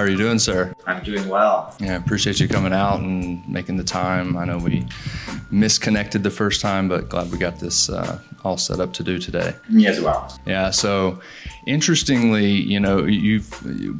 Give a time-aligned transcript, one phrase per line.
[0.00, 0.74] How are you doing, sir?
[0.86, 1.76] I'm doing well.
[1.78, 4.34] Yeah, appreciate you coming out and making the time.
[4.34, 4.86] I know we
[5.50, 9.18] misconnected the first time, but glad we got this uh, all set up to do
[9.18, 9.54] today.
[9.68, 10.34] Me as well.
[10.46, 10.70] Yeah.
[10.70, 11.20] So,
[11.66, 13.52] interestingly, you know, you've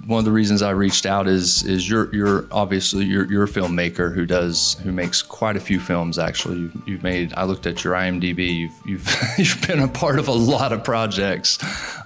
[0.09, 3.47] one of the reasons I reached out is is you're you're obviously you're you're a
[3.47, 6.19] filmmaker who does who makes quite a few films.
[6.19, 7.35] Actually, you've, you've made.
[7.35, 8.57] I looked at your IMDb.
[8.57, 11.59] You've you've you've been a part of a lot of projects,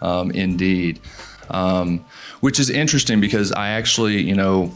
[0.02, 0.98] um, indeed.
[1.48, 2.04] Um,
[2.44, 4.70] which is interesting because I actually, you know,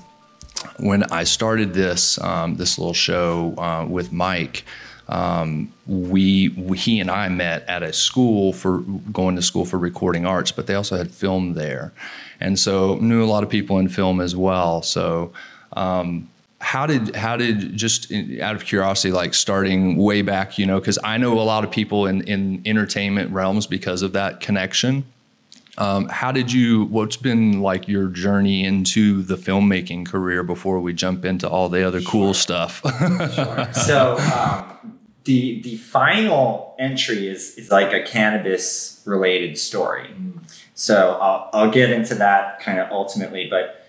[0.79, 4.65] when I started this um, this little show uh, with Mike,
[5.07, 8.79] um, we, we, he and I met at a school for
[9.13, 11.93] going to school for recording arts, but they also had film there,
[12.41, 14.80] and so knew a lot of people in film as well.
[14.80, 15.35] So.
[15.75, 16.30] Um,
[16.61, 18.11] how did how did just
[18.43, 21.71] out of curiosity like starting way back you know because i know a lot of
[21.71, 25.05] people in in entertainment realms because of that connection
[25.78, 26.84] um, how did you?
[26.87, 31.87] What's been like your journey into the filmmaking career before we jump into all the
[31.87, 32.10] other sure.
[32.10, 32.82] cool stuff?
[33.35, 33.73] sure.
[33.73, 40.10] So um, the the final entry is is like a cannabis related story.
[40.74, 43.87] So I'll I'll get into that kind of ultimately, but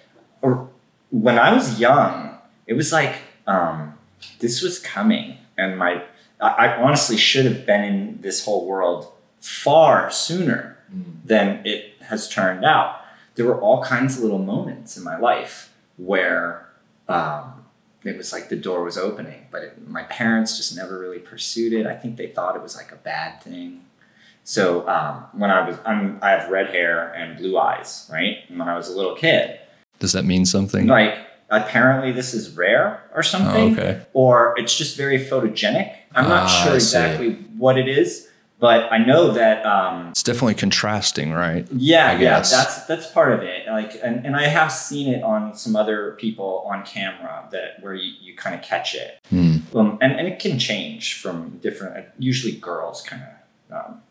[1.09, 2.37] when I was young,
[2.67, 3.15] it was like
[3.47, 3.95] um,
[4.37, 6.03] this was coming, and my
[6.39, 10.78] I, I honestly should have been in this whole world far sooner
[11.25, 13.01] than it has turned out.
[13.35, 16.69] There were all kinds of little moments in my life where
[17.07, 17.65] um,
[18.03, 21.73] it was like the door was opening, but it, my parents just never really pursued
[21.73, 21.85] it.
[21.85, 23.85] I think they thought it was like a bad thing.
[24.43, 28.37] So um, when I was, I'm, I have red hair and blue eyes, right?
[28.47, 29.59] And when I was a little kid,
[29.99, 30.87] does that mean something?
[30.87, 34.05] Like apparently this is rare or something, oh, okay.
[34.13, 35.93] or it's just very photogenic.
[36.15, 38.28] I'm not ah, sure exactly what it is,
[38.59, 41.65] but I know that um, it's definitely contrasting, right?
[41.71, 43.67] Yeah, yeah, that's that's part of it.
[43.67, 47.93] Like, and, and I have seen it on some other people on camera that where
[47.93, 49.57] you, you kind of catch it, hmm.
[49.75, 52.07] um, and and it can change from different.
[52.17, 53.23] Usually, girls kind
[53.69, 54.01] of um,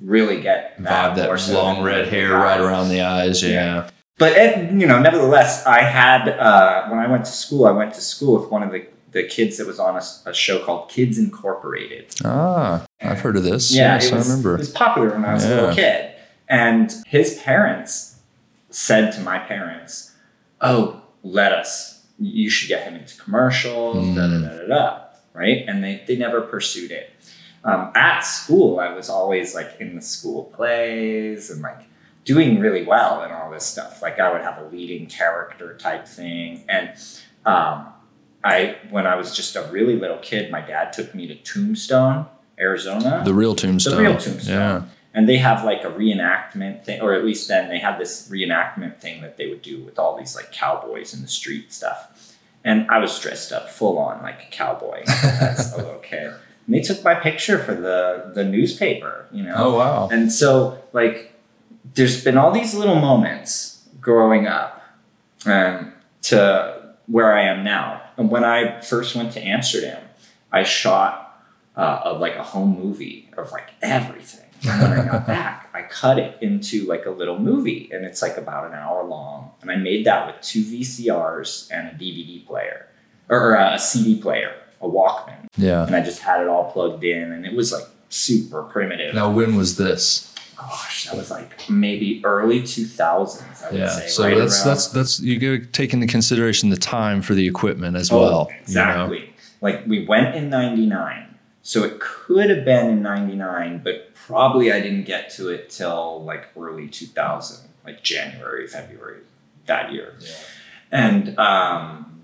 [0.00, 3.42] really get that, that long red hair right around the eyes.
[3.42, 3.50] Yeah.
[3.50, 3.90] yeah.
[4.16, 7.66] But it, you know, nevertheless, I had uh, when I went to school.
[7.66, 10.34] I went to school with one of the the kids that was on a, a
[10.34, 12.14] show called Kids Incorporated.
[12.24, 13.74] Ah, I've heard of this.
[13.74, 14.54] Yeah, yes, was, I remember.
[14.54, 15.50] It was popular when I was yeah.
[15.50, 16.14] a little kid.
[16.48, 18.20] And his parents
[18.70, 20.14] said to my parents,
[20.60, 22.06] Oh, let us.
[22.18, 24.14] You should get him into commercials, mm.
[24.16, 25.04] da, da, da, da, da.
[25.32, 25.64] Right?
[25.68, 27.12] And they, they never pursued it.
[27.64, 31.82] Um, at school, I was always like in the school plays and like
[32.24, 34.02] doing really well and all this stuff.
[34.02, 36.64] Like I would have a leading character type thing.
[36.68, 36.90] And
[37.46, 37.88] um,
[38.44, 42.26] I when I was just a really little kid, my dad took me to Tombstone,
[42.58, 43.22] Arizona.
[43.24, 43.96] The real Tombstone.
[43.96, 44.54] The real Tombstone.
[44.54, 44.82] Yeah.
[45.14, 48.98] And they have like a reenactment thing, or at least then they had this reenactment
[48.98, 52.36] thing that they would do with all these like cowboys in the street stuff.
[52.64, 56.34] And I was dressed up full on like a cowboy as a little kid.
[56.66, 59.54] And they took my picture for the the newspaper, you know.
[59.56, 60.08] Oh wow.
[60.12, 61.34] And so like
[61.94, 64.82] there's been all these little moments growing up
[65.46, 70.02] um, to where I am now and when I first went to Amsterdam,
[70.50, 71.27] I shot
[71.78, 74.44] uh, a, like a home movie of like everything.
[74.68, 78.20] And when I got back, I cut it into like a little movie, and it's
[78.20, 79.52] like about an hour long.
[79.62, 82.88] And I made that with two VCRs and a DVD player,
[83.28, 85.46] or a CD player, a Walkman.
[85.56, 85.86] Yeah.
[85.86, 89.14] And I just had it all plugged in, and it was like super primitive.
[89.14, 90.28] Now, when was this?
[90.58, 93.64] gosh, that was like maybe early 2000s.
[93.64, 93.88] I would yeah.
[93.88, 94.08] say.
[94.08, 94.68] So right that's around.
[94.68, 98.20] that's that's you got to take into consideration the time for the equipment as oh,
[98.20, 98.48] well.
[98.60, 99.18] Exactly.
[99.18, 99.32] You know?
[99.60, 101.27] Like we went in '99,
[101.68, 106.24] so it could have been in '99, but probably I didn't get to it till
[106.24, 109.20] like early 2000, like January, February
[109.66, 110.14] that year.
[110.18, 110.30] Yeah.
[110.92, 112.22] And um,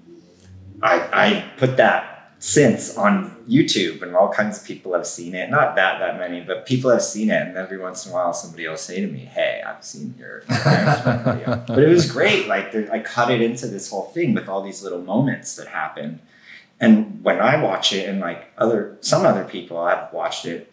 [0.82, 5.50] I I put that since on YouTube, and all kinds of people have seen it.
[5.50, 8.32] Not that that many, but people have seen it, and every once in a while,
[8.32, 12.48] somebody will say to me, "Hey, I've seen your video." but it was great.
[12.48, 16.20] Like I cut it into this whole thing with all these little moments that happened.
[16.84, 20.72] And when I watch it, and like other some other people I've watched it,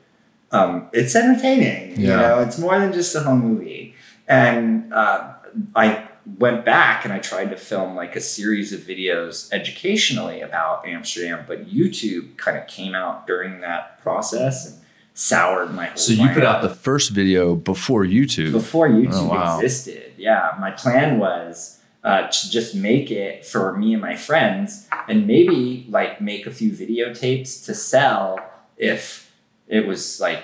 [0.52, 1.92] um, it's entertaining.
[1.92, 1.96] Yeah.
[1.96, 3.96] You know, it's more than just a home movie.
[4.28, 5.34] And uh,
[5.76, 10.88] I went back and I tried to film like a series of videos educationally about
[10.88, 14.82] Amsterdam, but YouTube kind of came out during that process and
[15.14, 18.52] soured my whole So you put out the first video before YouTube?
[18.52, 19.58] Before YouTube oh, wow.
[19.58, 20.14] existed.
[20.18, 20.56] Yeah.
[20.60, 25.86] My plan was uh, to just make it for me and my friends and maybe
[25.90, 28.40] like make a few videotapes to sell
[28.78, 29.32] if
[29.68, 30.44] it was like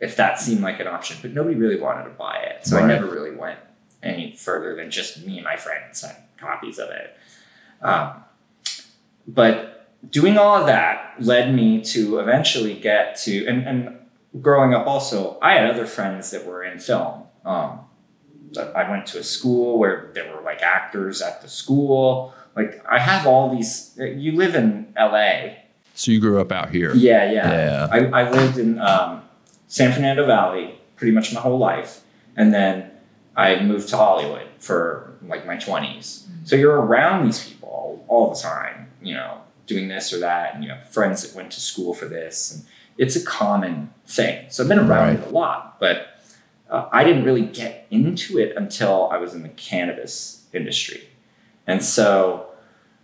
[0.00, 1.16] if that seemed like an option.
[1.22, 2.66] But nobody really wanted to buy it.
[2.66, 2.84] So right.
[2.84, 3.58] I never really went
[4.02, 6.04] any further than just me and my friends.
[6.04, 7.16] I copies of it.
[7.82, 8.24] Um,
[9.26, 13.98] but doing all of that led me to eventually get to, and, and
[14.40, 17.24] growing up also, I had other friends that were in film.
[17.44, 17.80] Um,
[18.58, 22.32] I went to a school where there were like actors at the school.
[22.56, 23.92] Like I have all these.
[23.98, 25.54] You live in LA.
[25.94, 26.94] So you grew up out here.
[26.94, 27.50] Yeah, yeah.
[27.52, 27.88] Yeah.
[27.90, 29.22] I, I lived in um,
[29.68, 32.02] San Fernando Valley pretty much my whole life,
[32.36, 32.90] and then
[33.36, 36.26] I moved to Hollywood for like my twenties.
[36.44, 38.90] So you're around these people all, all the time.
[39.02, 42.06] You know, doing this or that, and you know, friends that went to school for
[42.06, 42.64] this, and
[42.98, 44.46] it's a common thing.
[44.50, 45.18] So I've been around Right.
[45.20, 46.08] it a lot, but
[46.70, 51.08] uh, I didn't really get into it until I was in the cannabis industry.
[51.66, 52.46] And so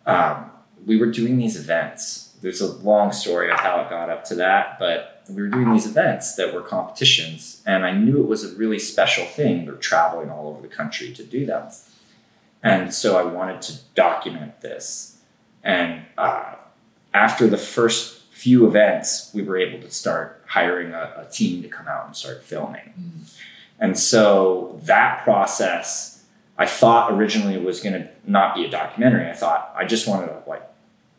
[0.07, 0.51] um,
[0.87, 2.35] we were doing these events.
[2.41, 5.73] There's a long story of how it got up to that, but we were doing
[5.73, 9.67] these events that were competitions, and I knew it was a really special thing.
[9.67, 11.69] Were traveling all over the country to do them.
[12.63, 15.19] And so I wanted to document this.
[15.63, 16.55] And uh,
[17.15, 21.69] after the first few events, we were able to start hiring a, a team to
[21.69, 22.93] come out and start filming.
[23.81, 26.25] And so that process,
[26.59, 29.29] I thought originally was going to not be a documentary.
[29.29, 30.63] I thought I just wanted to like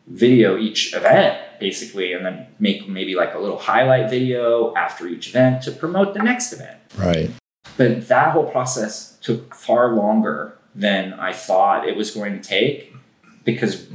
[0.06, 5.28] video each event basically and then make maybe like a little highlight video after each
[5.28, 6.78] event to promote the next event.
[6.96, 7.30] Right.
[7.76, 12.94] But that whole process took far longer than I thought it was going to take
[13.44, 13.86] because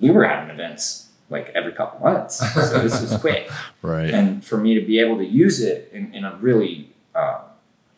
[0.00, 2.38] we were having events like every couple months.
[2.54, 3.50] So this was quick.
[3.82, 4.14] Right.
[4.14, 7.42] And for me to be able to use it in, in a really uh,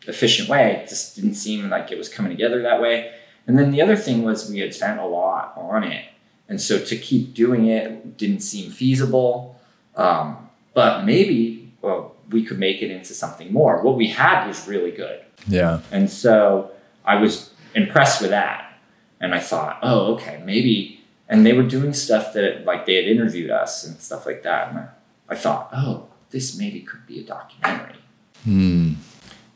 [0.07, 3.13] efficient way it just didn't seem like it was coming together that way.
[3.45, 6.05] And then the other thing was we had spent a lot on it.
[6.49, 9.59] And so to keep doing it didn't seem feasible.
[9.95, 13.81] Um, but maybe well, we could make it into something more.
[13.81, 15.21] What we had was really good.
[15.47, 15.81] Yeah.
[15.91, 16.71] And so
[17.05, 18.77] I was impressed with that.
[19.19, 21.03] And I thought, oh, okay, maybe.
[21.29, 24.69] And they were doing stuff that, like, they had interviewed us and stuff like that.
[24.69, 24.87] And I,
[25.29, 27.95] I thought, oh, this maybe could be a documentary.
[28.43, 28.93] Hmm.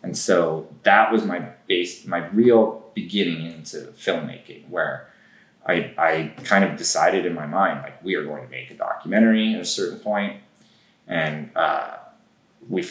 [0.03, 5.07] And so that was my base, my real beginning into filmmaking, where
[5.65, 8.74] I, I kind of decided in my mind, like, we are going to make a
[8.74, 10.42] documentary at a certain point.
[11.07, 11.98] And uh,
[12.68, 12.88] we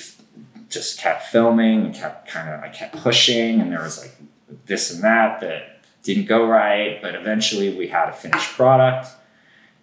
[0.68, 4.14] just kept filming and kept kind of, I kept pushing, and there was like
[4.66, 7.02] this and that that didn't go right.
[7.02, 9.08] But eventually we had a finished product.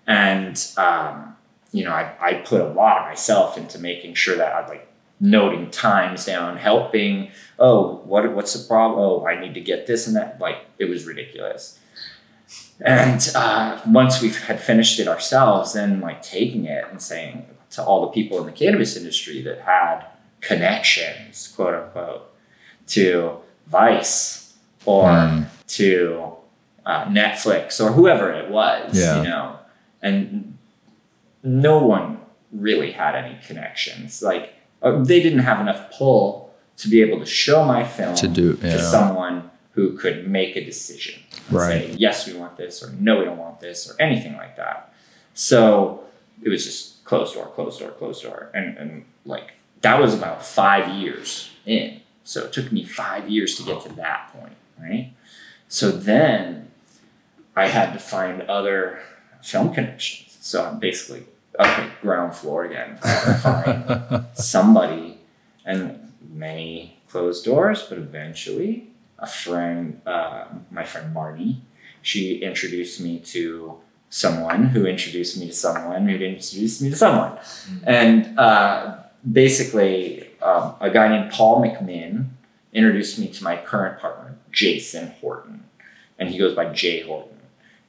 [0.08, 1.36] And, um,
[1.74, 4.87] you know, I, I put a lot of myself into making sure that I'd like
[5.19, 7.31] noting times down, helping.
[7.60, 9.00] Oh, what what's the problem?
[9.00, 10.40] Oh, I need to get this and that.
[10.40, 11.80] Like it was ridiculous.
[12.80, 17.84] And uh, once we had finished it ourselves, then like taking it and saying to
[17.84, 20.06] all the people in the cannabis industry that had
[20.42, 22.31] connections, quote unquote,
[22.88, 23.38] to
[23.68, 24.54] Vice
[24.86, 25.46] or Mm.
[25.68, 26.34] to
[26.86, 29.18] uh, Netflix or whoever it was, Yeah.
[29.18, 29.60] you know,
[30.02, 30.58] and
[31.44, 32.19] no one
[32.54, 34.22] really had any connections.
[34.22, 38.28] Like uh, they didn't have enough pull to be able to show my film To
[38.28, 38.78] do- to yeah.
[38.78, 41.22] someone who could make a decision.
[41.52, 41.90] Right.
[41.92, 44.94] Say, yes, we want this, or no, we don't want this, or anything like that.
[45.34, 46.04] So
[46.42, 48.50] it was just closed door, closed door, closed door.
[48.54, 52.02] And, and like that was about five years in.
[52.24, 55.14] So it took me five years to get to that point, right?
[55.70, 56.72] So then
[57.56, 59.00] I had to find other
[59.42, 60.38] film connections.
[60.42, 61.24] So I'm basically
[61.59, 62.97] okay, ground floor again.
[62.97, 65.19] Find somebody,
[65.66, 71.61] and many closed doors, but eventually a friend, uh, my friend Marty,
[72.02, 77.37] she introduced me to someone who introduced me to someone who introduced me to someone.
[77.83, 78.97] And uh,
[79.30, 82.28] basically, um, a guy named Paul McMinn
[82.71, 85.64] introduced me to my current partner, Jason Horton.
[86.19, 87.37] And he goes by Jay Horton.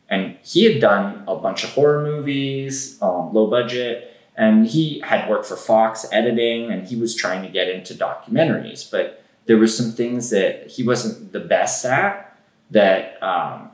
[0.09, 5.29] And he had done a bunch of horror movies, um, low budget, and he had
[5.29, 8.89] worked for Fox editing, and he was trying to get into documentaries.
[8.91, 12.39] But there were some things that he wasn't the best at
[12.71, 13.71] that um,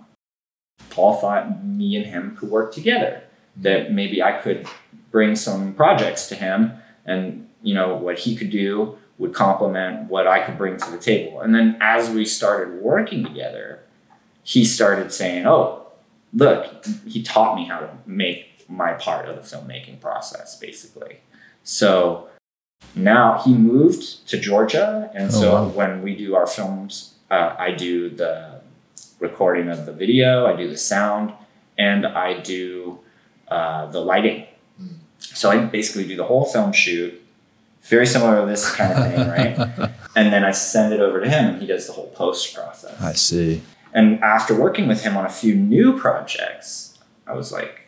[0.91, 3.23] Paul thought me and him could work together.
[3.57, 4.67] That maybe I could
[5.11, 6.73] bring some projects to him,
[7.05, 10.99] and you know what he could do would complement what I could bring to the
[10.99, 11.41] table.
[11.41, 13.81] And then as we started working together,
[14.43, 15.84] he started saying, "Oh,
[16.35, 21.21] look, he taught me how to make my part of the filmmaking process, basically."
[21.63, 22.29] So
[22.95, 25.69] now he moved to Georgia, and Oh, so wow.
[25.69, 28.61] when we do our films, uh, I do the
[29.21, 31.33] recording of the video, I do the sound,
[31.79, 32.99] and I do
[33.49, 34.47] uh, the lighting.
[35.19, 37.21] So I basically do the whole film shoot,
[37.83, 39.91] very similar to this kind of thing, right?
[40.17, 43.01] and then I send it over to him, and he does the whole post process.
[43.01, 43.63] I see.
[43.95, 47.83] And after working with him on a few new projects, I was like,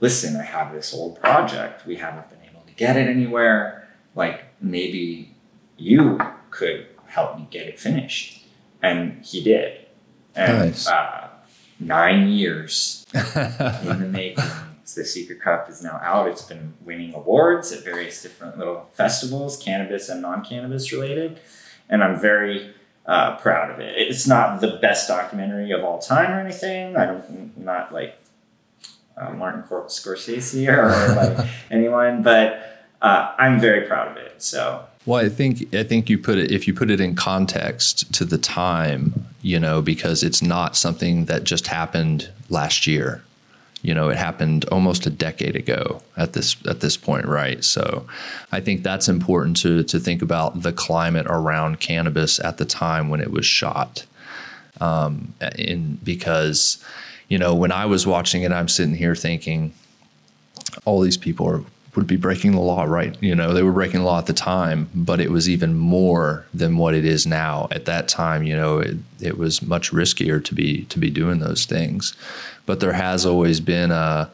[0.00, 1.86] listen, I have this old project.
[1.86, 3.88] We haven't been able to get it anywhere.
[4.14, 5.34] Like, maybe
[5.78, 8.44] you could help me get it finished.
[8.82, 9.86] And he did.
[10.36, 10.86] And Nice.
[10.86, 11.28] uh,
[11.80, 13.20] nine years in
[14.00, 14.44] the making.
[14.94, 16.28] The Secret Cup is now out.
[16.28, 21.40] It's been winning awards at various different little festivals, cannabis and non cannabis related.
[21.90, 22.74] And I'm very
[23.08, 23.94] uh, proud of it.
[23.96, 26.94] It's not the best documentary of all time or anything.
[26.96, 28.18] I don't, I'm not like
[29.16, 34.42] uh, Martin Cor- Scorsese or like anyone, but uh, I'm very proud of it.
[34.42, 38.12] So Well, I think I think you put it if you put it in context
[38.14, 43.22] to the time, you know, because it's not something that just happened last year.
[43.82, 47.62] You know, it happened almost a decade ago at this at this point, right?
[47.64, 48.06] So,
[48.50, 53.08] I think that's important to to think about the climate around cannabis at the time
[53.08, 54.04] when it was shot.
[54.80, 56.82] Um, in because,
[57.28, 59.72] you know, when I was watching it, I'm sitting here thinking,
[60.84, 63.16] all these people are would be breaking the law, right?
[63.22, 66.46] You know, they were breaking the law at the time, but it was even more
[66.54, 67.68] than what it is now.
[67.70, 71.38] At that time, you know, it, it was much riskier to be to be doing
[71.40, 72.14] those things.
[72.66, 74.30] But there has always been a,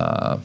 [0.00, 0.38] uh,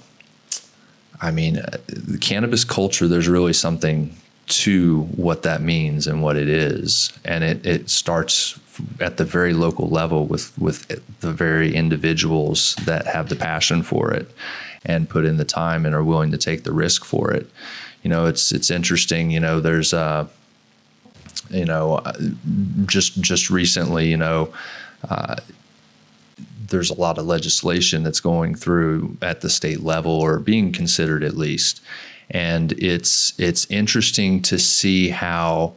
[1.21, 3.07] I mean, uh, the cannabis culture.
[3.07, 4.15] There's really something
[4.47, 8.59] to what that means and what it is, and it it starts
[8.99, 10.87] at the very local level with with
[11.19, 14.31] the very individuals that have the passion for it
[14.85, 17.49] and put in the time and are willing to take the risk for it.
[18.03, 19.31] You know, it's it's interesting.
[19.31, 20.27] You know, there's uh,
[21.49, 22.13] you know, uh,
[22.85, 24.53] just just recently, you know.
[25.07, 25.35] Uh,
[26.67, 31.21] there's a lot of legislation that's going through at the state level or being considered
[31.21, 31.81] at least
[32.31, 35.73] and it's it's interesting to see how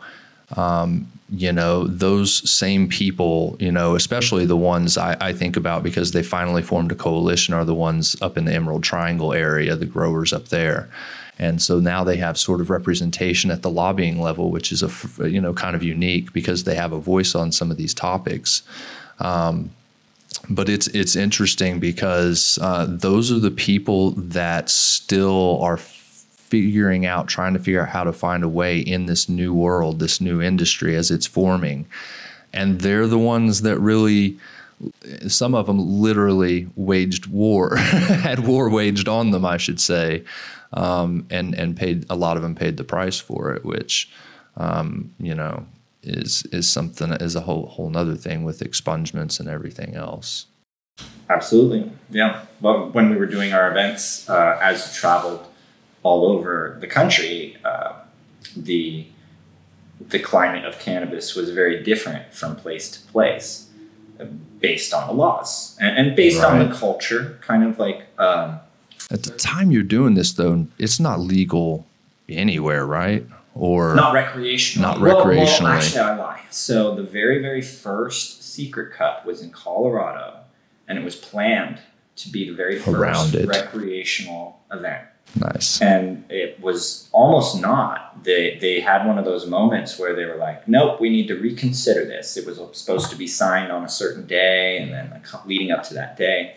[0.57, 5.83] um, you know those same people you know especially the ones I, I think about
[5.83, 9.77] because they finally formed a coalition are the ones up in the emerald triangle area
[9.77, 10.89] the growers up there.
[11.37, 15.29] And so now they have sort of representation at the lobbying level which is a
[15.29, 18.63] you know kind of unique because they have a voice on some of these topics.
[19.19, 19.71] Um,
[20.51, 25.79] but it's it's interesting because uh, those are the people that still are
[26.63, 29.99] figuring out, trying to figure out how to find a way in this new world,
[29.99, 31.87] this new industry as it's forming,
[32.53, 34.39] and they're the ones that really.
[35.29, 40.25] Some of them literally waged war, had war waged on them, I should say,
[40.73, 44.11] um, and and paid a lot of them paid the price for it, which
[44.57, 45.65] um, you know
[46.03, 50.47] is is something is a whole whole nother thing with expungements and everything else.
[51.31, 52.45] Absolutely, yeah.
[52.61, 55.47] Well, when we were doing our events, uh, as traveled
[56.05, 57.95] all over the country, uh,
[58.57, 59.07] the
[60.01, 63.71] the climate of cannabis was very different from place to place,
[64.61, 67.39] based on the laws and, and based on the culture.
[67.41, 68.61] Kind of like um,
[69.11, 71.87] At the time you're doing this, though, it's not legal
[72.29, 73.27] anywhere, right?
[73.55, 74.91] Or not recreational.
[74.91, 75.77] Not Well, well, recreationally.
[75.77, 76.41] actually, I lie.
[76.51, 80.41] So the very, very first Secret Cup was in Colorado,
[80.89, 81.79] and it was planned
[82.17, 85.05] to be the very first recreational event.
[85.37, 85.81] Nice.
[85.81, 88.25] and it was almost not.
[88.25, 91.35] They they had one of those moments where they were like, "Nope, we need to
[91.35, 95.47] reconsider this." It was supposed to be signed on a certain day, and then like,
[95.47, 96.57] leading up to that day,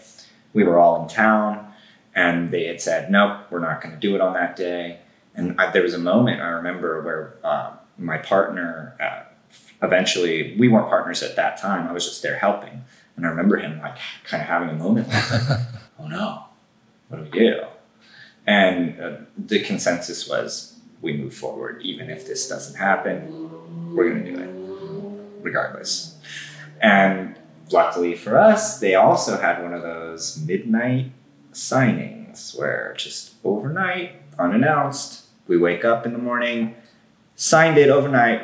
[0.53, 1.73] we were all in town,
[2.15, 4.99] and they had said, "Nope, we're not going to do it on that day."
[5.35, 9.23] And I, there was a moment I remember where uh, my partner, uh,
[9.85, 11.87] eventually, we weren't partners at that time.
[11.87, 12.83] I was just there helping,
[13.15, 15.23] and I remember him like kind of having a moment, like,
[15.99, 16.45] "Oh no,
[17.09, 17.61] what do we do?"
[18.47, 24.23] And uh, the consensus was we move forward, even if this doesn't happen, we're going
[24.23, 26.17] to do it regardless.
[26.81, 27.35] And
[27.71, 31.11] luckily for us, they also had one of those midnight
[31.51, 36.75] signings where just overnight, unannounced, we wake up in the morning,
[37.35, 38.41] signed it overnight.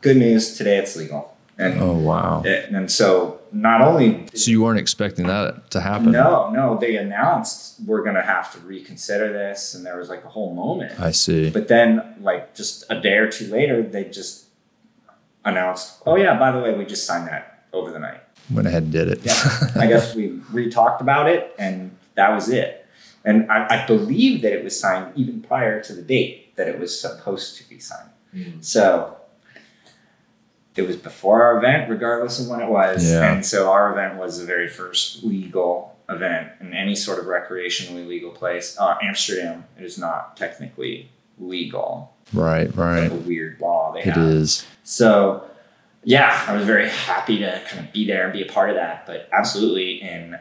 [0.00, 1.33] Good news, today it's legal.
[1.56, 2.42] And, Oh wow!
[2.44, 6.10] and so not only So you weren't expecting that to happen?
[6.10, 10.28] no, no, they announced we're gonna have to reconsider this, and there was like a
[10.28, 10.98] whole moment.
[10.98, 11.50] I see.
[11.50, 14.46] But then, like just a day or two later, they just
[15.44, 18.20] announced, "Oh yeah, by the way, we just signed that over the night."
[18.50, 19.20] Went ahead and did it.
[19.22, 19.34] Yeah,
[19.80, 22.86] I guess we re-talked about it, and that was it.
[23.24, 26.78] And I, I believe that it was signed even prior to the date that it
[26.78, 28.10] was supposed to be signed.
[28.32, 28.60] Hmm.
[28.60, 29.16] So
[30.76, 33.10] it was before our event, regardless of when it was.
[33.10, 33.32] Yeah.
[33.32, 38.06] And so our event was the very first legal event in any sort of recreationally
[38.06, 38.76] legal place.
[38.78, 42.12] Uh, Amsterdam, it is not technically legal.
[42.32, 43.02] right, It's right.
[43.02, 44.18] like a weird law they It have.
[44.18, 44.66] is.
[44.82, 45.44] So
[46.02, 48.76] yeah, I was very happy to kind of be there and be a part of
[48.76, 49.06] that.
[49.06, 50.36] But absolutely, in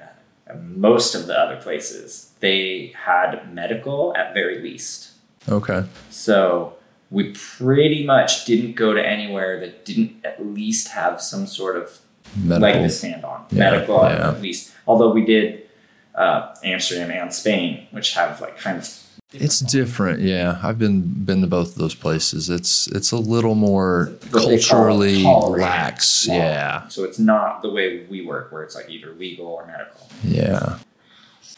[0.62, 5.12] most of the other places, they had medical at very least.
[5.48, 5.84] Okay.
[6.10, 6.74] So
[7.14, 12.00] we pretty much didn't go to anywhere that didn't at least have some sort of
[12.36, 12.60] Medical.
[12.82, 13.46] leg to stand on.
[13.52, 14.30] Yeah, Medical yeah.
[14.32, 14.74] at least.
[14.88, 15.70] Although we did
[16.16, 18.90] uh, Amsterdam and Spain, which have like kind of
[19.32, 20.60] It's different, yeah.
[20.64, 22.50] I've been been to both of those places.
[22.50, 26.28] It's it's a little more culturally lax.
[26.28, 26.36] law.
[26.36, 30.08] Yeah, So it's not the way we work, where it's like either legal or medical.
[30.24, 30.80] yeah,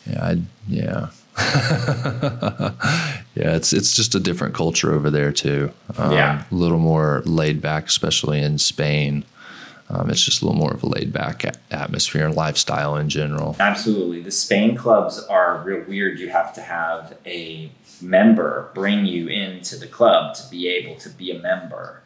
[0.10, 1.08] yeah, I, yeah.
[3.36, 5.72] yeah, it's it's just a different culture over there too.
[5.98, 6.44] Um, Yeah.
[6.52, 9.26] a little more laid back, especially in Spain.
[9.90, 13.56] Um, it's just a little more of a laid back atmosphere and lifestyle in general.
[13.60, 14.22] Absolutely.
[14.22, 16.18] The Spain clubs are real weird.
[16.20, 17.70] You have to have a
[18.02, 22.02] member bring you into the club to be able to be a member.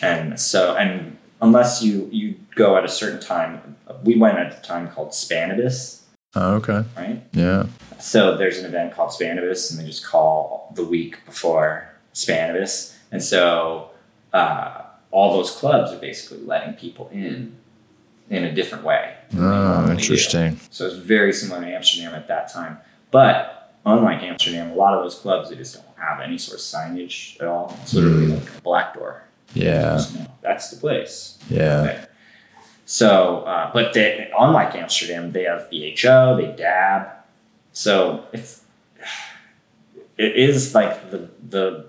[0.00, 4.62] And so, and unless you, you go at a certain time, we went at a
[4.62, 6.00] time called Spannabis,
[6.34, 7.22] Oh, okay, right?
[7.32, 7.66] yeah,
[8.02, 12.96] So there's an event called Spannabis, and they just call the week before Spannabis.
[13.12, 13.90] And so
[14.32, 14.82] uh,
[15.12, 17.56] all those clubs are basically letting people in
[18.28, 19.14] in a different way.
[19.36, 19.92] oh, do.
[19.92, 20.58] interesting.
[20.70, 22.78] So it's very similar to Amsterdam at that time.
[23.10, 26.64] But unlike Amsterdam, a lot of those clubs they just don't have any sort of
[26.64, 27.76] signage at all.
[27.82, 29.24] It's literally like a black door.
[29.54, 31.38] Yeah, Just know, that's the place.
[31.48, 32.08] yeah, There.
[32.84, 37.21] So, uh, but they, unlike Amsterdam, they have BHO, they dab.
[37.72, 38.62] So it's
[40.18, 41.86] it is like the the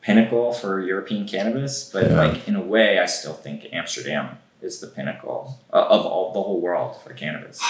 [0.00, 2.16] pinnacle for European cannabis, but Yeah.
[2.16, 6.40] like in a way, I still think Amsterdam is the pinnacle uh, of all the
[6.42, 7.60] whole world for cannabis.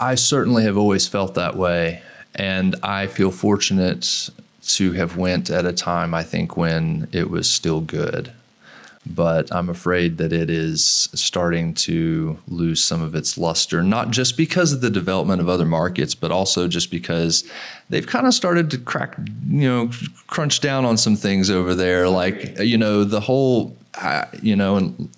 [0.00, 2.02] I certainly have always felt that way,
[2.34, 4.30] and I feel fortunate
[4.66, 8.32] to have went at a time I think when it was still good.
[9.06, 14.36] But I'm afraid that it is starting to lose some of its luster, not just
[14.36, 17.44] because of the development of other markets, but also just because
[17.90, 19.90] they've kind of started to crack, you know,
[20.26, 22.08] crunch down on some things over there.
[22.08, 25.10] Like, you know, the whole, uh, you know, and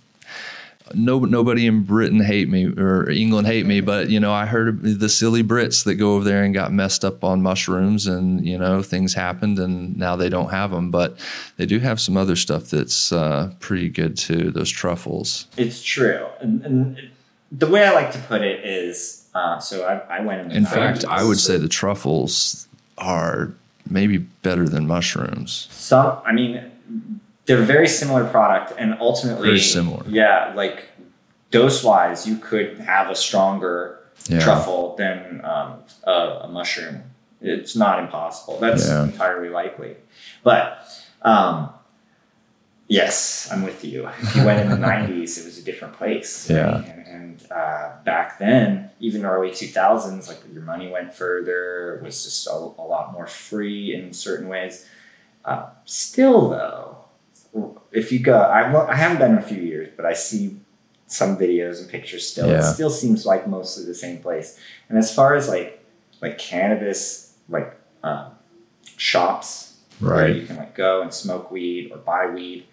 [0.94, 4.82] no nobody in Britain hate me or England hate me, but you know I heard
[4.82, 8.58] the silly Brits that go over there and got messed up on mushrooms, and you
[8.58, 11.18] know things happened, and now they don't have them, but
[11.56, 14.50] they do have some other stuff that's uh, pretty good too.
[14.50, 15.46] Those truffles.
[15.56, 17.10] It's true, and, and
[17.50, 20.52] the way I like to put it is, uh, so I, I went in.
[20.52, 22.68] In fact, I would say the truffles
[22.98, 23.52] are
[23.88, 25.68] maybe better than mushrooms.
[25.70, 26.18] some.
[26.24, 26.70] I mean,
[27.46, 30.02] they're very similar product, and ultimately, Very similar.
[30.08, 30.90] Yeah, like
[31.50, 34.40] dose wise, you could have a stronger Yeah.
[34.40, 37.02] truffle than um, a, a mushroom.
[37.40, 38.58] It's not impossible.
[38.58, 39.04] That's Yeah.
[39.04, 39.96] entirely likely.
[40.42, 40.84] But
[41.22, 41.70] um,
[42.88, 44.08] yes, I'm with you.
[44.22, 46.48] If you went in the 90s, it was a different place.
[46.50, 46.78] Yeah.
[46.82, 51.96] And, and uh, back then, even early 2000s, like your money went further.
[51.96, 54.86] It was just a, a lot more free in certain ways.
[55.44, 56.95] Uh, still, though,
[57.96, 58.60] if you go, I,
[58.92, 60.44] I haven't been in a few years, but I see
[61.06, 62.48] some videos and pictures still.
[62.50, 64.58] It still seems like mostly the same place.
[64.88, 65.70] And as far as like
[66.20, 67.68] like cannabis, like
[68.02, 68.32] um,
[68.96, 69.48] shops
[70.00, 70.36] where Right.
[70.36, 72.66] you can like go and smoke weed or buy weed.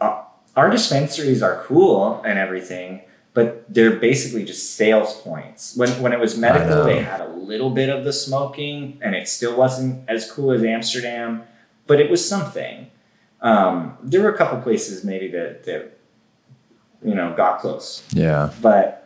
[0.00, 0.22] Uh,
[0.56, 3.02] our dispensaries are cool and everything,
[3.34, 5.76] but they're basically just sales points.
[5.76, 9.28] When when it was medical, they had a little bit of the smoking, and it
[9.28, 11.42] still wasn't as cool as Amsterdam,
[11.86, 12.90] but it was something.
[13.42, 15.98] Um, there were a couple places maybe that that
[17.02, 18.50] you know got close, Yeah.
[18.60, 18.96] but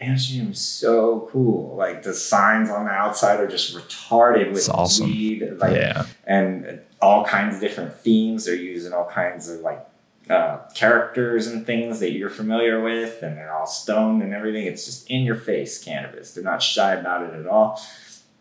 [0.00, 1.76] Amsterdam is so cool.
[1.76, 5.06] Like the signs on the outside are just retarded with awesome.
[5.06, 6.06] weed, like yeah.
[6.26, 8.44] and all kinds of different themes.
[8.46, 9.86] They're using all kinds of like
[10.28, 14.66] uh, characters and things that you're familiar with, and they're all stoned and everything.
[14.66, 16.32] It's just in your face cannabis.
[16.34, 17.80] They're not shy about it at all.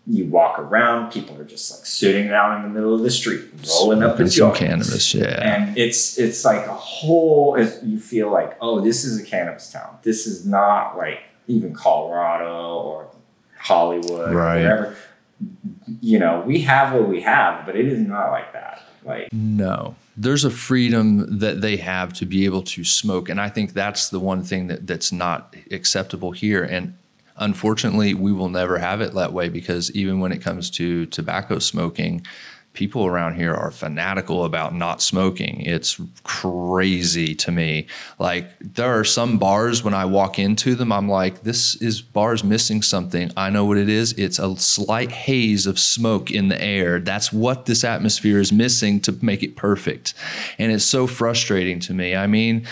[0.06, 3.46] You walk around, people are just like sitting down in the middle of the street,
[3.70, 5.13] rolling up Smoking a some cannabis.
[5.13, 5.39] Yeah.
[5.42, 7.58] And it's it's like a whole.
[7.82, 9.98] You feel like, oh, this is a cannabis town.
[10.04, 13.08] This is not like even Colorado or
[13.58, 14.58] Hollywood Right.
[14.58, 14.96] or wherever.
[16.02, 18.82] You know, we have what we have, but it is not like that.
[19.06, 19.96] Like No.
[20.16, 23.30] There's a freedom that they have to be able to smoke.
[23.30, 26.63] And I think that's the one thing that, that's not acceptable here.
[26.63, 26.96] And
[27.38, 31.60] unfortunately, we will never have it that way because even when it comes to tobacco
[31.60, 32.26] smoking,
[32.74, 35.62] people around here are fanatical about not smoking.
[35.62, 37.88] It's crazy to me.
[38.17, 42.43] Like there are some bars when I walk into them, I'm like, this is bars
[42.43, 43.32] missing something.
[43.38, 44.13] I know what it is.
[44.13, 47.00] It's a slight haze of smoke in the air.
[47.00, 50.15] That's what this atmosphere is missing to make it perfect.
[50.58, 52.15] And it's so frustrating to me.
[52.15, 52.65] I mean,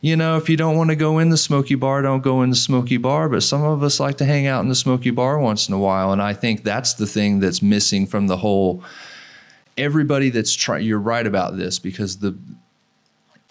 [0.00, 2.50] you know, if you don't want to go in the smoky bar, don't go in
[2.50, 3.28] the smoky bar.
[3.28, 5.78] But some of us like to hang out in the smoky bar once in a
[5.78, 6.12] while.
[6.12, 8.82] And I think that's the thing that's missing from the whole
[9.78, 12.36] everybody that's trying you're right about this because the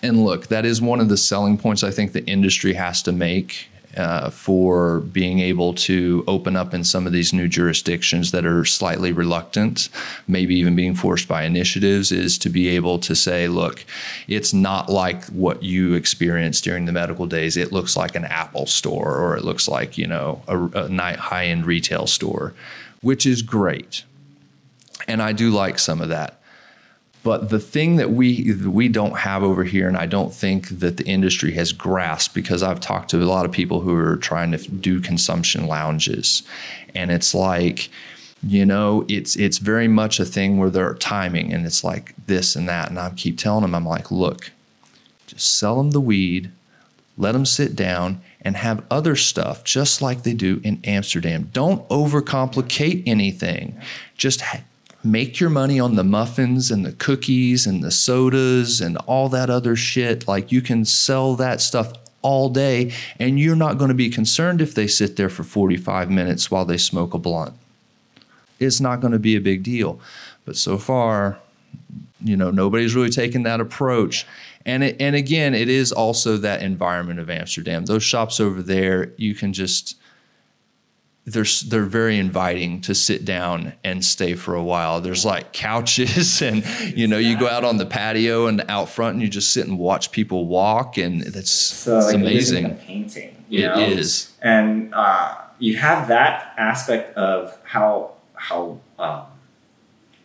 [0.04, 3.12] and look that is one of the selling points i think the industry has to
[3.12, 8.46] make uh, for being able to open up in some of these new jurisdictions that
[8.46, 9.90] are slightly reluctant,
[10.28, 13.84] maybe even being forced by initiatives, is to be able to say, look,
[14.28, 17.58] it's not like what you experienced during the medical days.
[17.58, 21.46] It looks like an Apple store or it looks like, you know, a, a high
[21.46, 22.54] end retail store,
[23.02, 24.04] which is great
[25.08, 26.40] and I do like some of that.
[27.28, 30.96] But the thing that we we don't have over here, and I don't think that
[30.96, 34.54] the industry has grasped, because I've talked to a lot of people who are trying
[34.54, 36.44] to do consumption lounges,
[36.96, 37.90] and it's like,
[38.42, 42.56] you know, it's it's very much a thing where they're timing, and it's like this
[42.56, 44.52] and that, and I keep telling them, I'm like, look,
[45.26, 46.50] just sell them the weed,
[47.18, 51.50] let them sit down, and have other stuff just like they do in Amsterdam.
[51.52, 53.78] Don't overcomplicate anything.
[54.16, 54.40] Just
[55.04, 59.50] make your money on the muffins and the cookies and the sodas and all that
[59.50, 60.28] other shit.
[60.28, 64.62] Like you can sell that stuff all day and you're not going to be concerned
[64.62, 67.54] if they sit there for 45 minutes while they smoke a blunt.
[68.60, 70.00] It's not going to be a big deal.
[70.46, 71.38] But so far,
[72.24, 74.26] you know, nobody's really taken that approach.
[74.66, 77.86] And it, and again, it is also that environment of Amsterdam.
[77.86, 79.96] Those shops over there, you can just
[81.28, 85.02] they're they're very inviting to sit down and stay for a while.
[85.02, 86.66] There's like couches, and
[86.98, 89.68] you know you go out on the patio and out front, and you just sit
[89.68, 92.78] and watch people walk, and that's so, like, amazing.
[92.78, 93.80] painting, you it know?
[93.80, 94.34] is.
[94.42, 99.24] and uh, you have that aspect of how how um,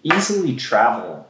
[0.04, 1.28] easily travel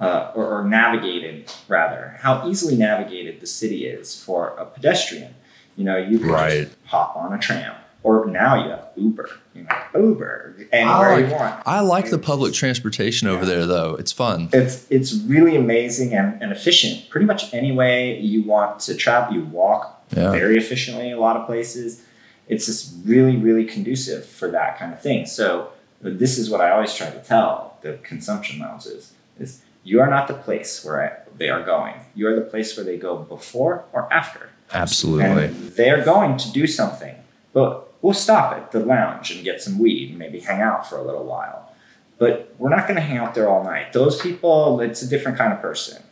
[0.00, 5.32] uh, or, or navigated rather how easily navigated the city is for a pedestrian.
[5.76, 6.64] You know, you can right.
[6.64, 9.28] just hop on a tram or now you have Uber.
[9.52, 11.62] You know, Uber anywhere like, you want.
[11.66, 13.50] I like the public transportation over yeah.
[13.50, 13.96] there, though.
[13.96, 14.48] It's fun.
[14.52, 17.10] It's it's really amazing and, and efficient.
[17.10, 20.30] Pretty much any way you want to travel, you walk yeah.
[20.30, 21.10] very efficiently.
[21.10, 22.04] A lot of places,
[22.46, 25.26] it's just really really conducive for that kind of thing.
[25.26, 30.08] So this is what I always try to tell the consumption lounges: is you are
[30.08, 31.94] not the place where I, they are going.
[32.14, 34.50] You are the place where they go before or after.
[34.72, 35.24] Absolutely.
[35.24, 37.16] And they're going to do something,
[37.52, 40.96] but we'll stop at the lounge and get some weed and maybe hang out for
[40.96, 41.72] a little while.
[42.18, 43.92] But we're not going to hang out there all night.
[43.92, 46.04] Those people, it's a different kind of person.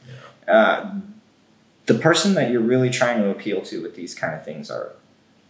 [0.48, 0.52] Yeah.
[0.52, 0.94] Uh,
[1.86, 4.90] the person that you're really trying to appeal to with these kind of things are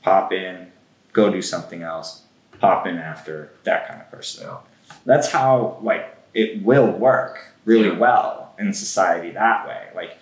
[0.02, 0.70] pop in,
[1.14, 2.24] go do something else,
[2.60, 4.46] pop in after, that kind of person.
[4.46, 4.58] Yeah.
[5.06, 7.98] That's how like it will work really yeah.
[7.98, 9.86] well in society that way.
[9.94, 10.18] Like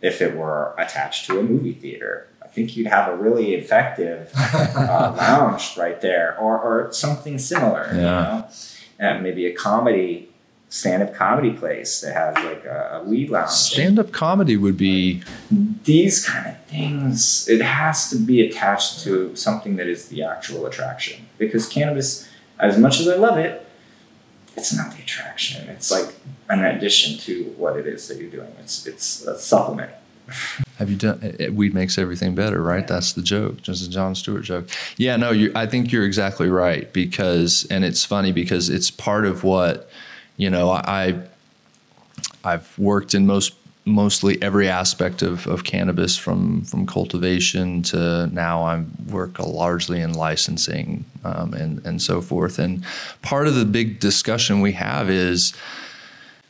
[0.00, 5.14] if it were attached to a movie theater think you'd have a really effective uh,
[5.16, 7.90] lounge right there, or, or something similar.
[7.92, 7.98] Yeah.
[7.98, 8.48] You know,
[8.98, 10.30] and maybe a comedy
[10.70, 13.50] stand-up comedy place that has like a, a weed lounge.
[13.50, 15.22] Stand-up comedy would be
[15.84, 17.46] these kind of things.
[17.46, 22.26] It has to be attached to something that is the actual attraction because cannabis,
[22.58, 23.66] as much as I love it,
[24.56, 25.68] it's not the attraction.
[25.68, 26.14] It's like
[26.48, 28.52] an addition to what it is that you're doing.
[28.60, 29.92] It's it's a supplement.
[30.78, 32.82] Have you done it, weed makes everything better, right?
[32.82, 32.86] Yeah.
[32.86, 34.68] That's the joke, just a john Stewart joke.
[34.96, 39.24] Yeah, no, you, I think you're exactly right because, and it's funny because it's part
[39.24, 39.88] of what,
[40.36, 41.22] you know, I,
[42.44, 43.54] I've worked in most
[43.86, 50.12] mostly every aspect of, of cannabis from from cultivation to now I work largely in
[50.12, 52.58] licensing um, and and so forth.
[52.58, 52.84] And
[53.22, 55.54] part of the big discussion we have is,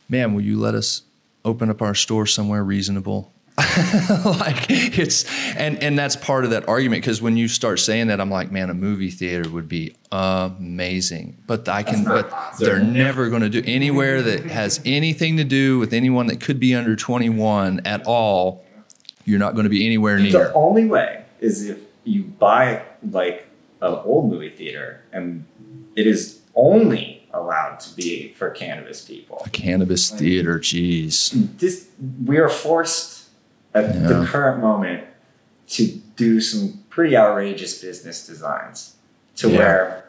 [0.09, 1.03] man, will you let us
[1.45, 3.31] open up our store somewhere reasonable?
[4.23, 8.21] like it's and and that's part of that argument because when you start saying that
[8.21, 11.35] i'm like man a movie theater would be amazing.
[11.47, 15.79] But i can but they're never going to do anywhere that has anything to do
[15.79, 18.63] with anyone that could be under 21 at all
[19.25, 20.31] you're not going to be anywhere near.
[20.31, 23.49] the only way is if you buy like
[23.81, 25.45] an old movie theater and
[25.95, 29.41] it is only allowed to be for cannabis people.
[29.45, 31.57] A cannabis theater jeez.
[31.57, 31.89] This
[32.25, 33.16] we are forced
[33.73, 34.01] at yeah.
[34.07, 35.03] the current moment
[35.69, 38.95] to do some pretty outrageous business designs
[39.35, 39.57] to yeah.
[39.57, 40.03] where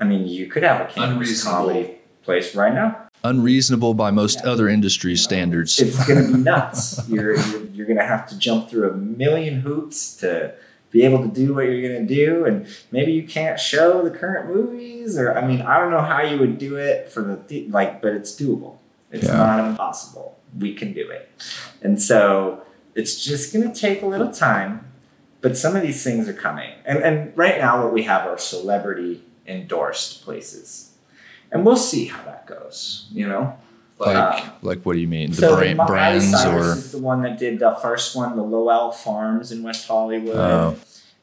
[0.00, 3.08] I mean you could have a cannabis comedy place right now.
[3.22, 4.50] unreasonable by most Yeah.
[4.52, 5.78] other industry standards.
[5.78, 7.06] it's going to be nuts.
[7.08, 10.54] You're you're, you're going to have to jump through a million hoops to
[10.90, 14.10] be able to do what you're going to do, and maybe you can't show the
[14.16, 17.36] current movies, or I mean, I don't know how you would do it for the
[17.48, 18.76] the- like, but it's doable.
[19.10, 19.36] It's Yeah.
[19.36, 20.38] not impossible.
[20.58, 21.28] We can do it,
[21.82, 22.62] and so
[22.94, 24.90] it's just going to take a little time.
[25.40, 28.38] But some of these things are coming, and and right now what we have are
[28.38, 30.92] celebrity endorsed places,
[31.52, 33.08] and we'll see how that goes.
[33.12, 33.58] You know.
[33.98, 35.30] like, Uh, like what do you mean?
[35.30, 38.42] The so brand, brands Cyrus or is the one that did the first one, the
[38.42, 40.76] Lowell Farms in West Hollywood, Oh.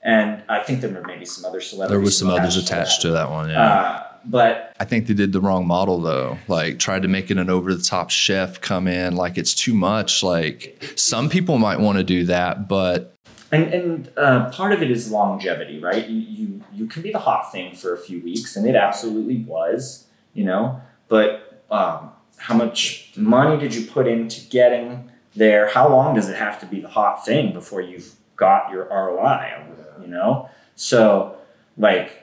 [0.04, 1.92] and I think there were maybe some other celebrities.
[1.92, 3.50] there was some others attached to to that one.
[3.50, 3.72] Yeah.
[3.74, 6.38] Uh, but I think they did the wrong model though.
[6.48, 9.16] Like tried to make it an over the top chef come in.
[9.16, 10.24] Like it's too much.
[10.24, 13.16] Like some people might want to do that, but
[13.52, 16.08] and and uh, part of it is longevity, right?
[16.08, 19.44] You, you you can be the hot thing for a few weeks, and it absolutely
[19.44, 20.82] was, you know.
[21.08, 25.68] But um, how much money did you put into getting there?
[25.68, 29.66] How long does it have to be the hot thing before you've got your ROI?
[30.02, 31.36] You know, so
[31.78, 32.21] like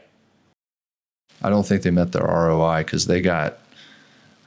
[1.43, 3.59] I don't think they met their ROI because they got.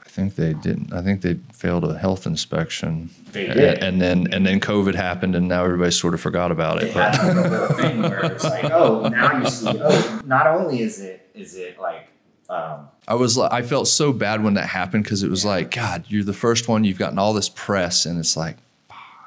[0.04, 0.92] I think they didn't.
[0.92, 3.82] I think they failed a health inspection, They did.
[3.82, 6.92] and then and then COVID happened, and now everybody sort of forgot about They it.
[6.92, 9.68] had But like a thing where it's like, oh, now you see.
[9.80, 12.08] Oh, not only is it is it like,
[12.50, 15.50] um, I was like, I felt so bad when that happened because it was Yeah.
[15.52, 16.84] like, God, you're the first one.
[16.84, 18.58] You've gotten all this press, and it's like,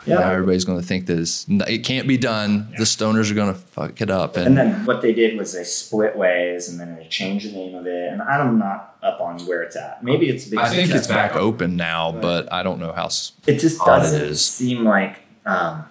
[0.05, 0.15] Yeah.
[0.19, 1.45] now everybody's going to think this.
[1.49, 2.73] It can't be done.
[2.77, 5.53] The stoners are going to fuck it up, and and, then what they did was
[5.53, 8.11] they split ways, and then they changed the name of it.
[8.11, 10.03] And I'm not up on where it's at.
[10.03, 10.59] Maybe it's a big.
[10.59, 11.43] I think it's back story.
[11.45, 13.07] open now, But- but I don't know how.
[13.47, 14.45] It just hard doesn't is.
[14.45, 15.85] seem like um,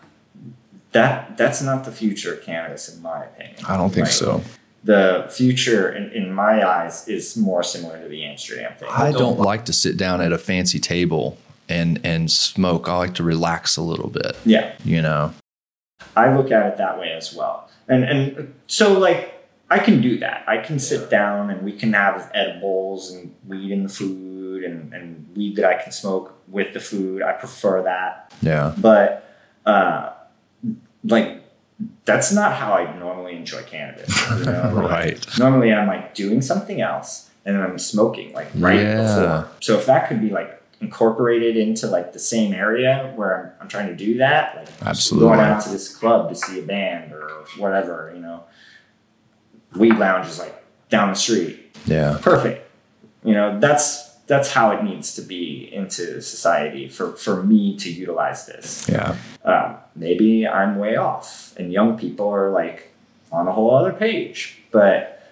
[0.92, 1.36] that.
[1.36, 3.56] That's not the future of cannabis, in my opinion.
[3.66, 4.42] I don't think Like, so.
[4.84, 8.88] The future, in, in my eyes, is more similar to the Amsterdam thing.
[8.92, 12.88] I don't like to sit down at a fancy table and and smoke.
[12.88, 14.36] I like to relax a little bit.
[14.44, 14.74] Yeah.
[14.84, 15.32] You know.
[16.16, 17.68] I look at it that way as well.
[17.88, 19.30] And and so like
[19.70, 20.44] I can do that.
[20.46, 24.92] I can sit down and we can have edibles and weed in the food and,
[24.92, 27.22] and weed that I can smoke with the food.
[27.22, 28.32] I prefer that.
[28.42, 28.74] Yeah.
[28.78, 29.28] But
[29.66, 30.12] uh
[31.04, 31.42] like
[32.04, 34.08] that's not how I normally enjoy cannabis.
[34.38, 34.72] You know?
[34.74, 35.38] Like, Right.
[35.38, 39.02] Normally I'm like doing something else and then I'm smoking like right Yeah.
[39.02, 39.48] before.
[39.60, 43.68] So if that could be like incorporated into like the same area where I'm, I'm
[43.68, 45.28] trying to do that, like Absolutely.
[45.28, 48.44] going out to this club to see a band or whatever, you know.
[49.74, 50.54] Weed lounge is like
[50.88, 51.76] down the street.
[51.86, 52.18] Yeah.
[52.22, 52.70] Perfect.
[53.24, 57.92] You know, that's that's how it needs to be into society for, for me to
[57.92, 58.88] utilize this.
[58.88, 59.16] Yeah.
[59.44, 62.92] Um, maybe I'm way off and young people are like
[63.30, 64.60] on a whole other page.
[64.70, 65.28] But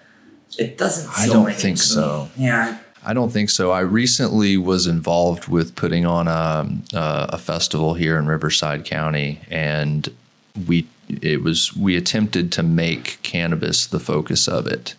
[0.57, 2.29] it doesn't I don't think so.
[2.37, 2.77] Yeah.
[3.05, 3.71] I don't think so.
[3.71, 9.41] I recently was involved with putting on a, a, a festival here in Riverside County,
[9.49, 10.09] and
[10.67, 14.95] we it was we attempted to make cannabis the focus of it,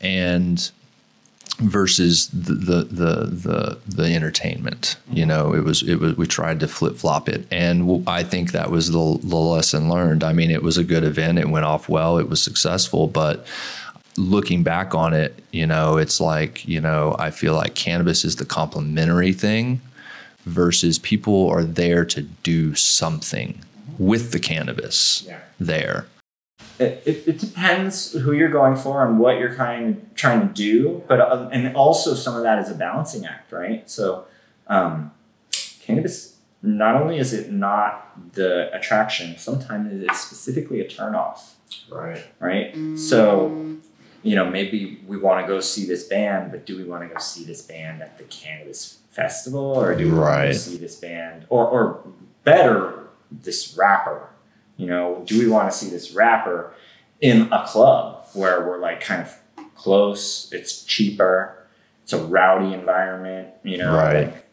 [0.00, 0.70] and
[1.58, 4.96] versus the the the the, the entertainment.
[5.08, 5.28] You mm-hmm.
[5.28, 8.70] know, it was it was we tried to flip flop it, and I think that
[8.70, 10.24] was the the lesson learned.
[10.24, 11.38] I mean, it was a good event.
[11.38, 12.18] It went off well.
[12.18, 13.46] It was successful, but
[14.16, 18.36] looking back on it, you know, it's like, you know, I feel like cannabis is
[18.36, 19.80] the complementary thing
[20.46, 23.60] versus people are there to do something
[23.98, 25.40] with the cannabis Yeah.
[25.58, 26.06] there.
[26.78, 30.52] It, it, it depends who you're going for and what you're kind of trying to
[30.52, 33.88] do, but uh, and also some of that is a balancing act, right?
[33.88, 34.24] So,
[34.66, 35.12] um,
[35.80, 41.52] cannabis not only is it not the attraction, sometimes it is specifically a turnoff,
[41.90, 42.24] Right.
[42.40, 42.74] right?
[42.96, 43.73] So,
[44.24, 47.14] you know, maybe we want to go see this band, but do we want to
[47.14, 50.96] go see this band at the cannabis festival, or do we want to see this
[50.96, 52.00] band, or or
[52.42, 54.28] better, this rapper?
[54.76, 56.72] You know, do we want to see this rapper
[57.20, 59.38] in a club where we're like kind of
[59.76, 60.50] close?
[60.52, 61.58] It's cheaper.
[62.02, 63.48] It's a rowdy environment.
[63.62, 64.26] You know, Right.
[64.32, 64.46] like,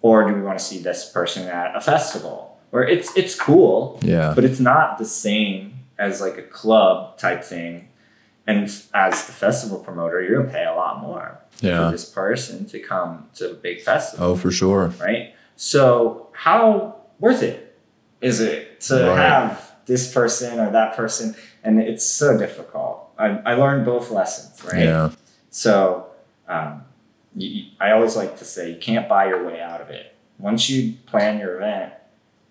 [0.00, 4.00] or do we want to see this person at a festival where it's it's cool,
[4.02, 4.32] Yeah.
[4.34, 7.88] but it's not the same as like a club type thing.
[8.46, 11.86] And as the festival promoter, you're gonna pay a lot more Yeah.
[11.86, 14.92] for this person to come to a big festival Oh, for sure.
[15.00, 15.34] right?
[15.56, 17.78] So how worth it
[18.20, 19.16] is it to Right.
[19.18, 21.36] have this person or that person?
[21.62, 23.10] And it's so difficult.
[23.18, 24.84] I, I learned both lessons, right?
[24.84, 25.10] Yeah.
[25.50, 26.06] So
[26.48, 26.82] um,
[27.36, 30.14] you, I always like to say you can't buy your way out of it.
[30.38, 31.92] Once you plan your event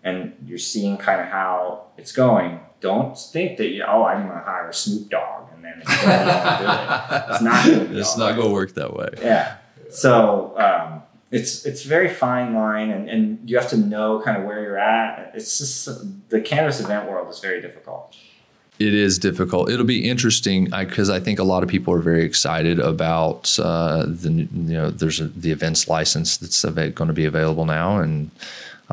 [0.04, 4.40] and you're seeing kind of how it's going, don't think that you oh I'm gonna
[4.44, 7.32] hire Snoop Dogg and then it's gonna be all good.
[7.32, 9.10] It's not gonna It's not going to work that way.
[9.22, 9.58] Yeah.
[9.90, 14.44] So um, it's it's very fine line, and, and you have to know kind of
[14.44, 15.32] where you're at.
[15.34, 18.16] It's just the cannabis event world is very difficult.
[18.80, 19.70] It is difficult.
[19.70, 23.58] It'll be interesting because I, I, think a lot of people are very excited about
[23.60, 28.00] uh, the you know there's a, the events license that's going to be available now,
[28.00, 28.32] and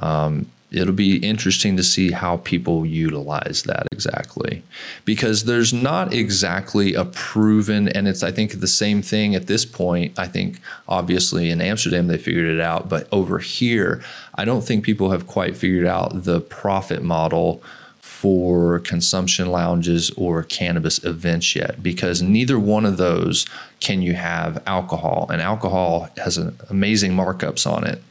[0.02, 4.62] um, it'll be interesting to see how people utilize that exactly.
[5.04, 9.64] Because there's not exactly a proven and it's i think the same thing at this
[9.64, 14.02] point i think obviously in amsterdam they figured it out but over here
[14.35, 17.62] i don't think people have quite figured out the profit model
[18.00, 23.46] for consumption lounges or cannabis events yet because neither one of those
[23.81, 28.02] can you have alcohol and alcohol has an amazing markups on it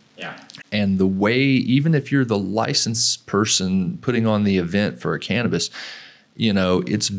[0.72, 5.20] and the way even if you're the licensed person putting on the event for a
[5.20, 5.70] cannabis
[6.36, 7.12] you know it's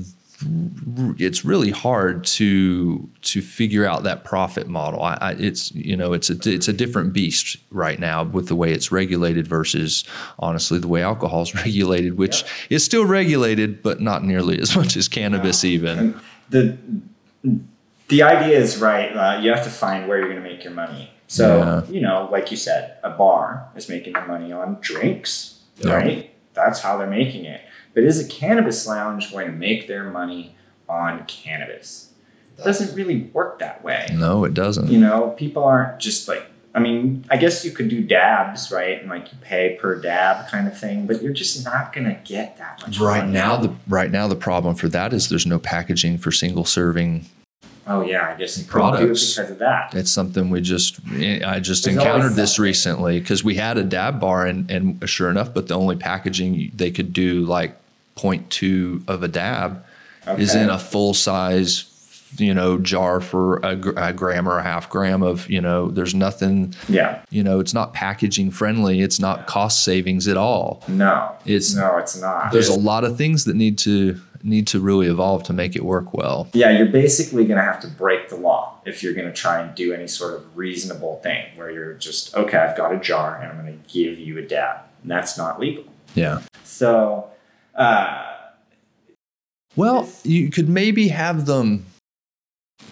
[1.19, 5.03] it's really hard to to figure out that profit model.
[5.03, 8.55] I, I, it's you know it's a it's a different beast right now with the
[8.55, 10.05] way it's regulated versus
[10.39, 12.77] honestly the way alcohol is regulated, which yeah.
[12.77, 16.19] is still regulated but not nearly as much as cannabis even.
[16.51, 16.79] The
[18.09, 19.11] the idea is right.
[19.11, 21.11] Uh, you have to find where you're going to make your money.
[21.29, 21.93] So, yeah.
[21.93, 25.93] you know, like you said, a bar is making their money on drinks, yeah.
[25.93, 26.35] right?
[26.55, 27.61] That's how they're making it.
[27.95, 30.57] But is a cannabis lounge going to make their money
[30.89, 32.13] on cannabis?
[32.59, 34.09] It doesn't really work that way.
[34.13, 34.89] No, it doesn't.
[34.89, 39.01] You know, people aren't just like, I mean, I guess you could do dabs, right?
[39.01, 42.57] And like you pay per dab kind of thing, but you're just not gonna get
[42.59, 42.99] that much.
[42.99, 46.65] Right now, the right now the problem for that is there's no packaging for single
[46.65, 47.27] serving
[47.89, 49.35] Oh yeah, I guess products.
[49.35, 49.95] because of that.
[49.95, 54.21] It's something we just I just There's encountered this recently because we had a dab
[54.21, 57.77] bar and and sure enough, but the only packaging they could do like
[58.17, 59.85] 0.2 of a dab
[60.27, 60.43] okay.
[60.43, 61.95] is in a full size
[62.37, 66.15] you know jar for a, a, gram or a half gram of you know there's
[66.15, 67.23] nothing yeah.
[67.31, 70.83] you know it's not packaging friendly it's not cost savings at all.
[70.89, 71.35] No.
[71.47, 72.53] It's no it's not.
[72.53, 75.85] There's a lot of things that need to need to really evolve to make it
[75.85, 76.49] work well.
[76.53, 79.61] Yeah, you're basically going to have to break the law if you're going to try
[79.61, 83.37] and do any sort of reasonable thing where you're just, okay, I've got a jar
[83.37, 84.81] and I'm going to give you a dab.
[85.03, 85.85] And that's not legal.
[86.15, 86.41] Yeah.
[86.65, 87.31] So,
[87.75, 88.25] uh,
[89.77, 91.87] well, you could maybe have them,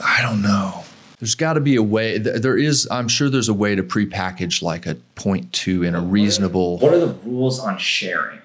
[0.04, 0.84] I don't know.
[1.18, 2.18] There's got to be a way.
[2.18, 6.00] There is, I'm sure there's a way to prepackage like a point two in a
[6.00, 6.78] reasonable.
[6.78, 8.38] What are the rules on sharing?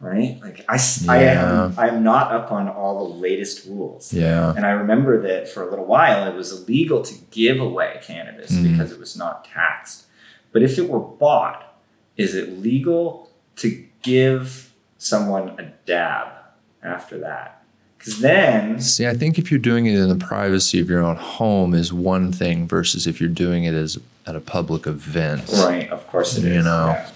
[0.00, 0.40] Right?
[0.42, 1.12] Like I, yeah.
[1.12, 4.12] I am, I'm not up on all the latest rules.
[4.12, 4.54] Yeah.
[4.56, 8.50] And I remember that for a little while it was illegal to give away cannabis
[8.50, 8.70] mm.
[8.70, 10.06] because it was not taxed.
[10.52, 11.78] But if it were bought,
[12.16, 16.28] is it legal to give someone a dab
[16.82, 17.62] after that?
[17.98, 21.16] Because then, see, I think if you're doing it in the privacy of your own
[21.16, 25.46] home is one thing versus if you're doing it as at a public event.
[25.52, 25.90] Right.
[25.90, 26.56] Of course it you is.
[26.56, 26.86] You know.
[26.96, 27.10] Yeah.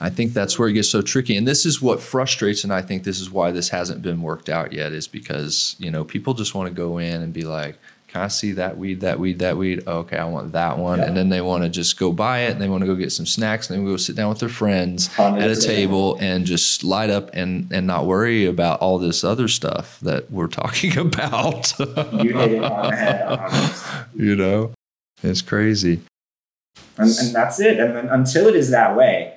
[0.00, 1.36] I think that's where it gets so tricky.
[1.36, 4.48] And this is what frustrates, and I think this is why this hasn't been worked
[4.48, 7.76] out yet, is because, you know, people just want to go in and be like,
[8.08, 9.86] can I see that weed, that weed, that weed?
[9.86, 10.98] Okay, I want that one.
[10.98, 11.04] Yeah.
[11.04, 13.12] And then they want to just go buy it and they want to go get
[13.12, 16.44] some snacks and then we go sit down with their friends at a table and
[16.44, 20.98] just light up and, and not worry about all this other stuff that we're talking
[20.98, 21.78] about.
[21.78, 24.06] you hit it on the head.
[24.16, 24.72] You know,
[25.22, 26.00] it's crazy.
[26.98, 27.78] And, and that's it.
[27.78, 29.34] And then until it is that way,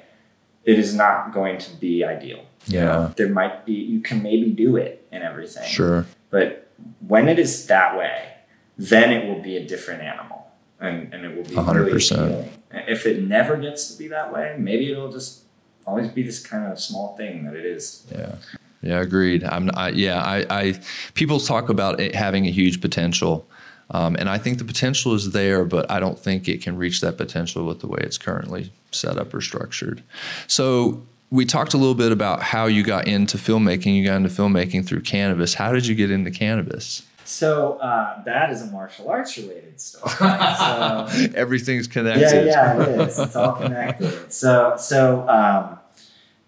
[0.65, 2.45] it is not going to be ideal.
[2.65, 3.12] Yeah.
[3.17, 5.67] there might be, you can maybe do it and everything.
[5.67, 6.06] Sure.
[6.30, 6.69] But
[7.06, 8.30] when it is that way,
[8.78, 10.47] then it will be a different animal
[10.80, 12.17] and, and it will be 100%.
[12.17, 12.49] really.
[12.88, 15.43] If it never gets to be that way, maybe it'll just
[15.86, 18.06] always be this kind of small thing that it is.
[18.12, 18.36] Yeah.
[18.82, 19.45] Yeah, agreed.
[19.45, 20.80] I'm I, yeah, I, I
[21.13, 23.47] people talk about it having a huge potential.
[23.91, 27.02] Um, and I think the potential is there, but I don't think it can reach
[27.02, 30.04] that potential with the way it's currently set up or structured.
[30.48, 33.96] So we talked a little bit about how you got into filmmaking.
[33.96, 35.56] You got into filmmaking through cannabis.
[35.56, 37.04] How did you get into cannabis?
[37.26, 40.13] So uh, that is a martial arts related story.
[40.19, 42.46] So, Everything's connected.
[42.48, 43.19] Yeah, yeah, it is.
[43.19, 44.32] It's all connected.
[44.32, 45.80] So, so um,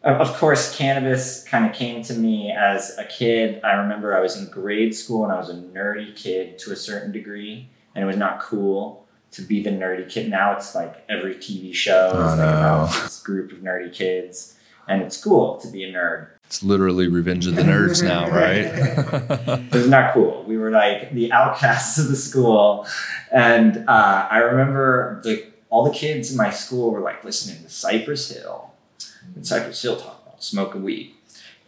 [0.06, 3.60] of course, cannabis kind of came to me as a kid.
[3.63, 6.76] I remember I was in grade school and I was a nerdy kid to a
[6.76, 10.30] certain degree, and it was not cool to be the nerdy kid.
[10.30, 12.44] Now it's like every TV show is oh, like no.
[12.44, 16.28] about this group of nerdy kids, and it's cool to be a nerd.
[16.45, 18.58] It's literally Revenge of the Nerds now, right?
[19.74, 20.43] it was not cool.
[20.47, 22.86] We were like the outcasts of the school,
[23.32, 27.70] and uh, I remember the all the kids in my school were like listening to
[27.70, 28.74] Cypress Hill
[29.36, 31.13] and Cypress Hill talk about smoking weed.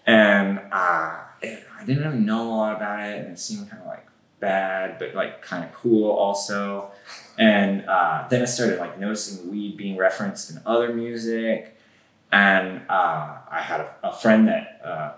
[0.06, 3.88] And uh, I didn't really know a lot about it, and it seemed kind of
[3.88, 4.08] like
[4.40, 6.92] bad, but like kind of cool also.
[7.38, 11.78] And uh, then I started like noticing weed being referenced in other music.
[12.32, 15.12] And uh, I had a, a friend that uh,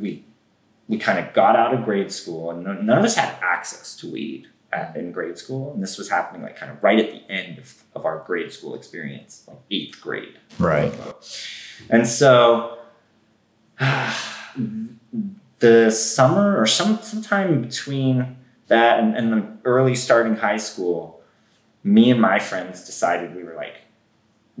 [0.00, 0.24] we
[0.88, 4.10] we kind of got out of grade school, and none of us had access to
[4.10, 5.72] weed at, in grade school.
[5.72, 8.52] And this was happening like kind of right at the end of, of our grade
[8.52, 10.38] school experience, like eighth grade.
[10.58, 10.94] Right.
[11.90, 12.78] And so
[15.58, 18.36] the summer or some sometime between
[18.68, 21.20] that and, and the early starting high school,
[21.84, 23.74] me and my friends decided we were like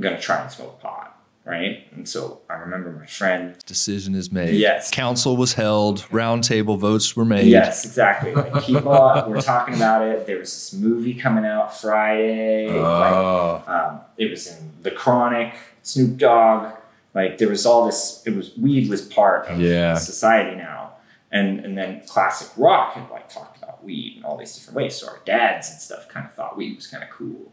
[0.00, 1.12] gonna try and smoke pot.
[1.44, 1.86] Right.
[1.94, 4.56] And so I remember my friend Decision is made.
[4.56, 4.90] Yes.
[4.90, 6.00] Council was held.
[6.10, 7.46] Roundtable votes were made.
[7.46, 8.34] Yes, exactly.
[8.34, 8.90] Like people
[9.28, 10.26] were talking about it.
[10.26, 12.66] There was this movie coming out Friday.
[12.66, 13.62] Like, Oh.
[13.68, 15.54] um, it was in The Chronic,
[15.84, 16.75] Snoop Dogg.
[17.18, 18.22] Like there was all this.
[18.26, 19.94] It was weed was part of Yeah.
[19.94, 20.80] society now,
[21.32, 24.94] and and then classic rock had like talked about weed in all these different ways.
[24.96, 27.44] So our dads and stuff kind of thought weed was kind of cool,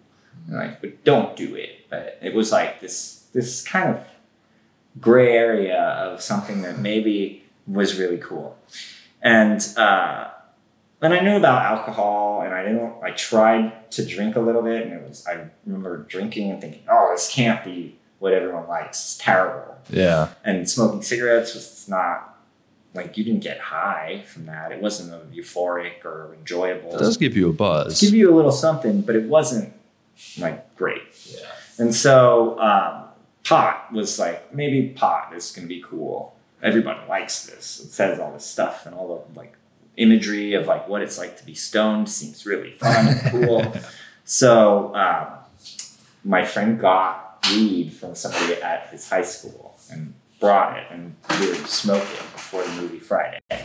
[0.48, 1.90] and like but don't do it.
[1.90, 4.00] But it was like this this kind of
[5.00, 8.58] gray area of something that maybe was really cool,
[9.22, 9.60] and.
[9.78, 10.30] uh
[11.02, 12.94] and I knew about alcohol, and I didn't.
[13.04, 15.28] I tried to drink a little bit, and it was.
[15.28, 18.98] I remember drinking and thinking, "Oh, this can't be what everyone likes.
[19.00, 20.30] It's terrible." Yeah.
[20.46, 22.38] And smoking cigarettes was not
[22.94, 24.72] like you didn't get high from that.
[24.72, 26.96] It wasn't a euphoric or enjoyable.
[26.96, 28.00] It does give you a It buzz.
[28.00, 29.74] give you a little something, but it wasn't
[30.40, 31.02] like great.
[31.26, 31.40] Yeah.
[31.80, 33.06] And so um,
[33.44, 36.36] pot was like maybe pot is gonna be cool.
[36.62, 37.80] Everybody likes this.
[37.82, 39.54] It says all this stuff and all the like
[39.98, 43.74] imagery of like what it's like to be stoned seems really fun and cool.
[44.26, 45.28] So um,
[46.24, 51.48] my friend got weed from somebody at his high school and brought it, and we
[51.50, 53.40] were smoking before the movie Friday.
[53.50, 53.64] And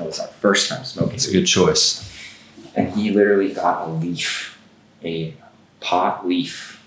[0.00, 1.14] it was our first time smoking.
[1.14, 2.08] It's a good choice.
[2.74, 4.58] And he literally got a leaf,
[5.04, 5.34] a
[5.80, 6.78] pot leaf.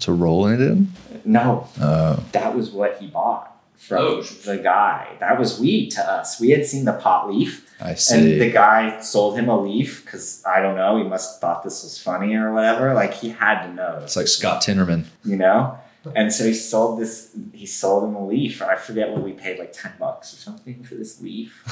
[0.00, 0.92] To roll it in?
[1.24, 2.22] No, Oh.
[2.32, 3.51] that was what he bought
[3.86, 4.22] from Oh.
[4.44, 5.08] the guy.
[5.20, 6.40] That was weed to us.
[6.40, 10.42] We had seen the pot leaf, I and the guy sold him a leaf because
[10.46, 10.96] I don't know.
[10.98, 12.94] He must have thought this was funny or whatever.
[12.94, 14.00] Like he had to know.
[14.02, 15.06] it's like Scott Tenorman.
[15.24, 15.78] you know.
[16.16, 17.30] And so he sold this.
[17.52, 18.60] He sold him a leaf.
[18.62, 21.62] I forget what we paid, like ten bucks or something for this leaf.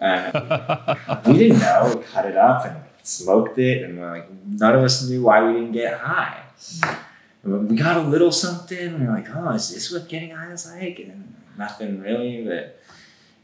[0.00, 1.94] And, uh, we didn't know.
[1.96, 5.42] We cut it up and smoked it, and we're like, none of us knew why
[5.44, 6.42] we didn't get high.
[7.42, 10.66] We got a little something, and we're like, oh, is this what getting high is
[10.66, 10.98] like?
[10.98, 12.80] And nothing really, but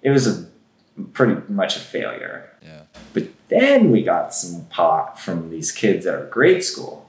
[0.03, 0.47] it was a
[1.13, 2.51] pretty much a failure.
[2.63, 2.83] Yeah.
[3.15, 7.09] But then we got some pot from these kids at our grade school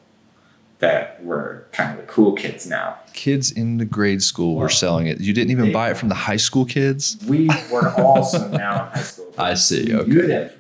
[0.80, 2.98] that were kind of the cool kids now.
[3.14, 5.20] Kids in the grade school were selling it.
[5.20, 7.18] You didn't even They- buy it from the high school kids?
[7.28, 9.34] We were also now in high school.
[9.38, 10.52] I see, We okay.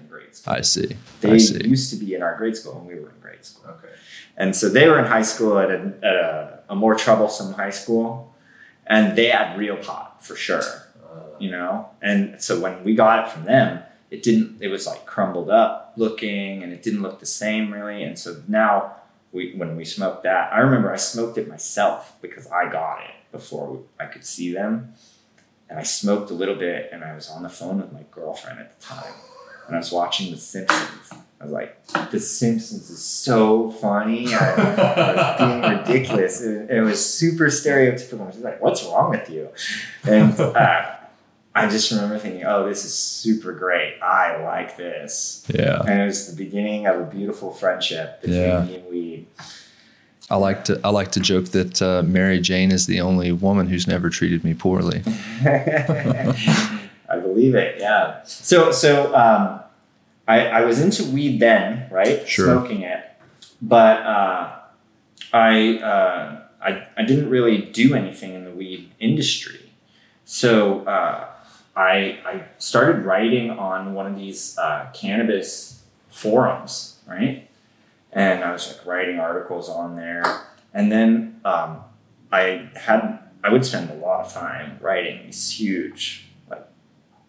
[0.46, 0.84] Them from grade school.
[0.84, 0.98] I see.
[1.22, 1.70] They I see.
[1.70, 3.72] used to be in our grade school when we were in grade school.
[3.72, 3.94] Okay.
[4.36, 7.72] And so they were in high school at a, at a, a more troublesome high
[7.72, 8.34] school,
[8.86, 10.62] and they had real pot for sure,
[11.04, 11.38] uh.
[11.40, 11.90] you know.
[12.02, 14.62] And so when we got it from them, it didn't.
[14.62, 18.04] It was like crumbled up looking, and it didn't look the same really.
[18.04, 18.96] And so now
[19.32, 23.32] we when we smoked that, I remember I smoked it myself because I got it
[23.32, 24.94] before I could see them,
[25.70, 28.60] and I smoked a little bit, and I was on the phone with my girlfriend
[28.60, 29.14] at the time,
[29.68, 31.12] and I was watching The Simpsons.
[31.40, 34.34] I was like, The Simpsons is so funny.
[34.34, 36.42] I, I was being ridiculous.
[36.42, 38.32] It, it was super stereotypical.
[38.34, 39.50] She's like, What's wrong with you?
[40.04, 40.92] And uh,
[41.54, 44.00] I just remember thinking, Oh, this is super great.
[44.02, 45.46] I like this.
[45.54, 45.82] Yeah.
[45.88, 48.64] And it was the beginning of a beautiful friendship between Yeah.
[48.64, 49.28] me and weed.
[50.30, 53.68] I like to I like to joke that uh, Mary Jane is the only woman
[53.70, 55.02] who's never treated me poorly.
[57.38, 57.76] Believe it.
[57.80, 58.24] Yeah.
[58.24, 59.60] So so um,
[60.28, 62.28] I I was into weed then, right?
[62.28, 62.46] Sure.
[62.46, 63.06] Smoking it,
[63.62, 64.56] but uh,
[65.32, 69.72] I uh, I I didn't really do anything in the weed industry.
[70.26, 71.28] So uh,
[71.76, 77.48] I I started writing on one of these uh, cannabis forums, right?
[78.12, 80.24] And I was like writing articles on there,
[80.74, 81.84] and then um,
[82.32, 86.27] I had I would spend a lot of time writing these huge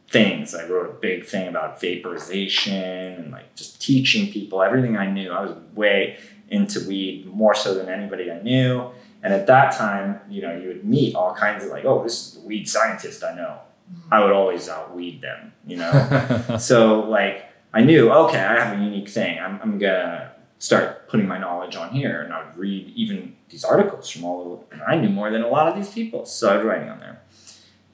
[0.08, 0.54] things.
[0.54, 5.30] I wrote a big thing about vaporization and like just teaching people everything I knew.
[5.30, 8.90] I was way into weed more so than anybody I knew.
[9.22, 12.26] And at that time, you know, you would meet all kinds of like, oh, this
[12.26, 13.58] is the weed scientist I know.
[13.92, 14.14] Mm-hmm.
[14.14, 16.56] I would always outweed them, you know.
[16.58, 17.44] so like
[17.74, 19.38] I knew, okay, I have a unique thing.
[19.38, 23.64] I'm, I'm gonna start putting my knowledge on here, and I would read even these
[23.64, 24.62] articles from all over.
[24.72, 27.00] And I knew more than a lot of these people, so I was writing on
[27.00, 27.20] there.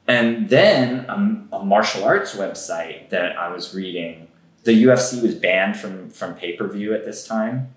[0.07, 4.29] And then um, a martial arts website that I was reading
[4.65, 7.75] the UFC was banned from from pay per view at this time.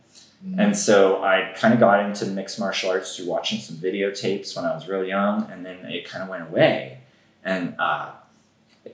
[0.55, 4.65] And so I kind of got into mixed martial arts through watching some videotapes when
[4.65, 6.99] I was real young, and then it kind of went away.
[7.43, 8.11] And uh,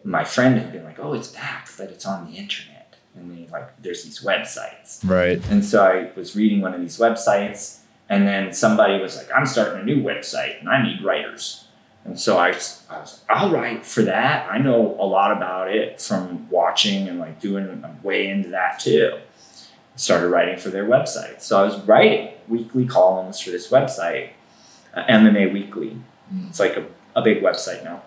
[0.03, 3.47] my friend had been like, "Oh, it's back, but it's on the internet." And then
[3.51, 5.07] like, there's these websites.
[5.07, 5.39] Right.
[5.51, 7.79] And so I was reading one of these websites,
[8.09, 11.62] and then somebody was like, "I'm starting a new website, and I need writers."
[12.05, 14.49] And so I, I was like, "I'll write for that.
[14.51, 17.83] I know a lot about it from watching and like doing.
[17.83, 19.19] I'm way into that too."
[19.95, 21.41] started writing for their website.
[21.41, 24.29] So I was writing weekly columns for this website,
[24.93, 25.97] uh, MMA Weekly.
[26.49, 26.85] It's like a,
[27.15, 28.01] a big website now.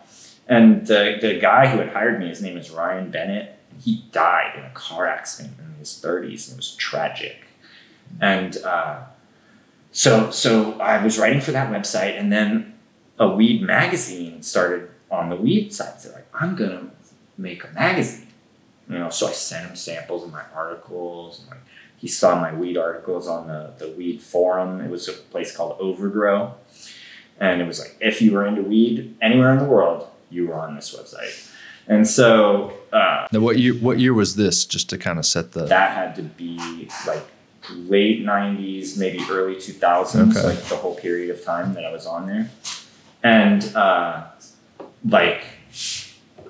[0.49, 3.59] And the, the guy who had hired me, his name is Ryan Bennett.
[3.81, 7.37] He died in a car accident in his 30s and it was tragic.
[8.21, 9.03] And uh,
[9.93, 12.75] so, so I was writing for that website, and then
[13.19, 16.01] a weed magazine started on the weed side.
[16.01, 16.91] So like, I'm gonna
[17.39, 18.29] make a magazine.
[18.89, 21.41] You know, so I sent him samples of my articles.
[21.41, 21.61] And like,
[21.97, 24.81] he saw my weed articles on the, the weed forum.
[24.81, 26.55] It was a place called Overgrow.
[27.41, 30.55] And it was like, if you were into weed anywhere in the world, you were
[30.55, 31.53] on this website.
[31.89, 33.75] And so uh, Now, what year?
[33.75, 34.65] What year was this?
[34.65, 35.65] Just to kind of set the.
[35.67, 37.23] that had to be like
[37.71, 40.43] late 90s, maybe early 2000s, Okay.
[40.47, 42.51] like the whole period of time that I was on there.
[43.23, 44.25] And uh,
[45.09, 45.43] like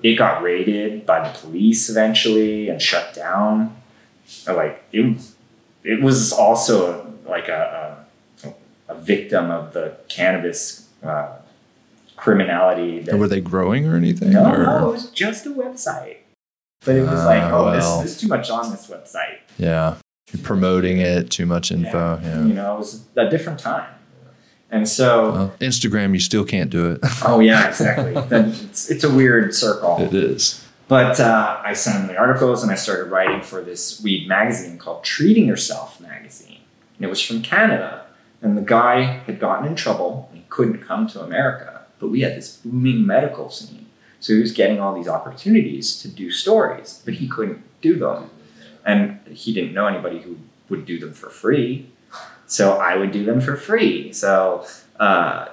[0.03, 3.77] it got raided by the police eventually and shut down.
[4.47, 5.21] Like it,
[5.85, 8.05] it was also like a,
[8.45, 8.55] a,
[8.89, 11.37] a victim of the cannabis uh,
[12.17, 13.01] criminality.
[13.01, 14.31] That, were they growing or anything?
[14.33, 14.59] no, or?
[14.64, 16.19] no, it was just a website.
[16.85, 17.73] But it was Ah, like, oh, well.
[17.73, 19.39] this, there's too much on this website.
[19.59, 19.97] Yeah.
[20.33, 21.31] You're promoting it.
[21.31, 22.21] Too much info.
[22.23, 22.45] Yeah.
[22.45, 23.89] You know, it was a different time.
[24.71, 27.01] And so, Well, Instagram, you still can't do it.
[27.25, 28.14] oh yeah, exactly.
[28.17, 29.99] it's, it's a weird circle.
[30.01, 30.62] it is.
[30.89, 34.79] But uh, I sent him the articles and I started writing for this weed magazine
[34.79, 36.61] called Treating Yourself magazine.
[36.97, 38.07] And it was from Canada.
[38.41, 41.83] And the guy had gotten in trouble and he couldn't come to America.
[41.99, 43.87] But we had this booming medical scene.
[44.21, 48.31] So he was getting all these opportunities to do stories, but he couldn't do them.
[48.85, 50.39] And he didn't know anybody who
[50.69, 51.91] would do them for free.
[52.47, 54.12] So I would do them for free.
[54.12, 54.66] So
[55.01, 55.49] uh,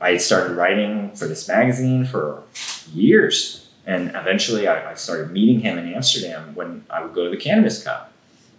[0.00, 2.42] I started writing for this magazine for
[2.92, 3.68] years.
[3.86, 7.36] And eventually I, I started meeting him in Amsterdam when I would go to the
[7.36, 8.12] Cannabis Cup.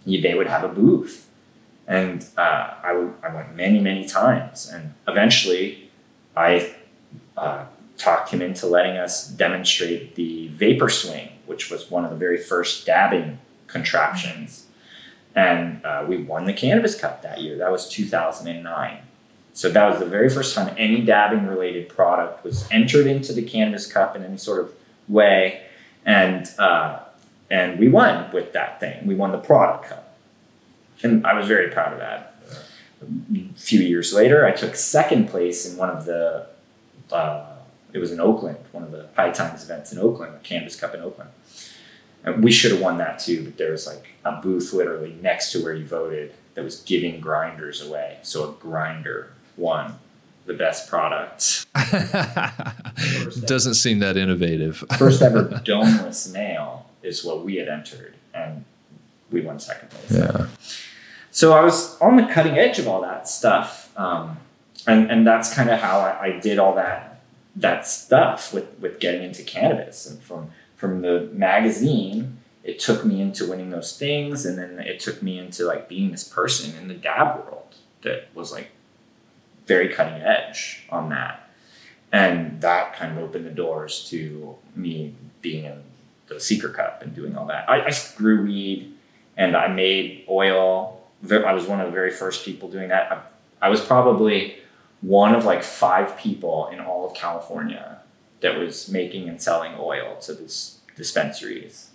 [0.04, 1.28] He- They would have a booth.
[1.88, 4.70] And uh, I, would, I went many, many times.
[4.72, 5.90] And eventually
[6.36, 6.74] I
[7.36, 7.64] uh,
[7.98, 12.38] talked him into letting us demonstrate the vapor swing, which was one of the very
[12.38, 14.66] first dabbing contraptions.
[15.34, 17.56] And uh, we won the Cannabis Cup that year.
[17.58, 18.98] That was 2009.
[19.54, 23.42] So that was the very first time any dabbing related product was entered into the
[23.42, 24.72] Cannabis Cup in any sort of
[25.08, 25.62] way.
[26.04, 27.00] And, uh,
[27.50, 29.06] and we won with that thing.
[29.06, 30.16] We won the product cup.
[31.02, 32.36] And I was very proud of that.
[33.02, 36.46] A few years later, I took second place in one of the,
[37.10, 37.46] uh,
[37.92, 40.94] it was in Oakland, one of the High Times events in Oakland, the Cannabis Cup
[40.94, 41.30] in Oakland.
[42.24, 45.52] And we should have won that too, but there was like a booth literally next
[45.52, 48.18] to where you voted that was giving grinders away.
[48.22, 49.98] So a grinder won
[50.46, 51.66] the best product.
[53.46, 54.84] Doesn't seem that innovative.
[54.98, 58.64] First ever domeless nail is what we had entered, and
[59.30, 60.12] we won second place.
[60.12, 60.46] Yeah.
[61.30, 64.38] So I was on the cutting edge of all that stuff, um,
[64.86, 67.20] and and that's kind of how I, I did all that
[67.56, 70.50] that stuff with with getting into cannabis, and from
[70.82, 75.38] from the magazine, it took me into winning those things, and then it took me
[75.38, 78.72] into like being this person in the dab world that was like
[79.68, 81.48] very cutting edge on that,
[82.10, 85.84] and that kind of opened the doors to me being in
[86.26, 87.70] the Secret Cup and doing all that.
[87.70, 88.92] I, I grew weed
[89.36, 91.00] and I made oil.
[91.30, 93.12] I was one of the very first people doing that.
[93.12, 94.56] I, I was probably
[95.00, 98.00] one of like five people in all of California
[98.40, 101.88] that was making and selling oil to this dispensaries.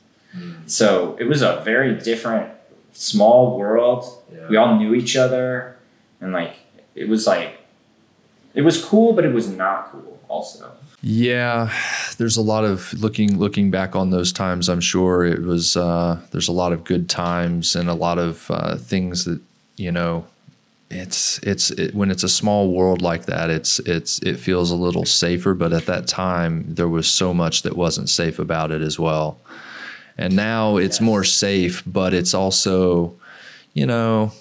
[0.68, 2.52] So it was a very different,
[2.92, 4.06] small world.
[4.32, 4.48] Yeah.
[4.50, 5.78] We all knew each other,
[6.22, 6.58] and like
[6.94, 7.60] it was like
[8.54, 10.20] it was cool, but it was not cool.
[10.28, 10.72] Also,
[11.02, 11.72] Yeah,
[12.18, 14.68] there's a lot of looking looking back on those times.
[14.70, 18.52] I'm sure it was uh, there's a lot of good times and a lot of
[18.52, 19.40] uh, things that
[19.78, 20.26] you know.
[20.90, 23.50] It's it's it, when it's a small world like that.
[23.50, 27.64] It's it's it feels a little safer, but at that time there was so much
[27.64, 29.40] that wasn't safe about it as well.
[30.18, 33.14] And now it's more safe, but it's also,
[33.74, 34.32] you know,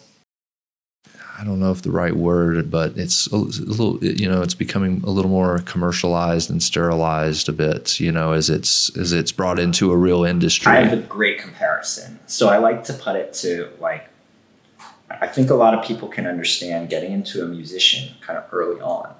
[1.38, 5.02] I don't know if the right word, but it's a little, you know, it's becoming
[5.04, 9.58] a little more commercialized and sterilized a bit, you know, as it's as it's brought
[9.58, 10.72] into a real industry.
[10.72, 12.20] I have a great comparison.
[12.26, 14.08] So I like to put it to like
[15.10, 18.80] I think a lot of people can understand getting into a musician kind of early
[18.80, 19.14] on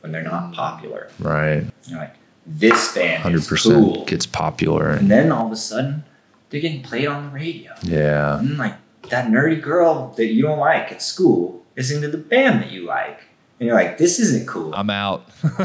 [0.00, 1.08] when they're not popular.
[1.18, 1.66] Right.
[1.86, 2.14] You're like
[2.46, 4.04] this band 100% is cool.
[4.04, 6.04] gets popular and then all of a sudden
[6.50, 7.72] they're getting played on the radio.
[7.82, 8.38] Yeah.
[8.38, 8.74] And like
[9.08, 12.84] that nerdy girl that you don't like at school listening to the band that you
[12.84, 13.20] like.
[13.58, 14.74] And you're like, this isn't cool.
[14.74, 15.28] I'm out.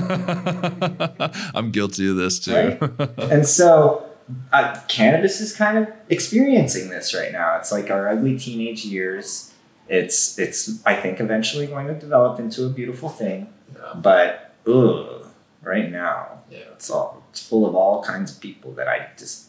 [1.55, 2.77] I'm guilty of this too.
[2.79, 3.09] Right?
[3.17, 4.07] and so
[4.53, 7.57] uh, cannabis is kind of experiencing this right now.
[7.57, 9.51] It's like our ugly teenage years.
[9.89, 13.53] It's it's I think eventually going to develop into a beautiful thing.
[13.75, 13.93] Yeah.
[13.95, 15.27] But ugh,
[15.61, 16.59] right now, yeah.
[16.73, 19.47] it's all it's full of all kinds of people that I just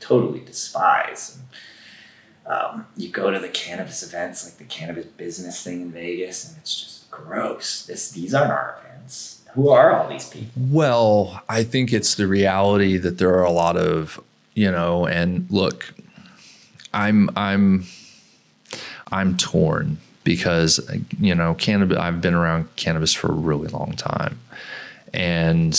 [0.00, 1.36] totally despise.
[1.36, 1.46] And,
[2.46, 6.56] um, you go to the cannabis events, like the cannabis business thing in Vegas, and
[6.58, 7.86] it's just gross.
[7.86, 9.42] This, these aren't our events.
[9.54, 10.62] Who are all these people?
[10.70, 14.20] Well, I think it's the reality that there are a lot of,
[14.54, 15.92] you know, and look,
[16.92, 17.86] I'm, I'm,
[19.12, 20.80] I'm torn because,
[21.20, 24.38] you know, cannabis, I've been around cannabis for a really long time.
[25.14, 25.78] And,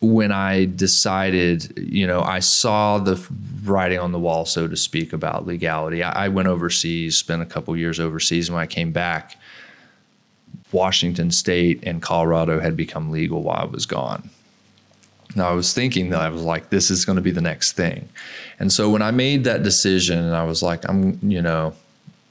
[0.00, 3.20] when I decided, you know, I saw the
[3.64, 6.02] writing on the wall, so to speak, about legality.
[6.02, 9.36] I, I went overseas, spent a couple years overseas, and when I came back,
[10.70, 14.30] Washington State and Colorado had become legal while I was gone.
[15.36, 17.72] Now I was thinking that I was like, this is going to be the next
[17.72, 18.08] thing.
[18.58, 21.74] And so when I made that decision, and I was like, I'm, you know,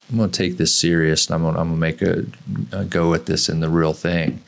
[0.10, 2.78] I'm going to take this serious, and I'm going, to, I'm going to make a,
[2.80, 4.42] a, go at this in the real thing.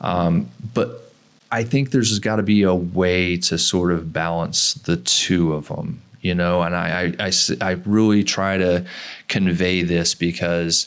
[0.00, 1.12] Um, but
[1.50, 5.68] I think there's got to be a way to sort of balance the two of
[5.68, 8.84] them, you know, and I, I, I, I really try to
[9.28, 10.86] convey this because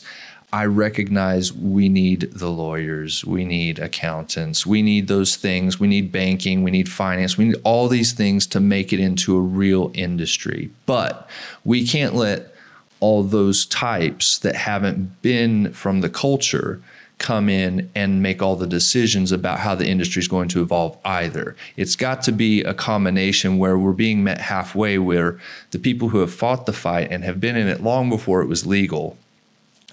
[0.52, 6.12] I recognize we need the lawyers, we need accountants, we need those things, we need
[6.12, 9.90] banking, we need finance, we need all these things to make it into a real
[9.94, 10.70] industry.
[10.84, 11.26] But
[11.64, 12.54] we can't let
[13.00, 16.82] all those types that haven't been from the culture
[17.16, 20.98] come in and make all the decisions about how the industry is going to evolve
[21.04, 21.56] either.
[21.78, 25.38] It's got to be a combination where we're being met halfway, where
[25.70, 28.48] the people who have fought the fight and have been in it long before it
[28.48, 29.16] was legal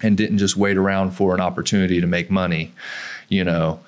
[0.02, 2.72] and didn't just wait around for an opportunity to make money,
[3.28, 3.80] you know,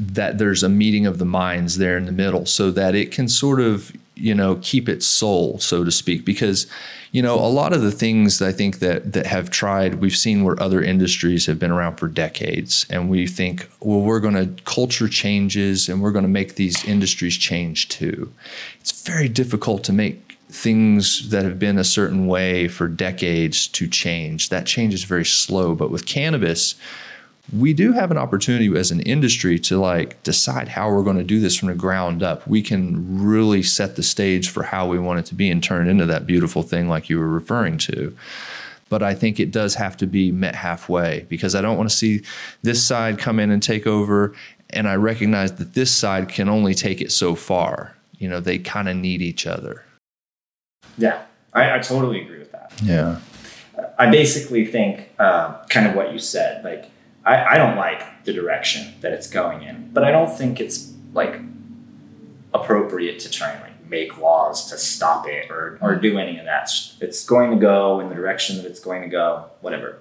[0.00, 3.28] that there's a meeting of the minds there in the middle so that it can
[3.28, 6.24] sort of, you know, keep its soul, so to speak.
[6.24, 6.66] Because
[7.14, 10.42] you know, a lot of the things I think that that have tried, we've seen
[10.42, 14.62] where other industries have been around for decades, and we think, well, we're going to
[14.64, 18.32] culture changes, and we're going to make these industries change too.
[18.80, 20.23] It's very difficult to make
[20.54, 24.48] things that have been a certain way for decades to change.
[24.48, 26.76] That change is very slow, but with cannabis
[27.52, 31.24] we do have an opportunity as an industry to like decide how we're going to
[31.24, 32.46] do this from the ground up.
[32.46, 35.88] We can really set the stage for how we want it to be and turn
[35.88, 38.16] into that beautiful thing like you were referring to.
[38.88, 41.96] But I think it does have to be met halfway because I don't want to
[41.96, 42.22] see
[42.62, 44.34] this side come in and take over.
[44.70, 47.94] And I recognize that this side can only take it so far.
[48.18, 49.83] You know, they kind of need each other.
[50.98, 51.22] Yeah,
[51.52, 52.72] I, I, totally agree with that.
[52.82, 53.20] Yeah.
[53.98, 56.90] I basically think uh, kind of what you said, like,
[57.24, 60.92] I, I don't like the direction that it's going in, but I don't think it's
[61.12, 61.40] like
[62.52, 66.44] appropriate to try and like make laws to stop it or, or do any of
[66.44, 66.70] that.
[67.00, 70.00] It's going to go in the direction that it's going to go, whatever.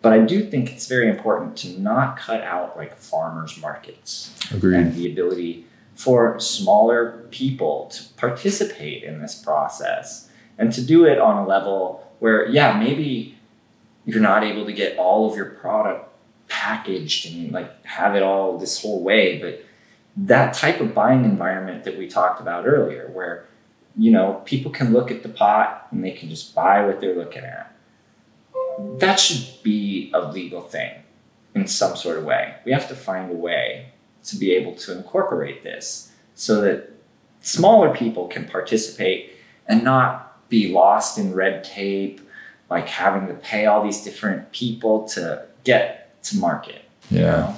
[0.00, 4.76] But I do think it's very important to not cut out like farmers markets Agreed.
[4.76, 10.28] and the ability for smaller people to participate in this process
[10.58, 13.38] and to do it on a level where, yeah, maybe
[14.04, 16.08] you're not able to get all of your product
[16.48, 19.40] packaged and like have it all this whole way.
[19.40, 19.64] But
[20.16, 23.46] that type of buying environment that we talked about earlier, where
[23.96, 27.14] you know people can look at the pot and they can just buy what they're
[27.14, 27.74] looking at,
[28.98, 30.92] that should be a legal thing
[31.54, 32.54] in some sort of way.
[32.64, 33.91] We have to find a way
[34.24, 36.92] to be able to incorporate this so that
[37.40, 39.32] smaller people can participate
[39.66, 42.20] and not be lost in red tape,
[42.70, 46.84] like having to pay all these different people to get to market.
[47.10, 47.20] Yeah.
[47.20, 47.56] You know?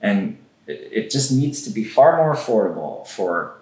[0.00, 3.58] And it, just needs to be far more affordable for,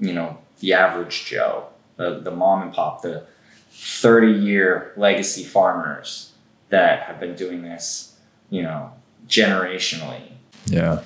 [0.00, 3.26] you know, the average Joe, the, the mom and pop, the
[3.70, 6.32] 30 year legacy farmers
[6.68, 8.16] that have been doing this,
[8.50, 8.92] you know,
[9.26, 10.22] generationally.
[10.66, 11.02] Yeah.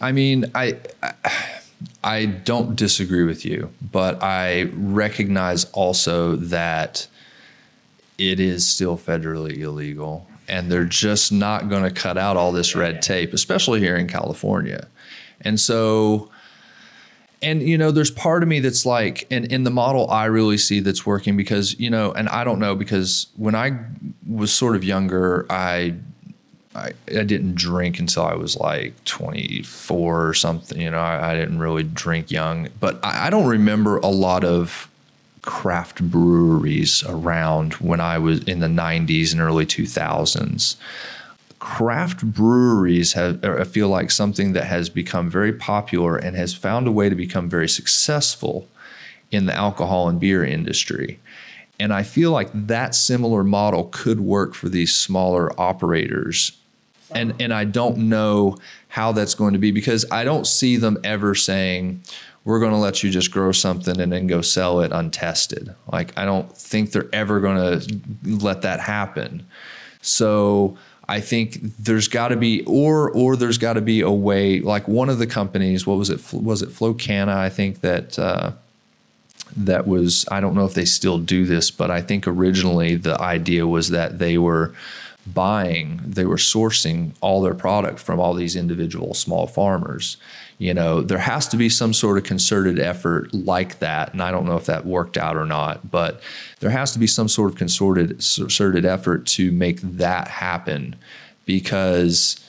[0.00, 0.76] I mean, I,
[2.02, 7.06] I don't disagree with you, but I recognize also that
[8.18, 12.74] it is still federally illegal and they're just not going to cut out all this
[12.74, 14.86] red tape, especially here in California.
[15.40, 16.30] And so,
[17.40, 20.58] and you know, there's part of me that's like, and in the model I really
[20.58, 23.78] see that's working because you know, and I don't know because when I
[24.28, 25.94] was sort of younger, I
[26.74, 30.80] I, I didn't drink until I was like 24 or something.
[30.80, 34.42] You know, I, I didn't really drink young, but I, I, don't remember a lot
[34.42, 34.88] of
[35.42, 40.76] craft breweries around when I was in the 90s and early 2000s.
[41.58, 46.54] Craft breweries have, er, I feel like, something that has become very popular and has
[46.54, 48.66] found a way to become very successful
[49.30, 51.20] in the alcohol and beer industry.
[51.78, 56.52] And I feel like that similar model could work for these smaller operators
[57.14, 58.56] and and I don't know
[58.88, 62.02] how that's going to be because I don't see them ever saying
[62.44, 65.74] we're going to let you just grow something and then go sell it untested.
[65.90, 68.00] Like I don't think they're ever going to
[68.44, 69.46] let that happen.
[70.00, 70.76] So
[71.08, 74.60] I think there's got to be, or or there's got to be a way.
[74.60, 76.20] Like one of the companies, what was it?
[76.32, 77.28] Was it Flowkana?
[77.28, 78.52] I think that uh,
[79.56, 80.24] that was.
[80.30, 83.90] I don't know if they still do this, but I think originally the idea was
[83.90, 84.74] that they were
[85.26, 90.16] buying, they were sourcing all their product from all these individual small farmers.
[90.58, 94.12] You know, there has to be some sort of concerted effort like that.
[94.12, 96.20] And I don't know if that worked out or not, but
[96.60, 100.96] there has to be some sort of concerted, concerted effort to make that happen
[101.44, 102.44] because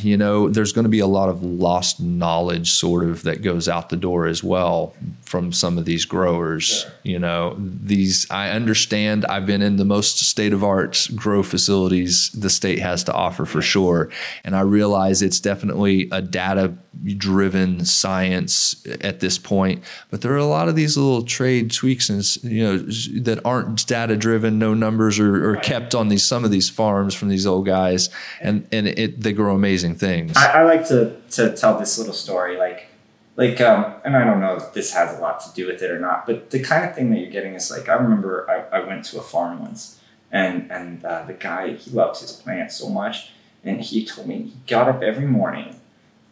[0.00, 3.68] you know, there's going to be a lot of lost knowledge sort of that goes
[3.68, 6.82] out the door as well from some of these growers.
[6.82, 6.92] Sure.
[7.02, 12.30] You know, these, I understand I've been in the most state of art grow facilities
[12.30, 14.10] the state has to offer for sure.
[14.44, 16.74] And I realize it's definitely a data
[17.16, 22.08] driven science at this point, but there are a lot of these little trade tweaks
[22.08, 22.78] and, you know,
[23.22, 27.14] that aren't data driven, no numbers are, are kept on these, some of these farms
[27.14, 28.08] from these old guys.
[28.40, 30.36] And, and it, they grow amazing things.
[30.36, 32.56] I, I like to, to tell this little story.
[32.56, 32.88] Like,
[33.36, 35.90] like um, and I don't know if this has a lot to do with it
[35.90, 38.78] or not, but the kind of thing that you're getting is like I remember I,
[38.78, 40.00] I went to a farm once,
[40.32, 43.32] and and uh, the guy he loved his plants so much,
[43.62, 45.76] and he told me he got up every morning,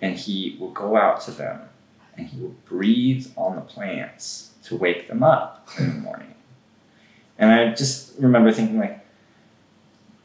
[0.00, 1.61] and he would go out to them,
[2.16, 6.34] and he would breathe on the plants to wake them up in the morning,
[7.38, 9.03] and I just remember thinking like,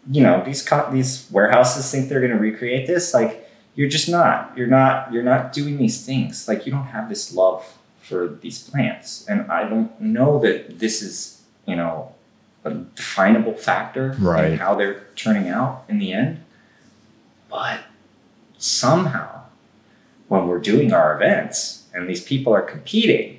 [0.10, 4.10] you know, these co- these warehouses think they're going to recreate this, like you're just
[4.10, 4.52] not.
[4.58, 6.48] You're not you're not doing these things.
[6.48, 9.26] Like you don't have this love for these plants.
[9.28, 12.16] And i don't know that this is you know
[12.66, 14.52] a definable factor right.
[14.52, 16.44] in how they're turning out in the end.
[17.50, 17.82] But
[18.58, 19.44] somehow
[20.28, 23.39] when we're doing our events and these people are competing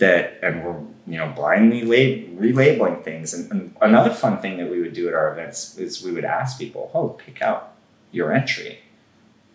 [0.00, 4.70] that and we're you know blindly lab- relabeling things and, and another fun thing that
[4.70, 7.72] we would do at our events is we would ask people oh pick out
[8.12, 8.80] your entry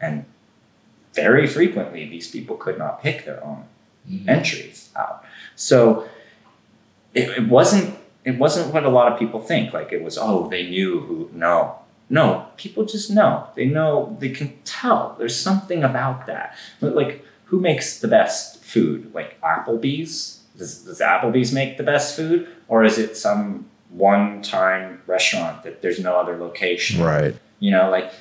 [0.02, 0.26] and
[1.16, 3.64] very frequently, these people could not pick their own
[4.08, 4.30] mm-hmm.
[4.30, 5.24] entries out.
[5.56, 6.08] So
[7.14, 9.74] it, it wasn't it wasn't what a lot of people think.
[9.74, 11.30] Like it was, oh, they knew who.
[11.34, 11.80] No,
[12.10, 13.48] no, people just know.
[13.56, 14.18] They know.
[14.20, 15.16] They can tell.
[15.18, 16.56] There's something about that.
[16.80, 19.14] But like, who makes the best food?
[19.14, 20.35] Like Applebee's.
[20.58, 26.00] Does, does Applebee's make the best food, or is it some one-time restaurant that there's
[26.00, 27.02] no other location?
[27.02, 27.36] Right.
[27.60, 28.12] You know, like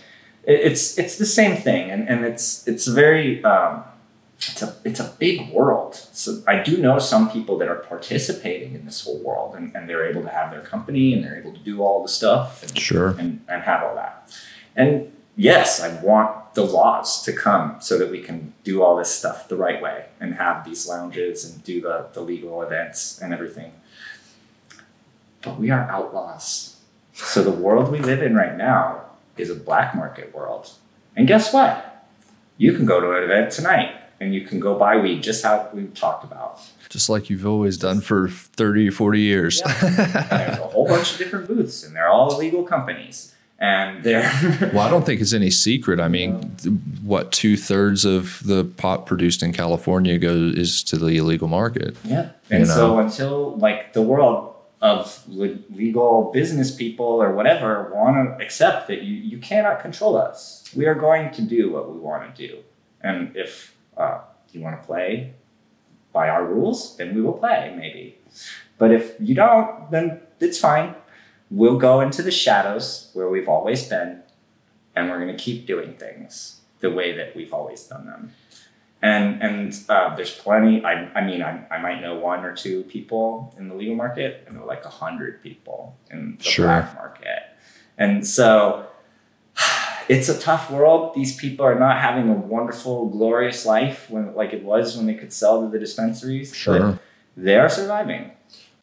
[0.44, 3.84] it's it's the same thing, and, and it's it's very um,
[4.36, 5.94] it's a it's a big world.
[5.94, 9.88] So I do know some people that are participating in this whole world, and, and
[9.88, 12.78] they're able to have their company, and they're able to do all the stuff, and,
[12.78, 14.32] sure, and and have all that.
[14.76, 19.14] And yes, I want the laws to come so that we can do all this
[19.14, 23.32] stuff the right way and have these lounges and do the, the legal events and
[23.32, 23.72] everything.
[25.42, 26.76] But we are outlaws.
[27.12, 29.02] So the world we live in right now
[29.36, 30.70] is a black market world.
[31.16, 32.06] And guess what?
[32.56, 35.68] You can go to an event tonight and you can go buy weed just how
[35.72, 36.60] we talked about.
[36.88, 39.62] Just like you've always done for 30 40 years.
[39.64, 40.26] Yeah.
[40.30, 43.33] there's a whole bunch of different booths and they're all legal companies.
[43.58, 44.22] And they're.
[44.74, 46.00] well, I don't think it's any secret.
[46.00, 46.42] I mean,
[47.02, 51.96] what two thirds of the pot produced in California goes is to the illegal market.
[52.04, 52.30] Yeah.
[52.50, 52.74] And you know?
[52.74, 59.02] so until like the world of legal business people or whatever want to accept that
[59.02, 60.70] you, you cannot control us.
[60.76, 62.58] We are going to do what we want to do.
[63.00, 64.20] And if uh,
[64.52, 65.32] you want to play
[66.12, 68.18] by our rules, then we will play, maybe.
[68.76, 70.94] But if you don't, then it's fine.
[71.50, 74.22] We'll go into the shadows where we've always been,
[74.96, 78.32] and we're going to keep doing things the way that we've always done them.
[79.02, 80.84] and and uh, there's plenty.
[80.84, 84.46] I, I mean, I, I might know one or two people in the legal market.
[84.48, 86.66] I know like a hundred people in the Sure.
[86.66, 87.42] black market,
[87.98, 88.86] and so
[90.08, 91.14] it's a tough world.
[91.14, 95.14] These people are not having a wonderful, glorious life when like it was when they
[95.14, 96.50] could sell to the dispensaries.
[96.50, 96.98] but Sure.
[97.36, 98.30] they are surviving.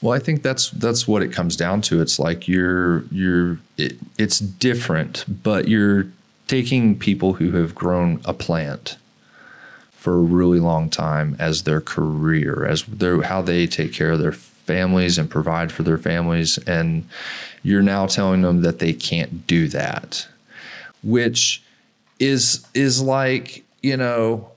[0.02, 2.02] Well, I think that's that's what it comes down to.
[2.02, 6.08] It's like you're you're it, it's different, but you're
[6.48, 8.98] taking people who have grown a plant
[9.92, 14.20] for a really long time as their career, as their how they take care of
[14.20, 17.08] their families and provide for their families, and
[17.62, 20.28] you're now telling them that they can't do that,
[21.04, 21.62] which
[22.20, 24.51] is is like you know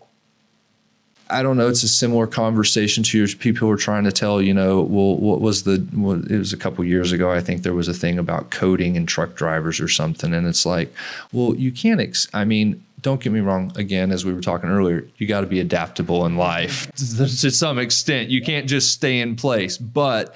[1.35, 1.69] I don't know.
[1.69, 5.41] It's a similar conversation to your people were trying to tell, you know, well, what
[5.41, 7.33] was the, well, it was a couple years ago.
[7.33, 10.33] I think there was a thing about coding and truck drivers or something.
[10.33, 10.95] And it's like,
[11.33, 13.73] well, you can't, ex- I mean, don't get me wrong.
[13.77, 17.79] Again, as we were talking earlier, you got to be adaptable in life to some
[17.79, 18.31] extent.
[18.31, 20.35] You can't just stay in place, but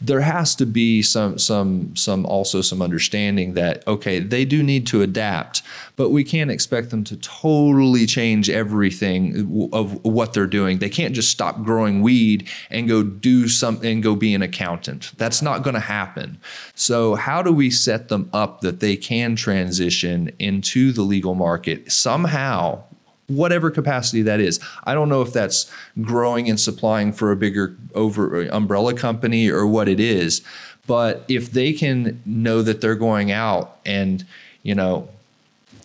[0.00, 4.86] there has to be some some some also some understanding that okay they do need
[4.86, 5.62] to adapt
[6.00, 10.78] but we can't expect them to totally change everything of what they're doing.
[10.78, 15.12] They can't just stop growing weed and go do something and go be an accountant.
[15.18, 16.38] That's not going to happen.
[16.74, 21.92] So how do we set them up that they can transition into the legal market
[21.92, 22.84] somehow
[23.30, 24.60] whatever capacity that is.
[24.84, 25.70] I don't know if that's
[26.02, 30.42] growing and supplying for a bigger over uh, umbrella company or what it is,
[30.86, 34.24] but if they can know that they're going out and,
[34.62, 35.08] you know,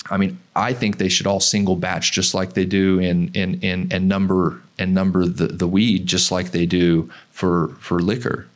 [0.10, 3.60] I mean, I think they should all single batch just like they do in in
[3.62, 8.48] in and number and number the, the weed just like they do for for liquor,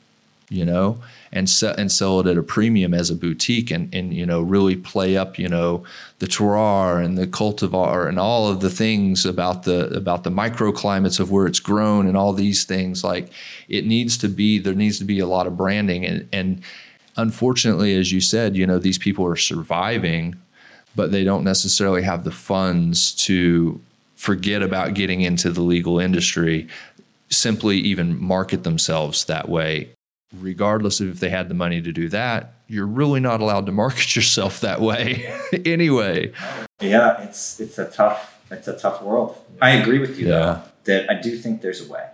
[0.49, 4.25] you know, and and sell it at a premium as a boutique and and you
[4.25, 5.83] know really play up you know
[6.19, 11.19] the terroir and the cultivar and all of the things about the about the microclimates
[11.19, 13.03] of where it's grown and all these things.
[13.03, 13.31] Like
[13.67, 16.05] it needs to be there needs to be a lot of branding.
[16.05, 16.61] And and
[17.19, 20.35] unfortunately as you said you know these people are surviving
[20.95, 23.79] but they don't necessarily have the funds to
[24.15, 26.67] forget about getting into the legal industry
[27.29, 29.89] simply even market themselves that way
[30.37, 33.71] regardless of if they had the money to do that you're really not allowed to
[33.71, 35.25] market yourself that way
[35.65, 36.31] anyway
[36.81, 39.35] Yeah, it's it's a tough it's a tough world.
[39.61, 40.39] I agree with you Yeah.
[40.39, 42.05] though that I do think there's a way.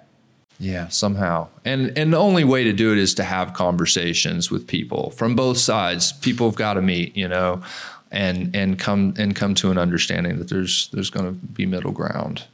[0.60, 4.66] yeah somehow and and the only way to do it is to have conversations with
[4.68, 7.62] people from both sides people have got to meet you know
[8.12, 11.92] and and come and come to an understanding that there's there's going to be middle
[11.92, 12.46] ground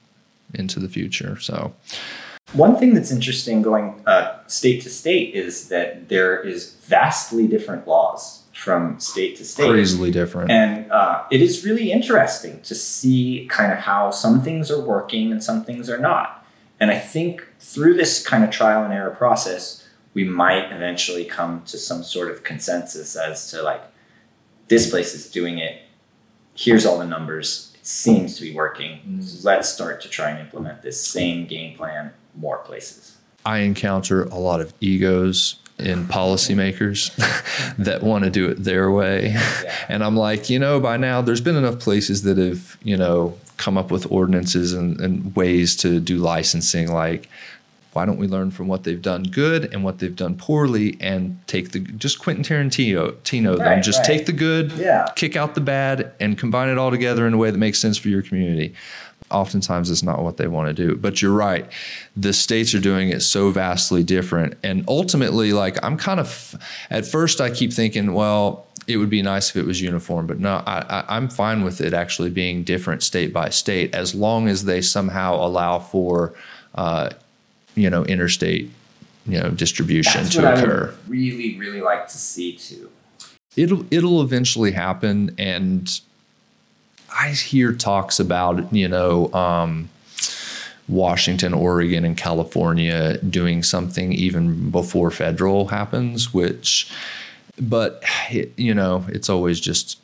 [0.56, 1.72] into the future so
[2.54, 7.88] One thing that's interesting going uh, state to state is that there is vastly different
[7.88, 9.70] laws from state to state.
[9.70, 14.70] crazily different And uh, it is really interesting to see kind of how some things
[14.70, 16.46] are working and some things are not.
[16.80, 21.64] And I think through this kind of trial and error process, we might eventually come
[21.68, 23.82] to some sort of consensus as to like,
[24.68, 25.82] this place is doing it.
[26.54, 27.72] Here's all the numbers.
[27.80, 29.22] It seems to be working.
[29.22, 33.18] So let's start to try and implement this same game plan more places.
[33.46, 37.16] I encounter a lot of egos in policymakers
[37.78, 39.36] that want to do it their way.
[39.90, 43.38] And I'm like, you know, by now there's been enough places that have, you know,
[43.58, 46.92] come up with ordinances and, and ways to do licensing.
[46.92, 47.30] Like,
[47.94, 51.38] why don't we learn from what they've done good and what they've done poorly and
[51.48, 54.06] take the just Quentin Tarantino, Tino them, just right.
[54.08, 55.08] take the good, Yeah.
[55.16, 57.98] kick out the bad, and combine it all together in a way that makes sense
[57.98, 58.74] for your community.
[59.32, 60.96] Oftentimes, it's not what they want to do.
[60.96, 61.70] But you're right.
[62.16, 64.56] The states are doing it so vastly different.
[64.64, 66.56] And ultimately, like, I'm kind of,
[66.90, 70.28] at first, I keep thinking, well, it would be nice if it was uniform.
[70.28, 74.14] But no, I, I, I'm fine with it actually being different state by state as
[74.14, 76.34] long as they somehow allow for,
[76.76, 77.12] uh,
[77.76, 78.70] you know, interstate,
[79.26, 82.90] you know, distribution That's to what I occur would really, really like to see too.
[83.56, 86.02] it'll it'll eventually happen and
[87.20, 89.90] i hear talks about you know um,
[90.88, 96.92] washington oregon and california doing something even before federal happens which
[97.60, 98.04] but
[98.58, 100.01] you know it's always just.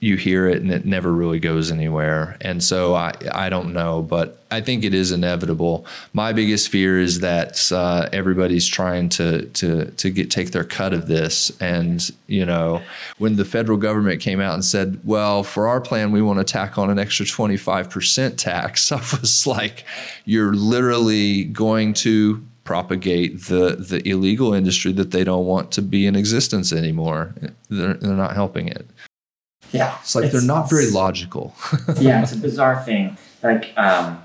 [0.00, 2.36] You hear it and it never really goes anywhere.
[2.40, 5.86] And so I, I don't know, but I think it is inevitable.
[6.12, 10.92] My biggest fear is that uh, everybody's trying to to to get take their cut
[10.92, 11.50] of this.
[11.60, 12.80] And you know,
[13.18, 16.44] when the federal government came out and said, "Well, for our plan, we want to
[16.44, 19.84] tack on an extra twenty five percent tax," I was like,
[20.24, 26.04] "You're literally going to." propagate the the illegal industry that they don't want to be
[26.04, 27.34] in existence anymore.
[27.70, 28.86] They're, they're not helping it.
[29.72, 29.96] Yeah.
[30.00, 31.54] It's like they're not very logical.
[32.00, 33.16] yeah, it's a bizarre thing.
[33.42, 34.22] Like, um,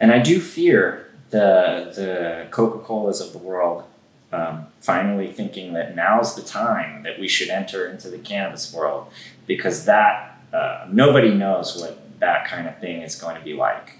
[0.00, 3.84] and I do fear the the Coca Colas of the world
[4.32, 9.08] um, finally thinking that now's the time that we should enter into the cannabis world
[9.46, 13.98] because that uh, nobody knows what that kind of thing is going to be like.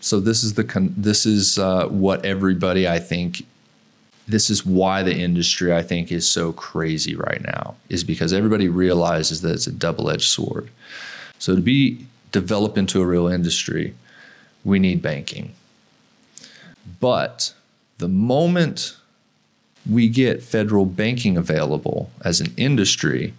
[0.00, 3.44] So this is the con- this is uh, what everybody I think
[4.28, 8.68] this is why the industry I think is so crazy right now is because everybody
[8.68, 10.68] realizes that it's a double-edged sword.
[11.38, 13.94] So to be develop into a real industry,
[14.64, 15.54] we need banking.
[17.00, 17.54] But
[17.98, 18.96] the moment
[19.88, 23.32] we get federal banking available as an industry,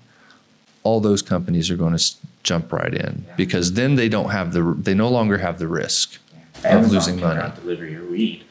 [0.83, 4.75] all those companies are going to jump right in because then they don't have the
[4.79, 6.17] they no longer have the risk
[6.63, 7.51] Amazon of losing money.
[7.61, 8.45] deliver your weed.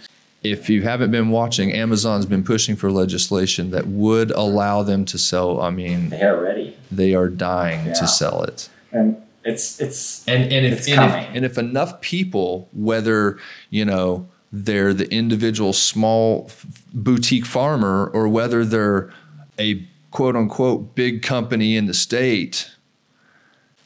[0.53, 5.18] If you haven't been watching, Amazon's been pushing for legislation that would allow them to
[5.18, 5.61] sell.
[5.61, 7.92] I mean, They are ready, they are dying Yeah.
[7.94, 8.68] to sell it.
[8.92, 11.26] and it's it's And and if, It's and if coming.
[11.36, 13.38] and if enough people, whether
[13.70, 16.51] you know they're the individual small
[16.94, 19.11] boutique farmer or whether they're
[19.59, 22.70] a quote unquote big company in the state,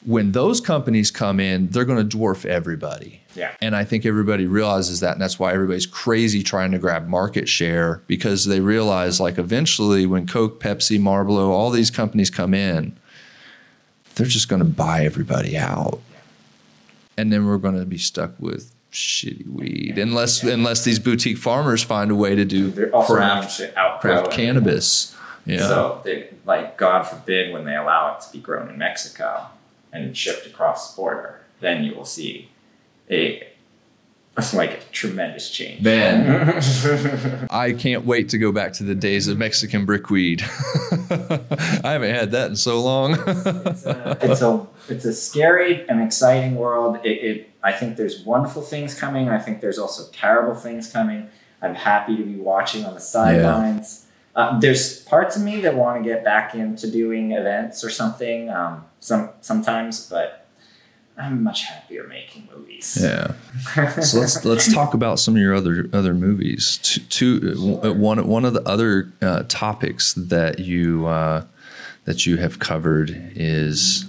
[0.07, 3.21] when those companies come in, they're going to dwarf everybody.
[3.35, 3.53] yeah.
[3.61, 5.13] And I think everybody realizes that.
[5.13, 10.07] And that's why everybody's crazy trying to grab market share because they realize, like, eventually
[10.07, 12.97] when Coke, Pepsi, Marlboro, all these companies come in,
[14.15, 16.01] they're just going to buy everybody out.
[17.19, 21.81] And then we're going to be stuck with shitty weed unless unless these boutique farmers
[21.81, 22.73] find a way to do
[23.07, 23.61] craft
[24.01, 25.15] craft cannabis.
[25.45, 25.59] Yeah.
[25.69, 29.47] So, they, like, God forbid, when they allow it to be grown in Mexico
[29.93, 32.49] and shipped across the border, then you will see
[33.11, 33.47] a
[34.55, 35.83] like a tremendous change.
[35.83, 36.63] Man.
[37.51, 40.43] I can't wait to go back to the days of Mexican brickweed.
[41.11, 43.15] I haven't had that in so long.
[43.27, 47.01] it's, a, it's a it's a scary and exciting world.
[47.05, 49.29] It, it I think there's wonderful things coming.
[49.29, 51.29] I think there's also terrible things coming.
[51.63, 54.07] I'm happy to be watching on the sidelines.
[54.35, 58.49] Uh, there's parts of me that want to get back into doing events or something.
[58.49, 60.47] Um, some sometimes, but
[61.19, 62.99] I'm much happier making movies.
[63.01, 63.33] yeah.
[64.01, 66.79] So let's let's talk about some of your other other movies.
[66.83, 67.01] Two,
[67.41, 71.45] two uh, one one of the other uh, topics that you uh,
[72.05, 74.07] that you have covered is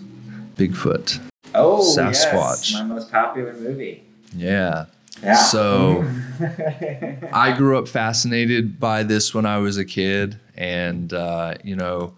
[0.55, 1.19] Bigfoot.
[1.53, 2.71] Oh, Sasquatch.
[2.71, 4.03] yes, my most popular movie.
[4.35, 4.85] Yeah.
[5.21, 5.35] Yeah.
[5.35, 6.05] So
[7.33, 12.13] I grew up fascinated by this when I was a kid, and uh, you know,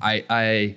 [0.00, 0.76] I I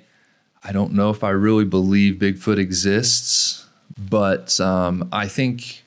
[0.64, 3.66] I don't know if I really believe Bigfoot exists,
[3.98, 5.84] but um, I think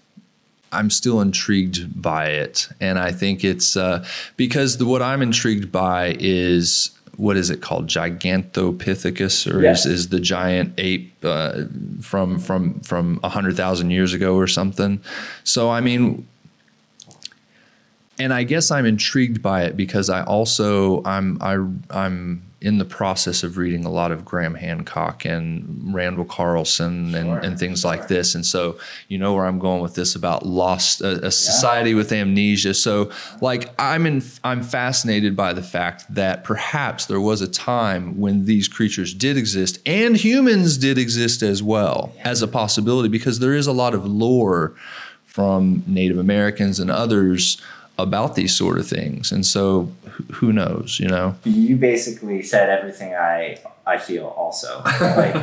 [0.72, 4.04] I'm still intrigued by it, and I think it's uh,
[4.36, 9.86] because the, what I'm intrigued by is what is it called, Gigantopithecus, or Yes.
[9.86, 11.62] is, is the giant ape uh,
[12.00, 15.00] from from from a hundred thousand years ago or something?
[15.44, 16.26] So I mean,
[18.18, 21.54] and I guess I'm intrigued by it because I also I'm I
[21.90, 27.26] I'm in the process of reading a lot of Graham Hancock and Randall Carlson and,
[27.26, 27.90] Sure, and things sure.
[27.90, 31.26] like this, and so you know where I'm going with this about lost uh, a,
[31.26, 32.72] a society with amnesia.
[32.72, 33.10] So
[33.42, 38.46] like I'm in I'm fascinated by the fact that perhaps there was a time when
[38.46, 43.54] these creatures did exist and humans did exist as well as a possibility because there
[43.54, 44.74] is a lot of lore
[45.26, 47.60] from Native Americans and others
[47.98, 49.30] about these sort of things.
[49.32, 49.90] And so
[50.34, 51.36] who knows, you know?
[51.44, 54.82] you basically said everything I I feel also.
[55.00, 55.34] Like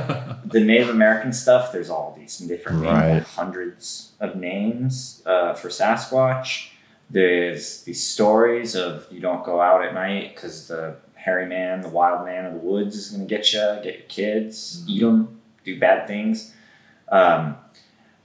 [0.49, 3.23] the Native American stuff, there's all these different names, Right.
[3.23, 6.69] hundreds of names uh, for Sasquatch.
[7.09, 11.89] There's these stories of you don't go out at night because the hairy man, the
[11.89, 15.39] wild man of the woods, is going to get you, get your kids, eat them,
[15.63, 16.53] do bad things.
[17.09, 17.57] Um,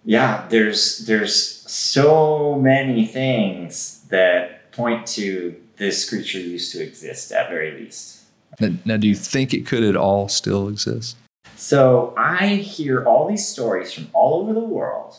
[0.04, 1.34] yeah, there's there's
[1.70, 8.24] so many things that point to this creature used to exist at very least.
[8.60, 11.16] Now, now, do you think it could at all still exist?
[11.56, 15.16] So I hear all these stories from all over the world,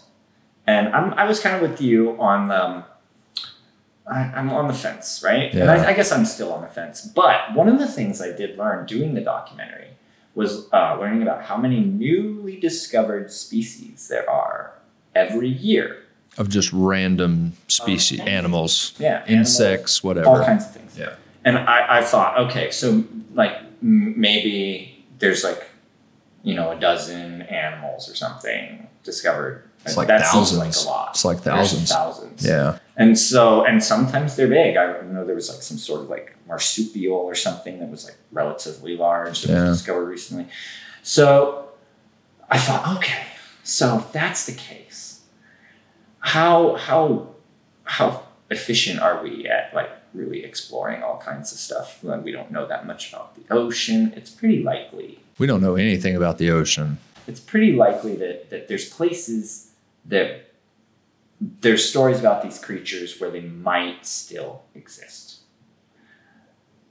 [0.65, 2.65] and I'm, I was kind of with you on the.
[2.65, 2.83] um,
[4.09, 5.51] I, I'm on the fence, right?
[5.51, 5.71] And Yeah.
[5.73, 7.01] I, I guess I'm still on the fence.
[7.01, 9.89] But one of the things I did learn doing the documentary
[10.33, 14.73] was uh, learning about how many newly discovered species there are
[15.13, 16.03] every year.
[16.37, 20.27] Of just random species, Um, animals, Yeah, insects, all whatever.
[20.29, 20.97] All kinds of things.
[20.97, 21.15] Yeah.
[21.45, 25.69] And I, I thought, okay, so like m- maybe there's like,
[26.43, 29.63] you know, a dozen animals or something discovered.
[29.85, 30.77] It's like that seems thousands.
[30.77, 31.09] like a lot.
[31.11, 31.89] It's like There's thousands.
[31.91, 32.45] thousands.
[32.45, 32.79] Yeah.
[32.97, 34.75] And so, and sometimes they're big.
[34.75, 38.17] I know there was like some sort of like marsupial or something that was like
[38.31, 39.69] relatively large that Yeah.
[39.69, 40.47] was discovered recently.
[41.03, 41.69] So
[42.49, 43.23] I thought, okay,
[43.63, 44.86] so if that's the case,
[46.33, 47.29] how how
[47.83, 52.51] how efficient are we at like really exploring all kinds of stuff when we don't
[52.51, 54.13] know that much about the ocean?
[54.15, 55.19] It's pretty likely.
[55.39, 56.97] We don't know anything about the ocean.
[57.27, 59.71] It's pretty likely that that there's places
[60.05, 60.51] that
[61.39, 65.37] there's stories about these creatures where they might still exist.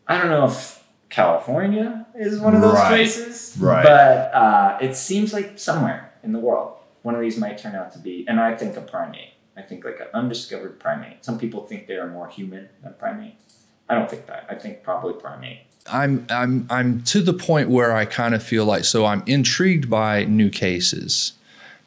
[0.08, 2.88] I don't know if California is one of those Right.
[2.88, 3.82] places, Right.
[3.82, 6.76] But uh, it seems like somewhere in the world,
[7.06, 9.34] one of these might turn out to be, and I think a primate.
[9.56, 11.24] I think like an undiscovered primate.
[11.24, 13.36] Some people think they are more human than primate.
[13.88, 14.44] I don't think that.
[14.50, 15.60] I think probably primate.
[15.86, 19.88] I'm I'm I'm to the point where I kind of feel like so I'm intrigued
[19.88, 21.34] by new cases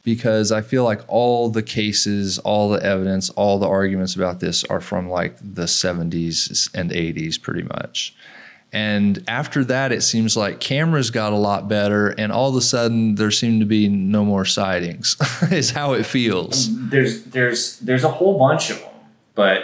[0.03, 4.63] because I feel like all the cases, all the evidence, all the arguments about this
[4.63, 8.15] are from like the 70s and 80s pretty much.
[8.71, 12.61] And after that it seems like cameras got a lot better and all of a
[12.61, 15.15] sudden there seem to be no more sightings.
[15.51, 16.69] is how it feels.
[16.89, 18.93] There's there's there's a whole bunch of them,
[19.35, 19.63] but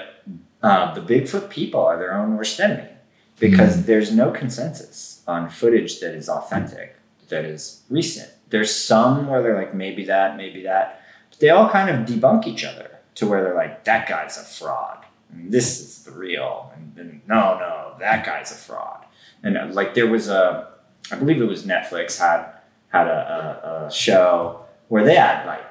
[0.64, 2.90] uh, the Bigfoot people are their own worst enemy
[3.40, 6.96] because there's no consensus on footage that is authentic,
[7.30, 8.32] that is recent.
[8.50, 12.48] There's some where they're like maybe that, maybe that, but they all kind of debunk
[12.48, 16.72] each other to where they're like that guy's a fraud, and this is the real,
[16.76, 19.06] and then no, no, that guy's a fraud,
[19.44, 20.70] and uh, like there was a,
[21.12, 22.52] I believe it was Netflix had
[22.90, 25.66] had a, a, a show where they had like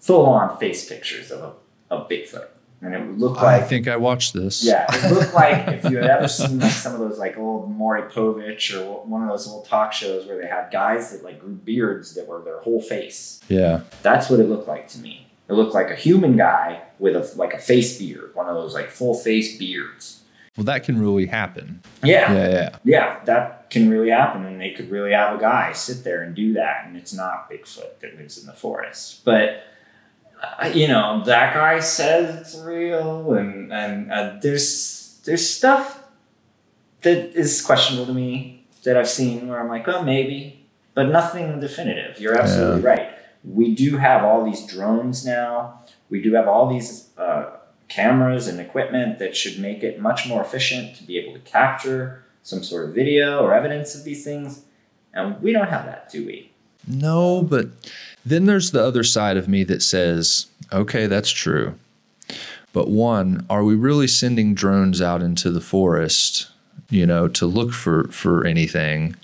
[0.00, 2.48] full on face pictures of a, of Bigfoot.
[2.80, 4.64] And it would look like I think I watched this.
[4.64, 7.70] yeah, it looked like if you had ever seen like some of those like old
[7.70, 11.40] Maury Povich or one of those old talk shows where they had guys that like
[11.40, 13.40] grew beards that were their whole face.
[13.48, 13.80] Yeah.
[14.02, 15.27] That's what it looked like to me.
[15.48, 18.74] It looked like a human guy with a like a face beard, one of those
[18.74, 20.22] like full face beards.
[20.56, 21.82] Well that can really happen.
[22.02, 22.78] Yeah, Yeah, yeah.
[22.84, 26.34] yeah, that can really happen, and they could really have a guy sit there and
[26.34, 29.64] do that, and it's not Bigfoot that lives in the forest, but
[30.42, 36.04] uh, you know that guy says it's real, and and uh, there's there's stuff
[37.02, 41.60] that is questionable to me that I've seen where I'm like, oh, maybe, but nothing
[41.60, 42.20] definitive.
[42.20, 43.10] You're absolutely right.
[43.44, 45.80] We do have all these drones now.
[46.10, 47.50] We do have all these uh,
[47.88, 52.24] cameras and equipment that should make it much more efficient to be able to capture
[52.42, 54.64] some sort of video or evidence of these things.
[55.12, 56.52] And we don't have that, do we?
[56.86, 57.68] No, but
[58.24, 61.74] then there's the other side of me that says, okay, that's true.
[62.72, 66.48] But one, are we really sending drones out into the forest,
[66.90, 69.16] you know, to look for for anything?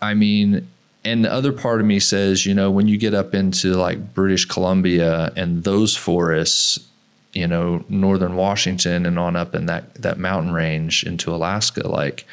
[0.00, 0.68] I mean,
[1.04, 4.12] and the other part of me says, you know, when you get up into like
[4.14, 6.78] British Columbia and those forests,
[7.32, 12.26] you know, northern Washington and on up in that that mountain range into Alaska, like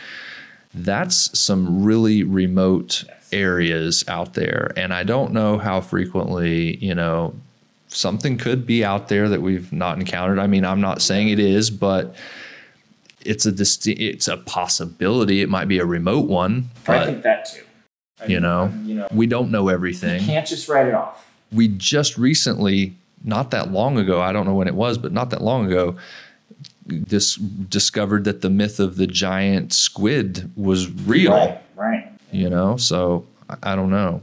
[0.74, 4.72] that's some really remote areas out there.
[4.78, 7.34] And i don't know how frequently you know
[7.90, 10.40] something could be out there that we've not encountered.
[10.40, 12.16] I mean i'm not saying it is but
[13.22, 13.54] it's a
[13.92, 15.42] it's a possibility.
[15.42, 17.64] It might be a remote one I think that too.
[18.28, 18.74] You know?
[18.84, 21.32] you know, we don't know you everything can't just write it off.
[21.52, 25.30] we just recently not that long ago i don't know when it was but not
[25.30, 25.96] that long ago
[26.88, 31.32] this discovered that the myth of the giant squid was real.
[31.32, 32.12] Right, right.
[32.32, 34.22] you know so I- i don't know.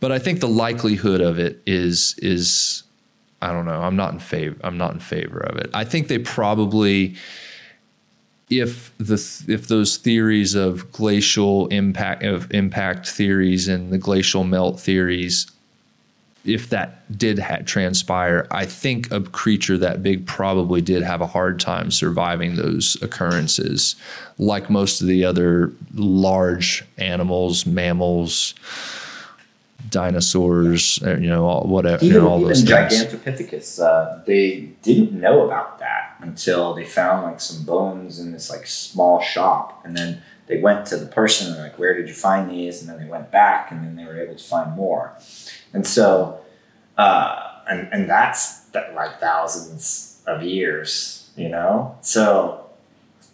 [0.00, 2.82] But i think the likelihood of it is is
[3.40, 5.70] i don't know i'm not in favor i'm not in favor of it.
[5.72, 7.14] I think they probably
[8.50, 9.14] if the
[9.48, 15.50] if those theories of glacial impact of impact theories and the glacial melt theories
[16.44, 21.26] if that did ha- transpire, I think a creature that big probably did have a
[21.26, 23.94] hard time surviving those occurrences,
[24.38, 28.54] like most of the other large animals, mammals,
[29.90, 32.64] dinosaurs, uh, you know, all, whatever, you Even, know, all even those.
[32.64, 38.50] Gigantopithecus, uh, they didn't know about that until they found like some bones in this
[38.50, 42.14] like small shop, and then they went to the person and like, "Where did you
[42.14, 45.14] find these?" And then they went back, and then they were able to find more.
[45.72, 46.40] And so,
[46.98, 51.96] uh, and and that's that like thousands of years, you know.
[52.02, 52.66] So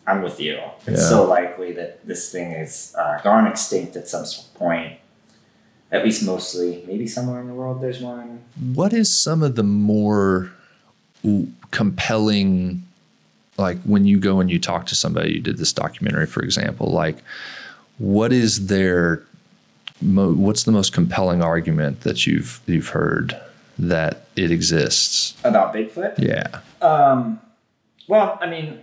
[0.07, 0.59] I'm with you.
[0.87, 1.09] It's Yeah.
[1.09, 4.25] so likely that this thing is uh, gone extinct at some
[4.55, 4.99] point.
[5.93, 8.41] At least mostly, maybe somewhere in the world there's one.
[8.75, 10.51] What is some of the more
[11.71, 12.83] compelling,
[13.59, 16.91] like when you go and you talk to somebody, you did this documentary, for example,
[16.91, 17.17] like
[17.99, 19.23] what is their,
[20.03, 23.39] mo- what's the most compelling argument that you've you've heard
[23.79, 25.35] that it exists?
[25.45, 26.19] About Bigfoot?
[26.19, 27.41] Yeah, Um,
[28.09, 28.81] well, I mean,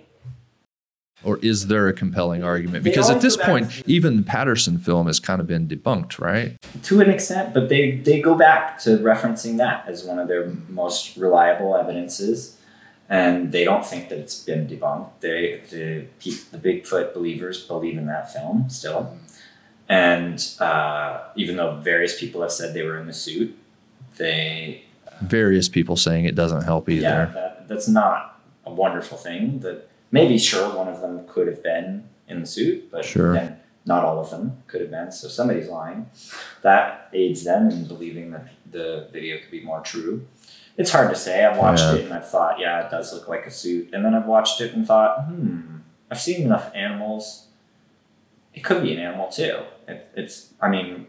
[1.24, 2.84] Or is there a compelling argument?
[2.84, 6.56] Because at this point, to- even the Patterson film has kind of been debunked, right?
[6.84, 10.48] to an extent, but they, they go back to referencing that as one of their
[10.70, 12.53] most reliable evidences,
[13.10, 15.10] and they don't think that it's been debunked.
[15.20, 16.06] They the
[16.52, 19.18] the Bigfoot believers believe in that film still,
[19.90, 23.58] and uh, even though various people have said they were in the suit,
[24.18, 24.84] they
[25.22, 27.02] Various people saying it doesn't help either.
[27.02, 29.60] yeah that, that's not a wonderful thing.
[29.60, 33.34] That maybe sure one of them could have been in the suit, but Sure.
[33.34, 35.12] then not all of them could have been.
[35.12, 36.08] So somebody's lying.
[36.62, 40.26] That aids them in believing that the video could be more true.
[40.78, 41.46] It's hard to say.
[41.46, 41.96] I've watched Yeah.
[41.96, 43.94] it and I've thought, yeah, it does look like a suit.
[43.94, 45.78] And then I've watched it and thought, hmm,
[46.10, 47.48] I've seen enough animals.
[48.54, 49.60] It could be an animal too.
[49.88, 51.08] It, it's, I mean,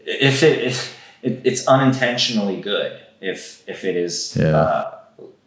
[0.00, 4.56] if it, if it, it's unintentionally good, if if it is Yeah.
[4.56, 4.94] uh,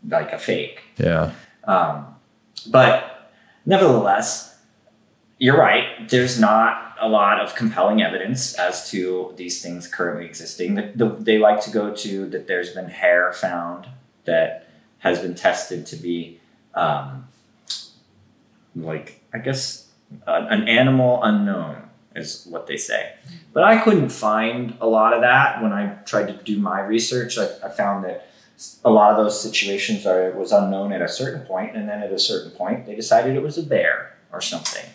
[0.07, 0.81] like a fake.
[0.97, 1.31] Yeah.
[1.63, 2.15] Um,
[2.67, 3.31] but
[3.65, 4.57] nevertheless,
[5.39, 6.07] you're right.
[6.09, 10.75] There's not a lot of compelling evidence as to these things currently existing.
[10.75, 13.87] The, the, they like to go to that there's been hair found
[14.25, 14.67] that
[14.99, 16.39] has been tested to be
[16.75, 17.27] um,
[18.75, 19.87] like, I guess,
[20.27, 23.13] uh, an animal unknown is what they say.
[23.53, 27.37] But I couldn't find a lot of that when I tried to do my research.
[27.37, 28.27] I, I found that
[28.85, 32.03] a lot of those situations are it was unknown at a certain point, and then
[32.03, 34.85] at a certain point they decided it was a bear or something.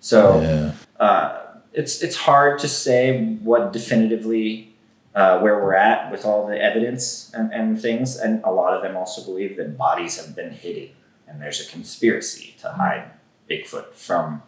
[0.00, 0.72] So Yeah.
[0.98, 1.43] uh,
[1.74, 4.74] it's it's hard to say what definitively
[5.14, 8.16] uh, where we're at with all the evidence and, and things.
[8.16, 10.90] And a lot of them also believe that bodies have been hidden,
[11.28, 13.10] and there's a conspiracy to hide
[13.50, 14.42] Bigfoot from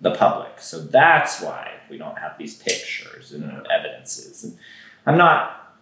[0.00, 0.60] the public.
[0.60, 4.42] So that's why we don't have these pictures and evidences.
[4.42, 4.58] And
[5.06, 5.76] I'm not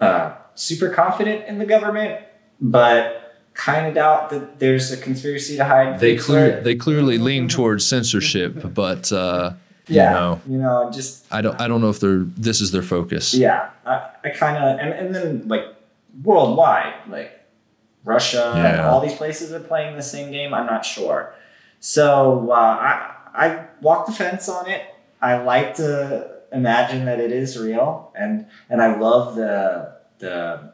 [0.00, 2.24] uh, super confident in the government,
[2.60, 5.98] but kind of doubt that there's a conspiracy to hide.
[5.98, 9.54] They clear they clearly lean towards censorship, but uh,
[9.88, 12.70] yeah, you know, you know, just I don't I don't know if they're this is
[12.70, 13.34] their focus.
[13.34, 13.70] yeah.
[13.86, 15.64] I, I kind of and, and then like
[16.22, 17.32] worldwide, like
[18.04, 18.88] Russia Yeah.
[18.90, 20.54] all these places are playing the same game.
[20.54, 21.34] I'm not sure.
[21.80, 24.82] So uh, I I walk the fence on it.
[25.20, 30.72] I like to imagine that it is real, and and I love the the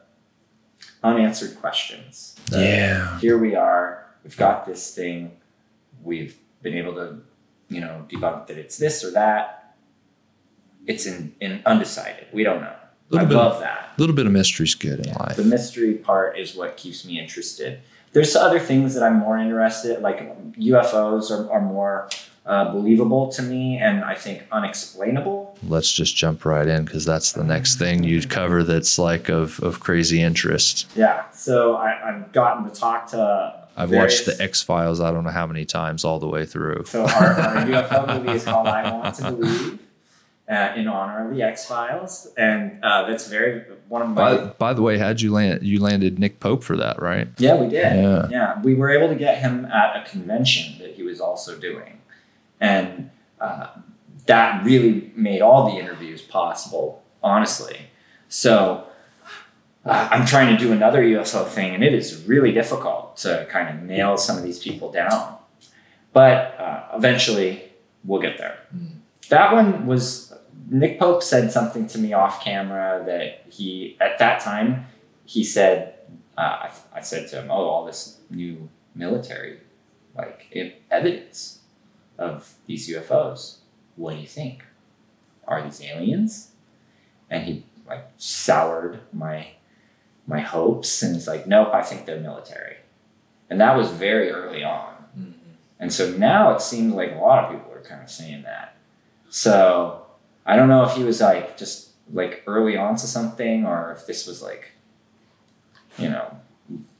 [1.03, 2.35] unanswered questions.
[2.49, 3.19] The- Yeah.
[3.19, 4.05] here we are.
[4.23, 5.37] We've got this thing.
[6.03, 7.21] We've been able to,
[7.69, 9.75] you know, debunk that it's this or that.
[10.87, 12.27] It's in, in undecided.
[12.31, 12.75] We don't know.
[13.09, 13.93] Little I bit- love that.
[13.97, 15.35] A little bit of mystery's good in life.
[15.35, 17.79] The mystery part is what keeps me interested.
[18.13, 20.01] There's other things that I'm more interested.
[20.01, 22.09] Like UFOs are, are more
[22.45, 25.57] uh, believable to me, and I think unexplainable.
[25.67, 29.59] Let's just jump right in because that's the next thing you'd cover that's like of
[29.61, 30.87] of crazy interest.
[30.95, 31.29] Yeah.
[31.31, 33.64] So I, I've gotten to talk to.
[33.77, 36.45] I've various- watched the X Files I don't know how many times all the way
[36.45, 36.83] through.
[36.85, 39.79] So our, our UFO movie is called I Want to Believe,
[40.49, 44.37] uh, in honor of the X Files, and uh, that's very one of my.
[44.37, 45.63] By, by the way, how'd you land?
[45.63, 47.27] You landed Nick Pope for that, right?
[47.37, 47.73] yeah, we did.
[48.03, 48.27] Yeah.
[48.29, 51.99] Yeah, we were able to get him at a convention that he was also doing,
[52.61, 53.09] and
[53.41, 53.67] uh,
[54.27, 57.03] that really made all the interviews possible.
[57.23, 57.87] Honestly,
[58.29, 58.87] so.
[59.85, 63.69] Uh, I'm trying to do another UFO thing, and it is really difficult to kind
[63.69, 65.37] of nail some of these people down.
[66.11, 67.71] But uh, eventually,
[68.03, 68.57] we'll get there.
[69.29, 70.33] That one was
[70.69, 74.85] Nick Pope said something to me off camera that he at that time
[75.25, 75.95] he said
[76.37, 79.59] uh, I, I said to him, "Oh, all this new military
[80.15, 81.59] like evidence
[82.17, 83.57] of these UFOs.
[83.95, 84.63] What do you think?
[85.47, 86.51] Are these aliens?"
[87.29, 89.47] And he like soured my
[90.27, 92.77] my hopes, and he's like, "Nope, I think they're military."
[93.49, 94.93] And that was very early on.
[95.17, 95.31] Mm-hmm.
[95.79, 98.75] And so now it seems like a lot of people are kind of saying that.
[99.29, 100.05] So
[100.45, 104.05] I don't know if he was like just like early on to something or if
[104.05, 104.71] this was like,
[105.97, 106.39] you know,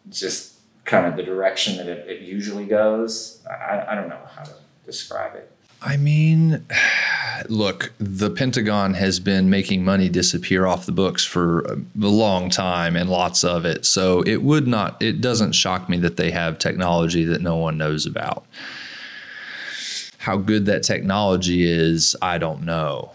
[0.09, 3.43] just kind of the direction that it, it usually goes.
[3.49, 4.53] I, I don't know how to
[4.85, 5.51] describe it.
[5.85, 6.65] I mean,
[7.47, 12.95] look, the Pentagon has been making money disappear off the books for a long time
[12.95, 13.85] and lots of it.
[13.85, 17.77] So it would not, it doesn't shock me that they have technology that no one
[17.77, 18.45] knows about.
[20.17, 23.11] How good that technology is, I don't know.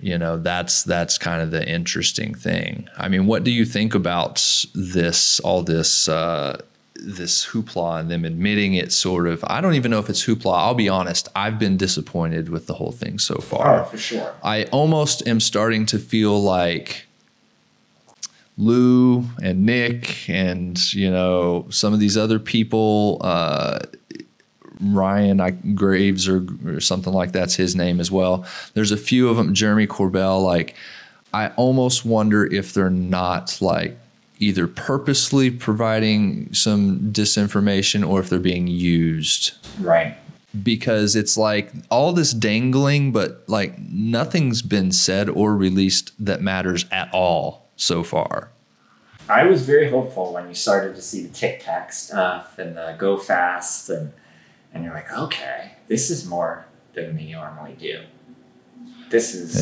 [0.00, 2.88] You know, that's that's kind of the interesting thing.
[2.96, 4.36] I mean, what do you think about
[4.74, 6.60] this all this uh
[7.04, 10.54] this hoopla and them admitting it sort of I don't even know if it's hoopla.
[10.54, 13.80] I'll be honest, I've been disappointed with the whole thing so far.
[13.80, 14.34] Oh, for sure.
[14.42, 17.06] I almost am starting to feel like
[18.58, 23.80] Lou and Nick and you know some of these other people uh,
[24.82, 28.44] Ryan I, Graves or, or something like that's his name as well.
[28.74, 29.54] There's a few of them.
[29.54, 30.44] Jeremy Corbell.
[30.44, 30.74] Like,
[31.32, 33.96] I almost wonder if they're not like
[34.42, 40.16] either purposely providing some disinformation or if they're being used Right.
[40.62, 46.84] because it's like all this dangling, but like nothing's been said or released that matters
[46.90, 48.50] at all so far.
[49.28, 52.96] I was very hopeful when you started to see the Tic Tac stuff and the
[52.98, 54.12] Go Fast, and
[54.74, 58.02] and you're like, okay, this is more than we normally do.
[59.10, 59.54] This is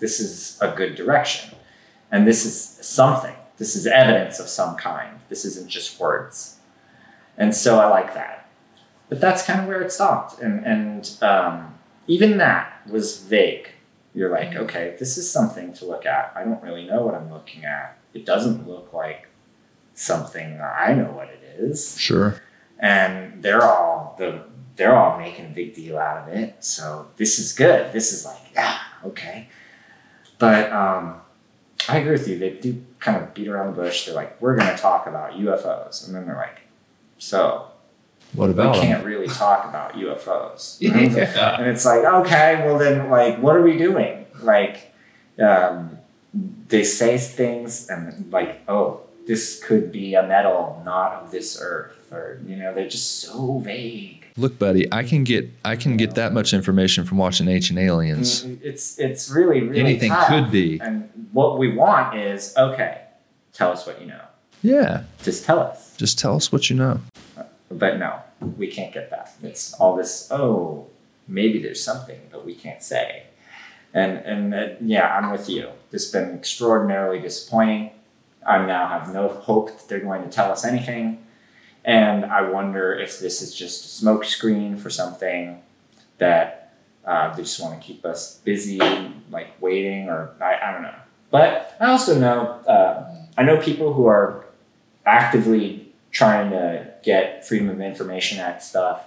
[0.00, 1.54] this is a good direction,
[2.10, 3.36] and this is something.
[3.58, 5.18] This is evidence of some kind.
[5.28, 6.58] This isn't just words,
[7.36, 8.48] and so I like that.
[9.08, 13.70] But that's kind of where it stopped, and and um, even that was vague.
[14.14, 16.32] You're like, okay, this is something to look at.
[16.34, 19.28] I don't really know what I'm looking at it doesn't look like
[19.94, 21.98] something I know what it is.
[21.98, 22.42] Sure.
[22.78, 24.44] And they're all the
[24.76, 26.56] they're all making a big deal out of it.
[26.60, 27.92] So this is good.
[27.92, 29.48] This is like, yeah, okay.
[30.38, 31.20] But um,
[31.88, 32.38] I agree with you.
[32.38, 34.06] They do kind of beat around the bush.
[34.06, 36.60] They're like, we're going to talk about UFOs, and then they're like,
[37.18, 37.66] so
[38.34, 38.82] What we about 'em?
[38.82, 40.78] can't really talk about UFOs.
[40.80, 41.56] Yeah.
[41.58, 44.26] And it's like, okay, well then, like, what are we doing?
[44.42, 44.94] Like,
[45.38, 45.98] um,
[46.68, 52.12] they say things and like, oh, this could be a metal not of this earth,
[52.12, 54.17] or you know, they're just so vague.
[54.38, 58.44] Look, buddy, I can get I can get that much information from watching Ancient Aliens.
[58.62, 60.28] It's it's really really Anything tough.
[60.28, 60.78] could be.
[60.80, 63.02] And what we want is, okay,
[63.52, 64.20] tell us what you know.
[64.62, 65.02] Yeah.
[65.22, 65.96] Just tell us.
[65.96, 67.00] Just tell us what you know.
[67.70, 68.20] But no,
[68.56, 69.34] we can't get that.
[69.42, 70.28] It's all this.
[70.30, 70.86] Oh,
[71.26, 73.24] maybe there's something, but we can't say.
[73.92, 75.68] And and uh, yeah, I'm with you.
[75.90, 77.90] This has been extraordinarily disappointing.
[78.46, 81.18] I now have no hope that they're going to tell us anything,
[81.88, 85.62] and I wonder if this is just a smokescreen for something
[86.18, 88.78] that uh, they just want to keep us busy,
[89.30, 90.94] like waiting, or I, I don't know.
[91.30, 94.44] But I also know uh, I know people who are
[95.06, 99.06] actively trying to get Freedom of Information Act stuff,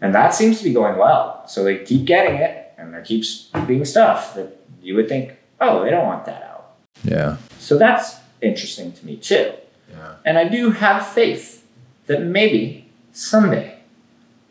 [0.00, 1.42] and that seems to be going well.
[1.48, 5.82] So they keep getting it, and there keeps being stuff that you would think, oh,
[5.82, 6.76] they don't want that out.
[7.02, 7.38] Yeah.
[7.58, 9.54] So that's interesting to me too.
[9.90, 10.14] Yeah.
[10.24, 11.65] And I do have faith
[12.06, 13.78] that maybe someday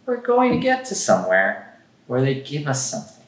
[0.06, 3.26] we're going to get to somewhere where they give us something.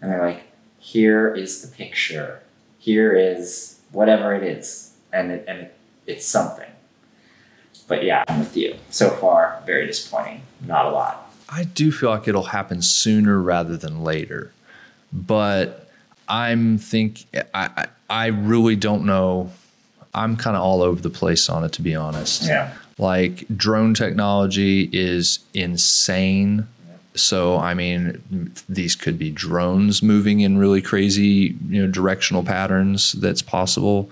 [0.00, 0.44] And they're like,
[0.78, 2.40] here is the picture.
[2.78, 4.94] Here is whatever it is.
[5.12, 5.74] And, it, and it,
[6.06, 6.70] it's something.
[7.86, 8.76] But yeah, I'm with you.
[8.90, 10.42] So far, very disappointing.
[10.66, 11.32] Not a lot.
[11.48, 14.52] I do feel like it'll happen sooner rather than later.
[15.12, 15.88] But
[16.26, 19.52] I'm think I I, I really don't know.
[20.14, 22.44] I'm kind of all over the place on it to be honest.
[22.44, 22.72] Yeah.
[22.98, 26.66] Like drone technology is insane.
[27.14, 33.12] So I mean, these could be drones moving in really crazy, you know, directional patterns.
[33.12, 34.10] That's possible.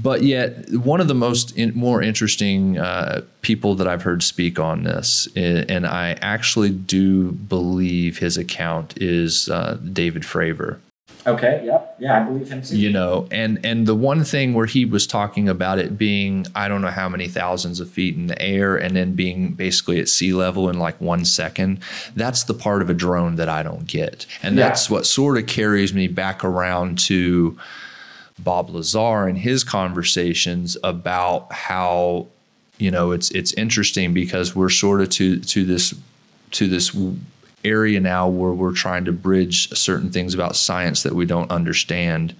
[0.00, 4.60] But yet, one of the most in, more interesting uh, people that I've heard speak
[4.60, 10.78] on this, and I actually do believe his account is uh, David Fravor
[11.34, 11.62] Okay.
[11.64, 11.96] Yep.
[11.98, 12.76] Yeah, I believe him too.
[12.78, 16.68] you know and and the one thing where he was talking about it being i
[16.68, 20.08] don't know how many thousands of feet in the air and then being basically at
[20.08, 21.80] sea level in like one second
[22.14, 24.68] that's the part of a drone that i don't get and Yeah.
[24.68, 27.58] that's what sort of carries me back around to
[28.38, 32.28] bob lazar and his conversations about how
[32.78, 35.94] you know it's it's interesting because we're sort of to to this
[36.52, 36.94] to this
[37.64, 42.34] area now where we're trying to bridge certain things about science that we don't understand.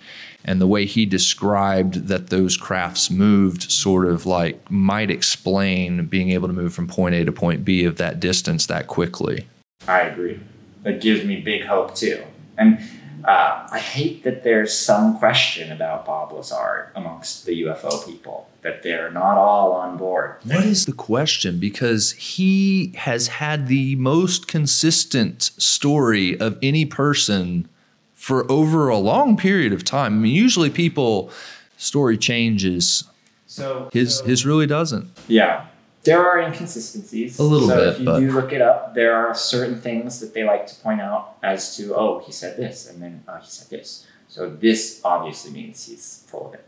[0.45, 6.31] And the way he described that those crafts moved sort of like might explain being
[6.31, 9.47] able to move from point A to point B of that distance that quickly.
[9.87, 10.41] I agree.
[10.85, 12.23] That gives me big hope too.
[12.57, 12.81] And
[13.25, 18.83] uh, I hate that there's some question about Bob Lazar amongst the UFO people, that
[18.83, 20.37] they're not all on board.
[20.45, 21.59] What is the question?
[21.59, 27.69] Because he has had the most consistent story of any person
[28.15, 30.15] for over a long period of time.
[30.15, 31.31] I mean, usually people
[31.77, 33.05] story changes.
[33.47, 35.09] So His his really doesn't.
[35.27, 35.67] yeah,
[36.09, 37.39] there are inconsistencies.
[37.39, 40.21] A little so bit, If you but- do look it up, there are certain things
[40.21, 43.37] that they like to point out as to, oh, he said this, and then oh,
[43.37, 44.07] he said this.
[44.29, 46.65] So this obviously means he's full of it.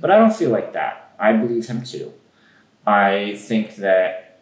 [0.00, 1.12] But I don't feel like that.
[1.18, 2.12] I believe him too.
[2.86, 4.40] I think that,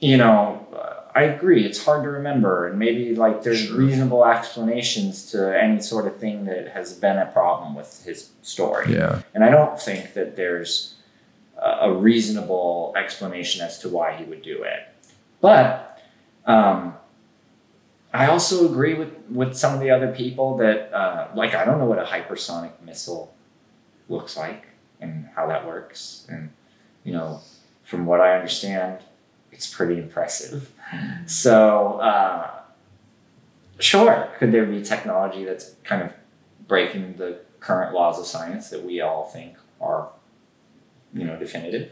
[0.00, 1.64] you know, uh, I agree.
[1.66, 3.76] It's hard to remember, and maybe like there's Sure.
[3.76, 8.94] reasonable explanations to any sort of thing that has been a problem with his story.
[8.94, 9.22] Yeah.
[9.34, 10.94] And I don't think that there's
[11.62, 14.88] a reasonable explanation as to why he would do it.
[15.40, 16.00] But
[16.46, 16.94] um,
[18.12, 21.78] I also agree with, with some of the other people that, uh, like, I don't
[21.78, 23.34] know what a hypersonic missile
[24.08, 24.66] looks like
[25.00, 26.26] and how that works.
[26.28, 26.50] And,
[27.04, 27.40] you know,
[27.84, 28.98] from what I understand,
[29.52, 30.72] it's pretty impressive.
[31.26, 32.50] So, uh,
[33.78, 36.12] sure, could there be technology that's kind of
[36.66, 40.08] breaking the current laws of science that we all think are,
[41.14, 41.90] you know, definitive?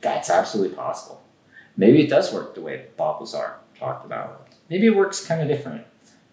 [0.00, 1.22] That's absolutely possible.
[1.76, 4.48] Maybe it does work the way Bob Lazar talked about.
[4.70, 5.84] Maybe it works kind of different,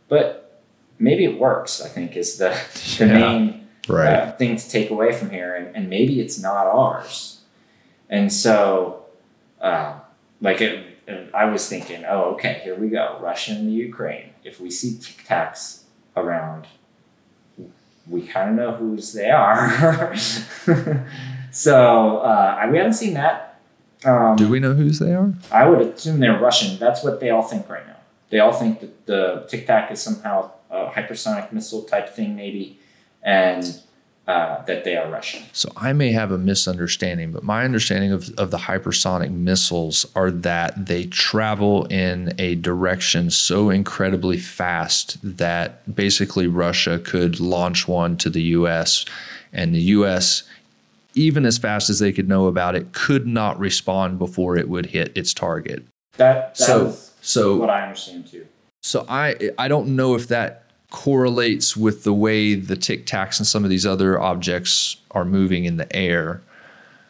[0.07, 0.61] but
[0.99, 1.81] maybe it works.
[1.81, 2.49] I think is the
[2.97, 3.13] the Yeah.
[3.13, 4.13] main Right.
[4.13, 7.41] uh, thing to take away from here, and, and maybe it's not ours.
[8.09, 9.03] And so,
[9.59, 9.99] uh,
[10.39, 14.29] like, it, and I was thinking, oh, okay, here we go, Russia and the Ukraine.
[14.45, 15.81] If we see Tic Tacs
[16.15, 16.67] around,
[18.07, 20.15] we kind of know whose they are.
[21.53, 23.59] so uh, we haven't seen that.
[24.03, 25.33] Um, Do we know whose they are?
[25.51, 26.77] I would assume they're Russian.
[26.77, 27.97] That's what they all think right now.
[28.29, 32.79] They all think that the Tic Tac is somehow a hypersonic missile type thing, maybe,
[33.21, 33.79] and
[34.27, 35.43] uh, that they are Russian.
[35.53, 40.31] So I may have a misunderstanding, but my understanding of, of the hypersonic missiles are
[40.31, 48.17] that they travel in a direction so incredibly fast that basically Russia could launch one
[48.17, 49.05] to the US
[49.51, 50.43] and the US
[51.15, 54.87] even as fast as they could know about it could not respond before it would
[54.87, 55.85] hit its target.
[56.17, 58.45] That, that So- So what I understand too.
[58.81, 63.47] so I I don't know if that correlates with the way the Tic Tacs and
[63.47, 66.41] some of these other objects are moving in the air.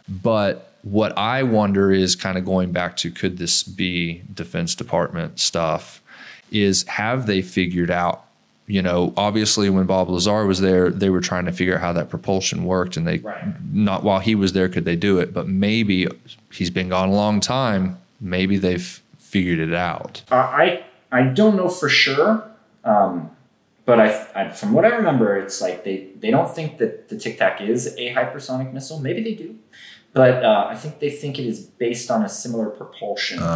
[0.07, 5.39] But what I wonder is kind of going back to could this be Defense Department
[5.39, 6.01] stuff?
[6.51, 8.25] Is have they figured out?
[8.65, 11.93] You know, obviously when Bob Lazar was there, they were trying to figure out how
[11.93, 13.43] that propulsion worked, and they Right.
[13.73, 15.33] not while he was there could they do it.
[15.33, 16.07] But maybe
[16.51, 17.97] he's been gone a long time.
[18.21, 20.23] Maybe they've figured it out.
[20.31, 22.43] Uh, I I don't know for sure,
[22.85, 23.31] um,
[23.85, 27.17] but I, I from what I remember, it's like they they don't think that the
[27.17, 28.99] Tic Tac is a hypersonic missile.
[28.99, 29.55] Maybe they do,
[30.13, 33.47] but uh, I think they think it is based on a similar propulsion thing.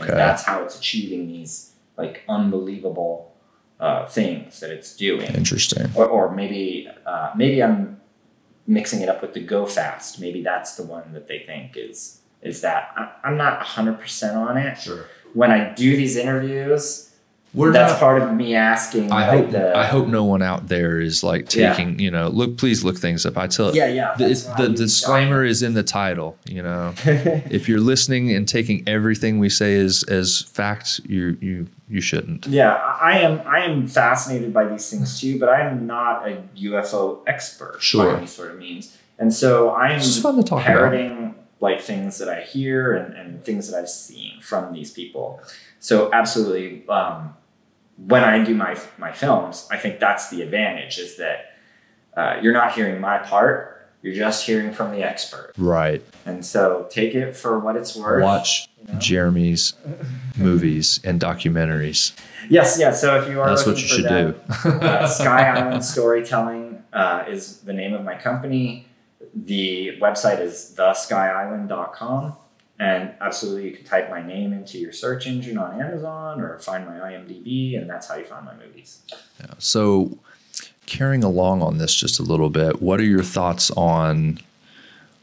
[0.00, 0.14] okay.
[0.14, 3.32] That's how it's achieving these like unbelievable
[3.80, 5.32] uh, things that it's doing.
[5.34, 5.90] Interesting.
[5.94, 8.00] Or, or maybe uh, maybe I'm
[8.66, 10.20] mixing it up with the Go Fast.
[10.20, 12.92] Maybe that's the one that they think is is that.
[12.96, 14.78] I, I'm not hundred percent on it.
[14.78, 15.06] Sure.
[15.34, 17.10] When I do these interviews,
[17.54, 18.00] We're that's not.
[18.00, 19.12] part of me asking.
[19.12, 19.50] I like hope.
[19.52, 21.74] the, I hope no one out there is like Yeah.
[21.74, 21.98] taking.
[21.98, 22.56] You know, look.
[22.58, 23.36] Please look things up.
[23.38, 23.74] I tell.
[23.76, 24.14] Yeah, yeah.
[24.16, 26.36] The, that's the disclaimer is in the title.
[26.46, 31.66] You know, if you're listening and taking everything we say as as fact, you you
[31.88, 32.46] you shouldn't.
[32.46, 33.40] yeah, I am.
[33.46, 38.12] I am fascinated by these things too, but I am not a UFO expert Sure.
[38.12, 40.66] by any sort of means, and so I am just fun to talk about.
[40.66, 45.40] parroting like things that I hear and, and things that I've seen from these people.
[45.80, 47.34] So absolutely, um,
[47.96, 51.54] when I do my my films, I think that's the advantage is that
[52.16, 55.52] uh, you're not hearing my part; you're just hearing from the expert.
[55.56, 56.04] Right.
[56.24, 58.22] And so take it for what it's worth.
[58.22, 58.98] Watch you know?
[58.98, 59.74] Jeremy's
[60.36, 62.12] movies and documentaries.
[62.48, 63.00] Yes, yes.
[63.00, 64.68] So if you are That's what you should that, do.
[64.68, 68.86] uh, Sky Island Storytelling uh, is the name of my company.
[69.34, 72.34] The website is theskyisland.com.
[72.80, 76.86] And absolutely, you can type my name into your search engine on Amazon or find
[76.86, 79.02] my IMDb, and that's how you find my movies.
[79.58, 80.16] So,
[80.88, 84.40] carrying along on this just a little bit, what are your thoughts on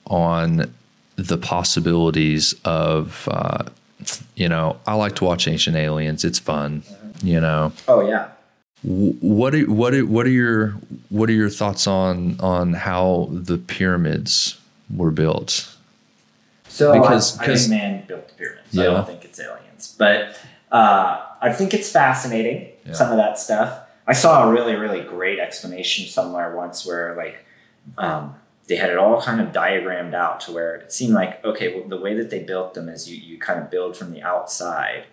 [0.07, 0.71] on
[1.15, 3.63] the possibilities of uh,
[4.35, 4.77] you know?
[4.85, 6.23] I like to watch Ancient Aliens.
[6.23, 6.83] It's fun.
[7.23, 8.29] You know, Oh, yeah.
[8.83, 10.75] What are what are what are your
[11.09, 14.59] what are your thoughts on on how the pyramids
[14.95, 15.75] were built?
[16.67, 18.77] So Because- I, I think man built the pyramids.
[18.77, 20.37] I don't think it's aliens, but
[20.71, 22.67] uh, I think it's fascinating.
[22.85, 22.93] Yeah.
[22.93, 23.79] Some of that stuff.
[24.07, 27.45] I saw a really really great explanation somewhere once where like
[27.97, 28.35] um,
[28.67, 31.87] they had it all kind of diagrammed out to where it seemed like okay, well
[31.87, 35.05] the way that they built them is you you kind of build from the outside,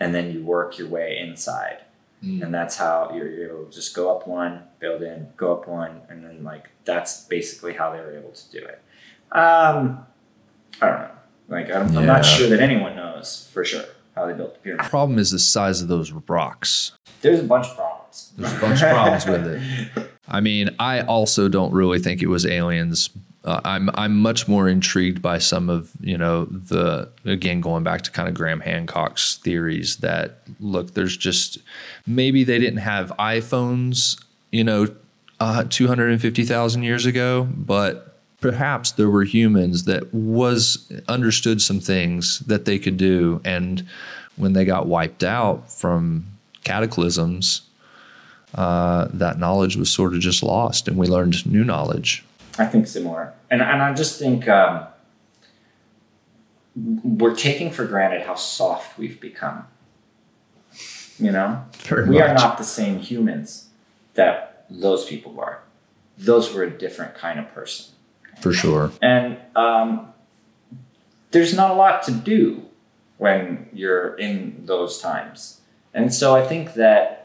[0.00, 1.78] and then you work your way inside.
[2.20, 5.68] And that's how you're you're able to just go up one, build in, go up
[5.68, 8.82] one, and then like that's basically how they were able to do it.
[9.30, 10.04] Um,
[10.82, 11.10] I don't know.
[11.48, 13.84] Like I'm, I'm not sure that anyone knows for sure
[14.16, 14.86] how they built the pyramid.
[14.86, 16.92] The problem is the size of those rocks.
[17.20, 17.87] There's a bunch of problems.
[18.36, 20.10] There's a bunch of problems with it.
[20.28, 23.10] I mean, I also don't really think it was aliens.
[23.44, 28.02] Uh, I'm I'm much more intrigued by some of you know the again going back
[28.02, 31.58] to kind of Graham Hancock's theories that look there's just
[32.06, 34.88] maybe they didn't have iPhones you know
[35.40, 42.64] uh, 250,000 years ago, but perhaps there were humans that was understood some things that
[42.64, 43.86] they could do and
[44.36, 46.26] when they got wiped out from
[46.64, 47.62] cataclysms
[48.54, 52.24] uh, that knowledge was sort of just lost and we learned new knowledge
[52.58, 54.86] I think similar, and and I just think um,
[56.74, 59.64] we're taking for granted how soft we've become.
[61.18, 63.68] You know, Very we are not the same humans
[64.14, 65.60] that those people were.
[66.16, 67.94] Those were a different kind of person,
[68.40, 70.12] for sure and um,
[71.30, 72.64] there's not a lot to do
[73.18, 75.60] when you're in those times.
[75.94, 77.17] And so I think that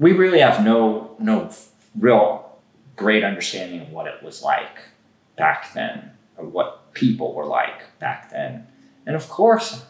[0.00, 1.50] we really have no no
[1.96, 2.58] real
[2.96, 4.80] great understanding of what it was like
[5.36, 8.66] back then, or what people were like back then,
[9.06, 9.84] and of course,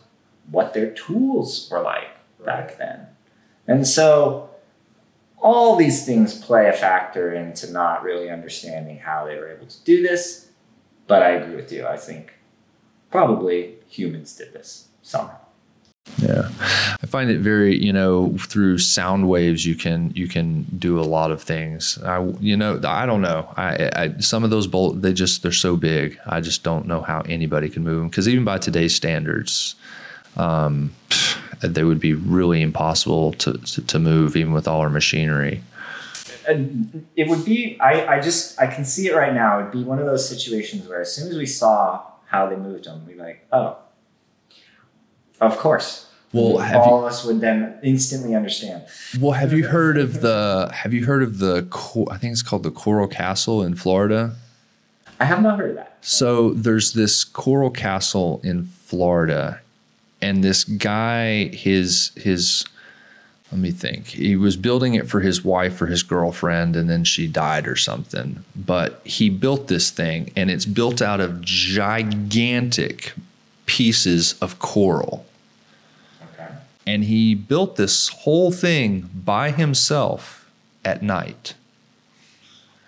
[0.50, 3.06] what their tools were like back then.
[3.66, 4.50] And so
[5.38, 9.84] all these things play a factor into not really understanding how they were able to
[9.84, 10.50] do this.
[11.06, 11.86] But I agree with you.
[11.86, 12.34] I think
[13.10, 15.38] probably humans did this somehow.
[16.22, 16.50] Yeah,
[17.02, 21.02] I find it very you know through sound waves you can you can do a
[21.02, 21.98] lot of things.
[22.04, 23.52] I you know I don't know.
[23.56, 26.18] I, I some of those bolt they just they're so big.
[26.26, 29.76] I just don't know how anybody can move them because even by today's standards,
[30.36, 30.92] um,
[31.60, 35.62] they would be really impossible to, to to move even with all our machinery.
[36.48, 39.60] And it would be I, I just I can see it right now.
[39.60, 42.84] It'd be one of those situations where as soon as we saw how they moved
[42.84, 43.78] them, we'd be like, oh,
[45.40, 46.06] of course.
[46.32, 48.84] Well, have all of us would then instantly understand.
[49.18, 51.66] Well, have you heard of the have you heard of the
[52.10, 54.36] I think it's called the Coral Castle in Florida?
[55.18, 55.98] I have not heard of that.
[56.00, 59.60] So there's this coral castle in Florida,
[60.22, 62.64] and this guy, his his,
[63.52, 64.06] let me think.
[64.06, 67.76] He was building it for his wife or his girlfriend, and then she died or
[67.76, 68.44] something.
[68.56, 73.12] But he built this thing, and it's built out of gigantic
[73.66, 75.26] pieces of coral.
[76.86, 80.50] And he built this whole thing by himself
[80.84, 81.54] at night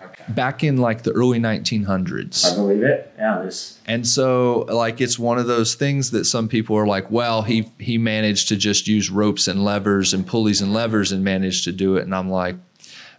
[0.02, 0.24] Okay.
[0.28, 2.44] back in like the early 1900s.
[2.44, 2.56] I 1900s.
[2.56, 3.12] believe it.
[3.16, 7.08] Yeah, there's And so like it's one of those things that some people are like,
[7.10, 11.22] well, he he managed to just use ropes and levers and pulleys and levers and
[11.22, 12.56] managed to do it and I'm like,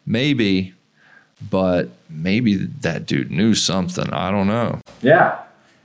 [0.05, 0.73] maybe
[1.49, 4.09] but maybe that dude knew something.
[4.11, 4.79] I don't know.
[5.01, 5.39] Yeah,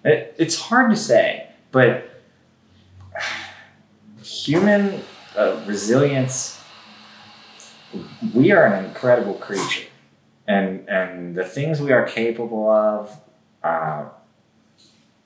[0.05, 2.08] it, it's hard to say, but
[4.45, 5.03] human
[5.37, 6.61] uh, resilience,
[8.35, 9.87] we are an incredible creature,
[10.47, 13.19] and and the things we are capable of,
[13.63, 14.05] uh,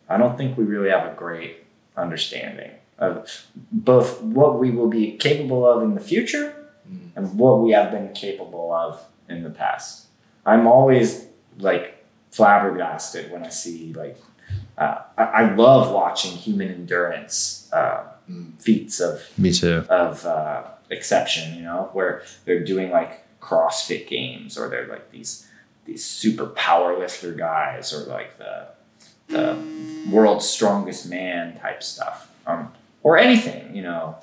[0.09, 1.65] I don't think we really have a great
[1.97, 6.55] understanding of both what we will be capable of in the future
[7.17, 10.07] and what we have been capable of in the past.
[10.47, 11.27] I'm always
[11.59, 14.17] like flabbergasted when I see like
[14.79, 18.05] uh, I, I love watching human endurance uh,
[18.59, 19.85] feats of Me too.
[19.89, 21.55] of uh, exception.
[21.57, 25.47] You know, where they're doing like CrossFit games or they're like these
[25.85, 28.69] these super power lifter guys or like the
[29.29, 29.57] the
[30.11, 32.73] world's strongest man type stuff um,
[33.03, 33.75] or anything.
[33.75, 34.17] You know,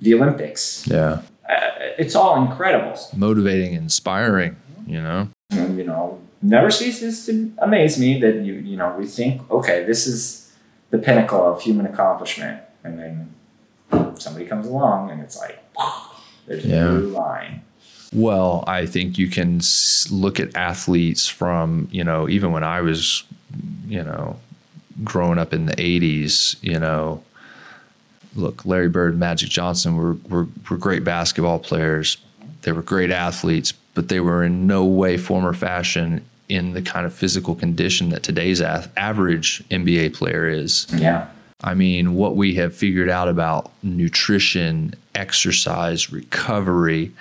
[0.00, 0.86] the Olympics.
[0.86, 1.22] Yeah.
[1.48, 2.98] Uh, it's all incredible.
[3.14, 4.56] Motivating, inspiring,
[4.86, 5.28] you know.
[5.50, 9.84] And, you know, never ceases to amaze me that you you know we think okay
[9.84, 10.52] this is
[10.90, 13.32] the pinnacle of human accomplishment, and then
[14.18, 15.62] somebody comes along and it's like
[16.46, 16.90] there's a Yeah.
[16.90, 17.62] new line.
[18.12, 19.60] Well, I think you can
[20.10, 23.24] look at athletes from, you know, even when I was,
[23.88, 24.36] you know,
[25.04, 27.22] growing up in the 80s, you know,
[28.34, 32.16] look, Larry Bird, Magic Johnson were, were, were great basketball players.
[32.62, 36.82] They were great athletes, but they were in no way, form, or fashion in the
[36.82, 40.86] kind of physical condition that today's average NBA player is.
[40.94, 41.26] Yeah,
[41.62, 47.12] I mean, what we have figured out about nutrition, exercise, recovery,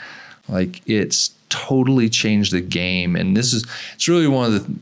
[0.50, 3.16] like it's totally changed the game.
[3.16, 4.74] And this is it's really one of the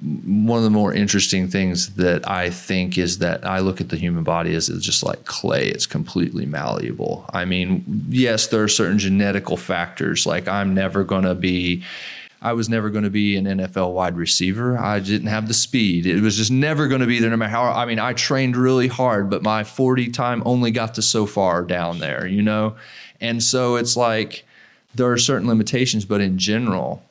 [0.46, 3.98] one of the more interesting things that I think is that I look at the
[3.98, 5.68] human body as it's just like clay.
[5.68, 7.26] It's completely malleable.
[7.32, 10.26] I mean, yes, there are certain genetical factors.
[10.26, 11.84] Like I'm never gonna be
[12.44, 14.78] I was never going to be an NFL wide receiver.
[14.78, 16.06] I didn't have the speed.
[16.06, 17.72] It was just never going to be there no matter how.
[17.72, 21.64] I mean, I trained really hard, but my 40 time only got to so far
[21.64, 22.76] down there, you know?
[23.22, 24.44] And so it's like
[24.94, 27.02] there are certain limitations, but in general,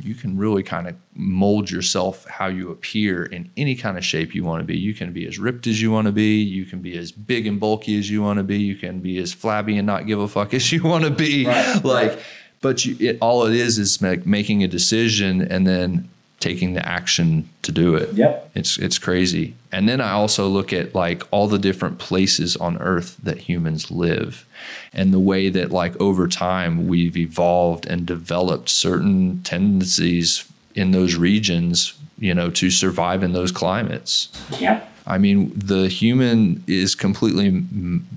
[0.00, 4.32] you can really kind of mold yourself how you appear in any kind of shape
[4.32, 4.78] you want to be.
[4.78, 6.40] You can be as ripped as you want to be.
[6.40, 8.58] You can be as big and bulky as you want to be.
[8.58, 11.46] You can be as flabby and not give a fuck as you want to be.
[11.46, 12.22] Right, like, right.
[12.60, 16.08] But you, it, all it is is like making a decision and then
[16.40, 18.12] taking the action to do it.
[18.14, 18.50] Yep.
[18.54, 19.54] It's it's crazy.
[19.70, 23.90] And then I also look at like all the different places on earth that humans
[23.90, 24.46] live
[24.92, 31.14] and the way that like over time we've evolved and developed certain tendencies in those
[31.14, 34.28] regions, you know, to survive in those climates.
[34.58, 34.88] Yep.
[35.06, 37.64] I mean, the human is completely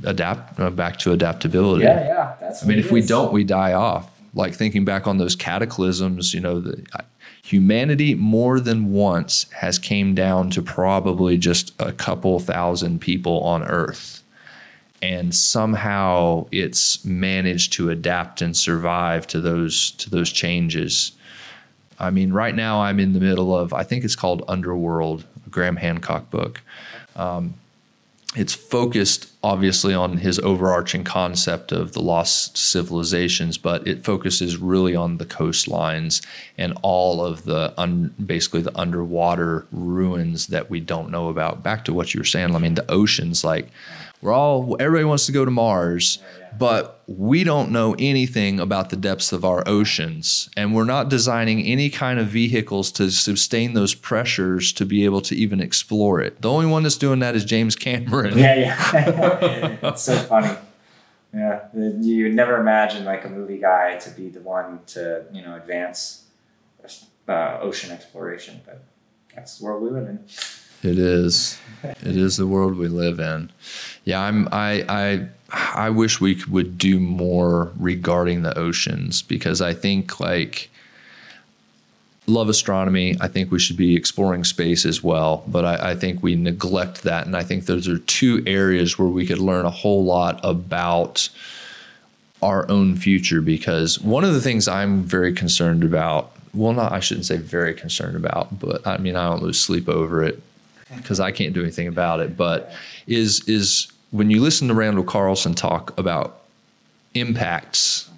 [0.04, 1.86] adapt uh, back to adaptability.
[1.86, 2.36] Yeah, yeah.
[2.40, 4.13] That's I mean, if it we don't, we die off.
[4.34, 7.04] Like thinking back on those cataclysms, you know, the, I-
[7.44, 13.64] humanity more than once has came down to probably just a couple thousand people on
[13.64, 14.24] Earth,
[15.02, 21.12] and somehow it's managed to adapt and survive to those to those changes.
[22.00, 25.76] I mean, right now I'm in the middle of I think it's called Underworld, Graham
[25.76, 26.62] Hancock book
[27.16, 27.54] um,
[28.36, 34.96] it's focused obviously on his overarching concept of the lost civilizations, but it focuses really
[34.96, 36.26] on the coastlines
[36.58, 41.62] and all of the un, basically the underwater ruins that we don't know about.
[41.62, 43.70] Back to what you were saying, I mean, the oceans, like
[44.22, 46.20] we're all everybody wants to go to Mars,
[46.58, 51.62] but we don't know anything about the depths of our oceans, and we're not designing
[51.62, 56.42] any kind of vehicles to sustain those pressures to be able to even explore it.
[56.42, 58.38] The only one that's doing that is James Cameron.
[58.38, 59.78] Yeah, yeah.
[59.84, 60.56] it's so funny.
[61.34, 65.42] Yeah, you would never imagine like a movie guy to be the one to you
[65.42, 66.26] know advance
[67.28, 68.84] uh, ocean exploration, but
[69.36, 70.20] that's the world we live in.
[70.84, 71.60] It is.
[71.84, 73.52] It is the world we live in.
[74.04, 74.50] Yeah, I'm.
[74.52, 74.86] I.
[74.90, 75.28] I.
[75.54, 80.72] I wish we would do more regarding the oceans because I think like
[82.26, 83.16] love astronomy.
[83.22, 87.04] I think we should be exploring space as well, but I, I think we neglect
[87.04, 90.40] that, and I think those are two areas where we could learn a whole lot
[90.44, 91.30] about
[92.42, 97.00] our own future because one of the things I'm very concerned about, well, not, I
[97.00, 100.42] shouldn't say very concerned about, but I mean, I don't lose sleep over it
[100.98, 102.72] because I can't do anything about it, but
[103.08, 106.40] is, is when you listen to Randall Carlson talk about
[107.16, 108.10] impacts,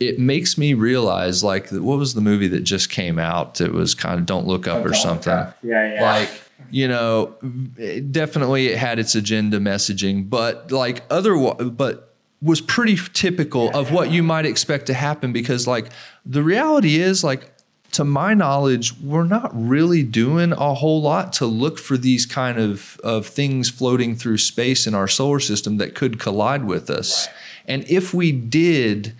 [0.00, 3.60] it makes me realize like, what was the movie that just came out?
[3.60, 5.32] It was kind of Don't Look Up or something
[5.62, 6.02] Yeah, yeah.
[6.02, 6.30] like
[6.70, 7.34] you know
[7.78, 13.90] it- definitely it had its agenda messaging but like other but was pretty typical of
[13.92, 15.90] what you might expect to happen because like
[16.24, 17.50] the reality is like
[17.94, 22.58] to my knowledge we're not really doing a whole lot to look for these kind
[22.58, 27.28] of of things floating through space in our solar system that could collide with us.
[27.66, 29.14] And if we did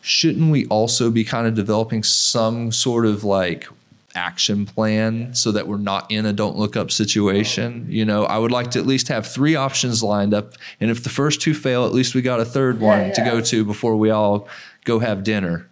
[0.00, 3.66] shouldn't we also be kind of developing some sort of like
[4.14, 7.86] action plan so that we're not in a don't look up situation?
[7.88, 11.02] You know i would like to at least have three options lined up and if
[11.02, 13.30] the first two fail at least we got a third one to yeah.
[13.30, 14.48] go to before we all
[14.84, 15.68] go have dinner.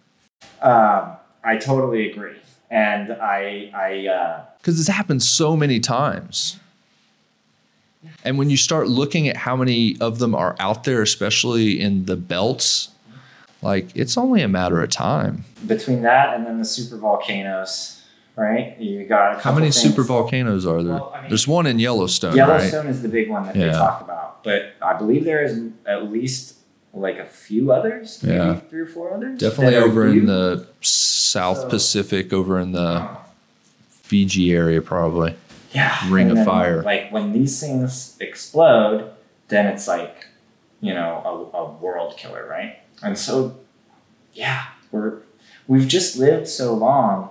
[0.61, 2.35] Um, I totally agree,
[2.73, 6.57] and I, I, uh, because it's happened so many times
[8.25, 12.05] and when you start looking at how many of them are out there especially in
[12.05, 12.89] the belts
[13.61, 18.01] like it's only a matter of time between that and then the super volcanoes,
[18.35, 18.77] right?
[18.77, 19.77] You got a how many things.
[19.81, 23.29] super volcanoes are there Well, I mean- there's one in yellowstone, Yellowstone is the big
[23.29, 26.55] one that they talk about, but I believe there is at least
[26.93, 28.55] like a few others, maybe Yeah.
[28.69, 29.39] three or four others.
[29.39, 30.67] definitely over in the
[31.33, 33.07] south So- pacific over in the
[33.89, 35.35] fiji area probably
[35.73, 36.83] yeah, Ring of then, Fire.
[36.83, 39.11] Like when these things explode,
[39.47, 40.27] then it's like
[40.81, 42.77] you know a, a world killer, right?
[43.01, 43.57] And so,
[44.33, 45.21] yeah, we're
[45.67, 47.29] we've just lived so long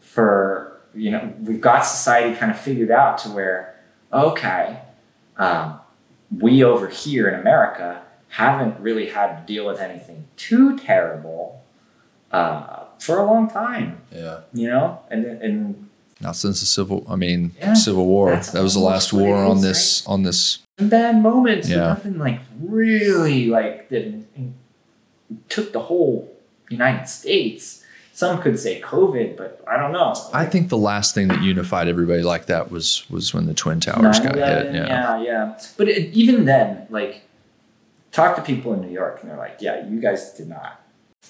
[0.00, 3.74] for you know we've got society kind of figured out to where
[4.12, 4.78] okay,
[5.36, 5.80] um,
[6.30, 11.62] we over here in America haven't really had to deal with anything too terrible
[12.30, 15.88] uh, for a long time, yeah you know, and and
[16.20, 19.56] not since the civil i mean Yeah, civil war that was the last war on
[19.58, 21.86] is, this on this bad moments, but Yeah.
[21.88, 24.04] nothing like really like that
[25.48, 26.30] took the whole
[26.70, 27.82] United States.
[28.12, 30.14] Some could say COVID, but I don't know.
[30.32, 33.80] i think the last thing that unified everybody like that was was when the twin
[33.80, 35.58] towers got hit yeah yeah, yeah.
[35.76, 37.22] But it, even then, like,
[38.12, 40.80] talk to people in New York, and they're like, "Yeah, you guys did not."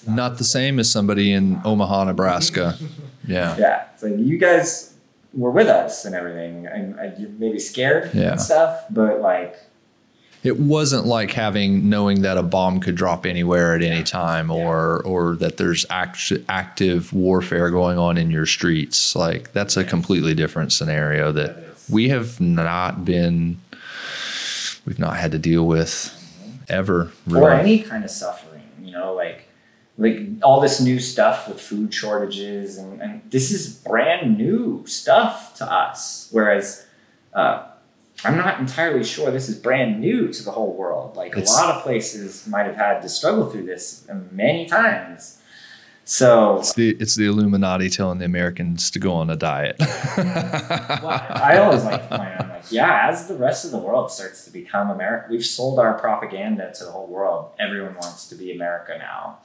[0.07, 2.77] Not the same as somebody in omaha nebraska.
[3.27, 3.57] Yeah.
[3.57, 4.93] Yeah, it's like you guys
[5.33, 8.33] were with us and everything, and, you're maybe scared Yeah.
[8.33, 9.57] and stuff, but like,
[10.43, 15.01] it wasn't like having knowing that a bomb could drop anywhere at any time or
[15.03, 19.15] or that there's act, active warfare going on in your streets.
[19.15, 21.57] Like that's a completely different scenario that
[21.89, 23.57] we have not been
[24.85, 26.57] we've not had to deal with mm-hmm.
[26.69, 29.44] ever or any kind of suffering, you know, like
[29.97, 35.55] like all this new stuff with food shortages and, and this is brand new stuff
[35.55, 36.85] to us whereas
[37.33, 37.65] uh,
[38.25, 41.53] i'm not entirely sure this is brand new to the whole world like It's- a
[41.53, 45.41] lot of places might have had to struggle through this many times
[46.07, 49.75] so It's the it's the Illuminati telling the Americans to go on a diet.
[49.79, 54.11] well, I always like to point out, like, yeah, as the rest of the world
[54.11, 57.53] starts to become America, we've sold our propaganda to the whole world.
[57.57, 59.39] Everyone wants to be America now.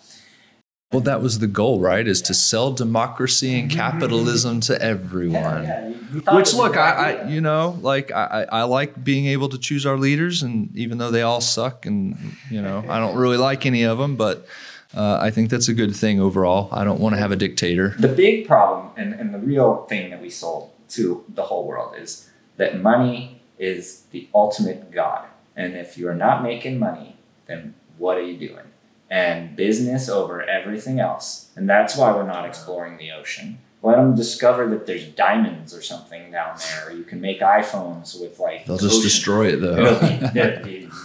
[0.92, 2.06] Well, that was the goal, right?
[2.06, 5.62] Is to sell democracy and capitalism to everyone.
[5.62, 8.46] Yeah, yeah, we thought Which it was a look, I, I you know, like I,
[8.50, 12.16] I like being able to choose our leaders, and even though they all suck, and
[12.50, 14.46] you know, I don't really like any of them, but
[14.94, 16.68] uh, I think that's a good thing overall.
[16.72, 17.94] I don't want to have a dictator.
[17.98, 21.94] the big problem and, and the real thing that we sold to the whole world
[21.96, 25.26] is that money is the ultimate god.
[25.54, 28.64] And if you're not making money, then what are you doing?
[29.10, 31.50] And business over everything else.
[31.56, 33.58] And that's why we're not exploring the ocean.
[33.82, 36.88] Let them discover that there's diamonds or something down there.
[36.88, 38.66] Or you can make iPhones with like.
[38.66, 39.02] They'll the just ocean.
[39.02, 40.00] destroy it, though.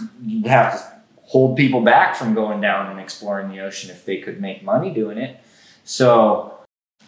[0.24, 4.18] you have to hold people back from going down and exploring the ocean if they
[4.18, 5.40] could make money doing it.
[5.84, 6.56] So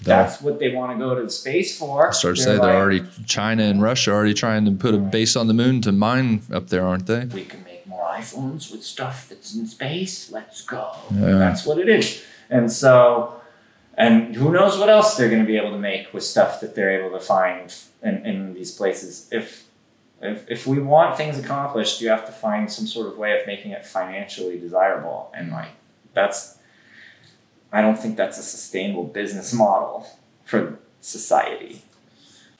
[0.02, 2.10] that's what they want to go to the space for.
[2.10, 4.94] I started to They're say they're already China and Russia are already trying to put
[4.94, 7.26] a base on the moon to mine up there, aren't they?
[7.26, 7.64] We can
[7.98, 10.32] more iPhones with stuff that's in space.
[10.32, 10.96] Let's go.
[11.12, 11.38] Yeah.
[11.44, 12.24] That's what it is.
[12.50, 13.42] And so,
[13.98, 16.76] and who knows what else they're going to be able to make with stuff that
[16.76, 19.28] they're able to find in, in these places.
[19.32, 19.66] If,
[20.22, 23.46] if if we want things accomplished, you have to find some sort of way of
[23.48, 25.32] making it financially desirable.
[25.34, 25.72] And like
[26.14, 26.58] that's,
[27.72, 30.08] I don't think that's a sustainable business model
[30.46, 31.84] for society.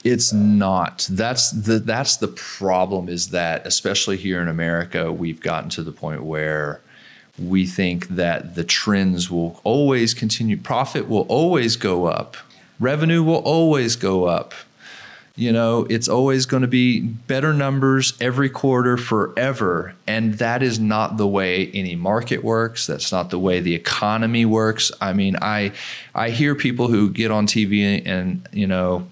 [0.08, 1.06] It's not.
[1.10, 5.92] That's the that's the problem is that especially here in America, we've gotten to the
[5.92, 6.80] point where
[7.38, 10.56] we think that the trends will always continue.
[10.56, 12.36] Profit will always go up.
[12.80, 14.54] Revenue will always go up.
[15.36, 19.94] You know, it's always going to be better numbers every quarter forever.
[20.04, 22.88] And that is not the way any market works.
[22.88, 24.90] That's not the way the economy works.
[25.00, 25.72] I mean, I
[26.12, 29.06] I hear people who get on TV and, you know,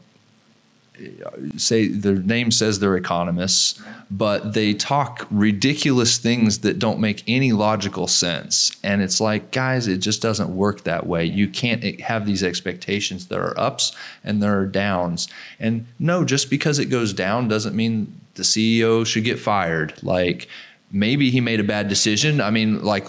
[1.57, 7.53] say their name says they're economists, but they talk ridiculous things that don't make any
[7.53, 8.77] logical sense.
[8.83, 11.25] And it's like, guys, it just doesn't work that way.
[11.25, 13.27] You can't have these expectations.
[13.27, 13.93] There are ups
[14.25, 15.29] and there are downs.
[15.59, 19.95] And no, just because it goes down doesn't mean the CEO should get fired.
[20.03, 20.49] Like,
[20.93, 22.41] maybe he made a bad decision.
[22.41, 23.07] I mean, like,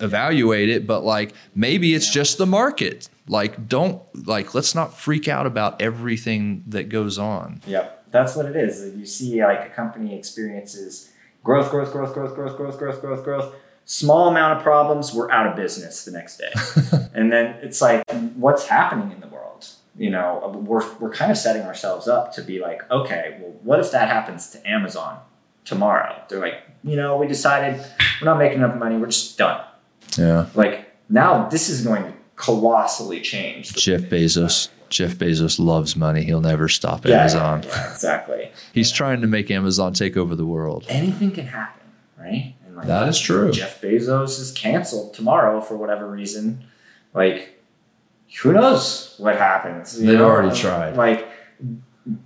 [0.00, 3.08] evaluate it, but like, maybe it's just the market.
[3.30, 7.62] Like, don't, like, let's not freak out about everything that goes on.
[7.64, 8.92] Yep, that's what it is.
[8.96, 11.12] You see, like a company experiences
[11.44, 13.54] growth, growth, growth, growth, growth, growth, growth, growth, growth.
[13.84, 16.52] Small amount of problems, we're out of business the next day,
[17.14, 18.02] and then it's like,
[18.34, 19.68] what's happening in the world?
[19.96, 23.78] You know, we're we're kind of setting ourselves up to be like, okay, well, what
[23.78, 25.20] if that happens to Amazon
[25.64, 26.20] tomorrow?
[26.28, 27.80] They're like, you know, we decided
[28.20, 29.64] we're not making enough money, we're just done.
[30.18, 30.46] Yeah.
[30.54, 33.78] Like now, this is going to colossally changed.
[33.78, 34.68] Jeff Bezos.
[34.88, 36.24] Jeff Bezos loves money.
[36.24, 37.62] He'll never stop Yeah, Amazon.
[37.64, 38.50] yeah, exactly.
[38.72, 40.84] He's trying to make Amazon take over the world.
[40.88, 41.86] anything can happen,
[42.18, 42.54] right?
[42.66, 43.52] And like That is true.
[43.52, 46.64] Jeff Bezos is canceled tomorrow for whatever reason.
[47.14, 47.60] Like,
[48.42, 49.96] who knows what happens?
[49.98, 50.24] They've know?
[50.28, 50.96] already tried.
[50.96, 51.28] Like,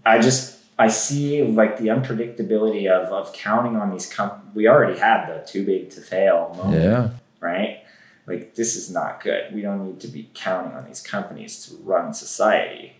[0.07, 4.99] I just I see like the unpredictability of of counting on these com- We already
[4.99, 7.09] had the too big to fail moment, Yeah.
[7.41, 7.84] right?
[8.27, 9.55] Like, this is not good.
[9.55, 12.97] We don't need to be counting on these companies to run society,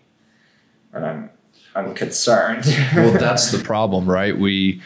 [0.93, 1.29] and I'm
[1.75, 2.65] I'm concerned.
[2.95, 4.81] well that's the problem right we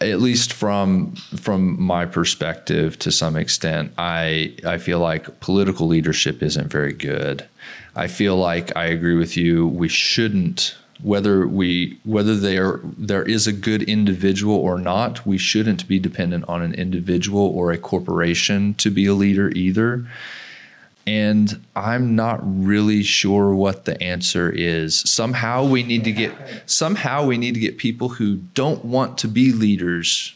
[0.00, 6.42] at least from from my perspective to some extent i i feel like political leadership
[6.42, 7.46] isn't very good
[7.94, 13.46] i feel like i agree with you we shouldn't whether we whether there there is
[13.46, 18.72] a good individual or not we shouldn't be dependent on an individual or a corporation
[18.74, 20.06] to be a leader either
[21.06, 24.98] and I'm not really sure what the answer is.
[25.08, 26.32] Somehow we need to get
[26.66, 30.34] somehow we need to get people who don't want to be leaders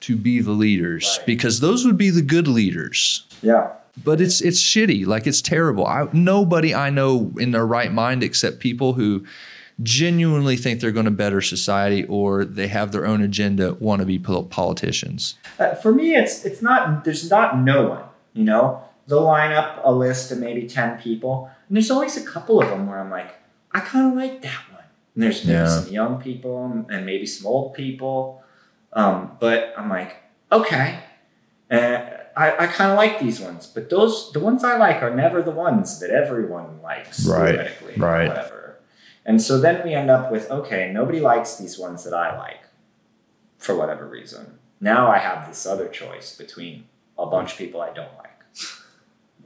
[0.00, 3.26] to be the leaders because those would be the good leaders.
[3.42, 3.70] yeah.
[4.04, 5.84] But it's it's shitty, like it's terrible.
[5.84, 9.26] I, nobody I know in their right mind except people who
[9.82, 14.06] genuinely think they're going to better society or they have their own agenda want to
[14.06, 15.34] be politicians.
[15.58, 17.04] Uh, for me, it's it's not.
[17.04, 18.04] There's not no one.
[18.34, 22.24] You know, they'll line up a list of maybe ten people, and there's always a
[22.24, 23.34] couple of them where I'm like,
[23.72, 24.84] I kind of like that one.
[25.14, 25.80] And there's maybe Yeah.
[25.80, 28.42] some young people and maybe some old people,
[28.92, 30.16] um, but I'm like,
[30.52, 31.00] okay.
[31.70, 35.42] I, I kind of like these ones, but those the ones I like are never
[35.42, 38.28] the ones that everyone likes Right, theoretically, right.
[38.28, 38.57] whatever.
[39.28, 42.62] And so then we end up with okay, nobody likes these ones that I like
[43.58, 44.58] for whatever reason.
[44.80, 46.84] Now I have this other choice between
[47.18, 48.24] a bunch of people I don't like.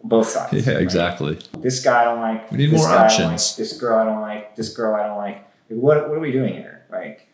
[0.05, 0.67] Both sides.
[0.67, 0.83] Yeah, right?
[0.83, 1.39] exactly.
[1.59, 2.51] This guy I don't like.
[2.53, 3.51] We need this more options.
[3.51, 4.55] like, this girl I don't like.
[4.55, 5.49] This girl I don't like.
[5.69, 6.85] What, what are we doing here?
[6.91, 7.29] Like,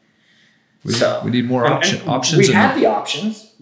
[0.85, 2.49] We, So- we need more option, and options.
[2.49, 3.53] We had the- the options.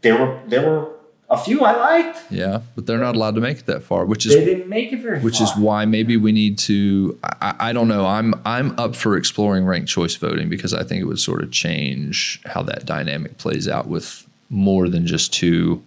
[0.00, 0.96] There were there were
[1.30, 2.18] a few I liked.
[2.30, 4.92] yeah, but they're not allowed to make it that far, which is They didn't make
[4.92, 5.46] it very which far.
[5.46, 9.64] is why maybe we need to I, I don't know i'm i'm up for exploring
[9.64, 13.68] ranked choice voting because i think it would sort of change how that dynamic plays
[13.68, 15.82] out with more than just two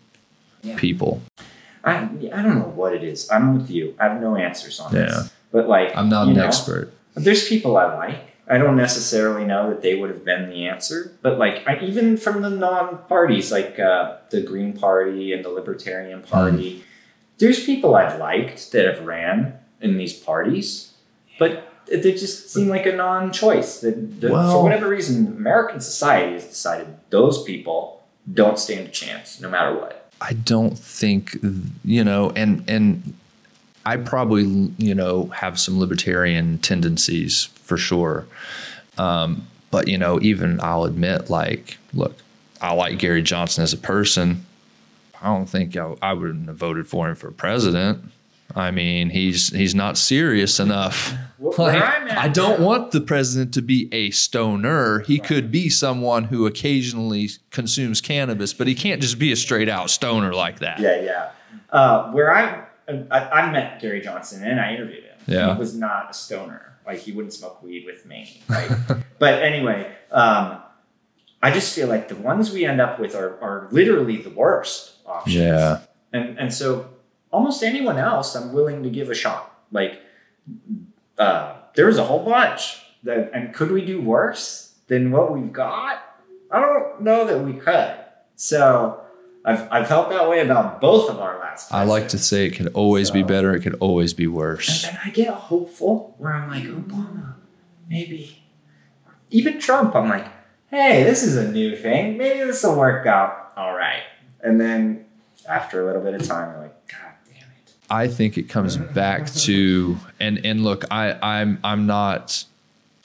[0.62, 0.78] Yeah.
[0.78, 1.22] people
[1.84, 1.96] I,
[2.38, 3.30] I don't know what it is.
[3.30, 3.94] I'm with you.
[4.00, 5.02] I have no answers on Yeah.
[5.08, 5.34] this.
[5.52, 8.33] But like i'm not an know, expert There's people I like.
[8.48, 12.18] I don't necessarily know that they would have been the answer, but like I, even
[12.18, 16.26] from the non-parties, like uh, the Green Party and the Libertarian Hmm.
[16.28, 16.84] Party,
[17.38, 20.92] there's people I've liked that have ran in these parties,
[21.40, 23.80] but they just seem like a non-choice.
[23.82, 28.04] That, that Well- for whatever reason, American society has decided those people
[28.34, 30.00] don't stand a chance, no matter what.
[30.22, 31.36] i don't think
[31.84, 33.14] you know and and
[33.86, 34.44] i probably
[34.78, 38.26] you know have some libertarian tendencies for sure
[38.98, 42.16] um, but you know even i'll admit like look
[42.62, 44.46] i like gary johnson as a person
[45.24, 48.04] I don't think I, I wouldn't have voted for him for president.
[48.54, 51.16] I mean, he's he's not serious enough.
[51.58, 55.00] Like, I don't want the president to be a stoner.
[55.00, 59.68] He could be someone who occasionally consumes cannabis, but he can't just be a straight
[59.68, 60.80] out stoner like that.
[60.80, 61.32] Yeah, yeah.
[61.70, 62.64] Uh, where I,
[63.12, 65.18] I I met Gary Johnson and I interviewed him.
[65.28, 65.54] Yeah.
[65.54, 66.73] he was not a stoner.
[66.86, 68.42] Like he wouldn't smoke weed with me.
[68.48, 68.70] Right.
[69.20, 70.62] but anyway, um,
[71.42, 74.94] I just feel like the ones we end up with are are literally the worst
[75.06, 75.36] options.
[75.36, 75.82] Yeah.
[76.12, 76.90] And and so
[77.32, 79.54] almost anyone else, I'm willing to give a shot.
[79.72, 80.02] Like
[81.18, 82.80] uh, there was a whole bunch.
[83.04, 86.02] That, and could we do worse than what we've got?
[86.50, 87.96] I don't know that we could.
[88.36, 89.03] So
[89.46, 91.74] I've, I've felt that way about both of our last.
[91.74, 93.54] I like to say it could always be better.
[93.54, 94.86] It could always be worse.
[94.86, 97.36] And then I get hopeful where I'm like, Obama,
[97.90, 98.44] maybe.
[99.30, 100.28] Even Trump, I'm like,
[100.70, 102.18] hey, this is a new thing.
[102.18, 104.04] Maybe this will work out all right.
[104.42, 105.06] And then
[105.48, 107.74] after a little bit of time, you're like, God damn it.
[107.90, 112.46] I think it comes back to and and look, I I'm I'm not.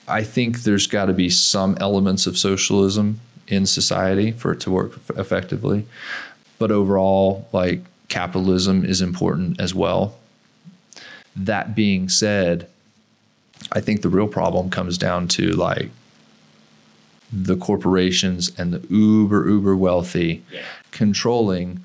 [0.07, 4.71] I think there's got to be some elements of socialism in society for it to
[4.71, 5.87] work effectively,
[6.59, 10.17] but overall, like capitalism is important as well.
[11.37, 12.69] That being said,
[13.73, 15.91] I think the real problem comes down to like
[17.33, 20.63] the corporations and the uber uber wealthy Yeah.
[20.91, 21.85] controlling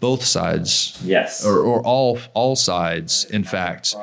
[0.00, 1.44] both sides Yes.
[1.44, 3.94] or, or all all sides in fact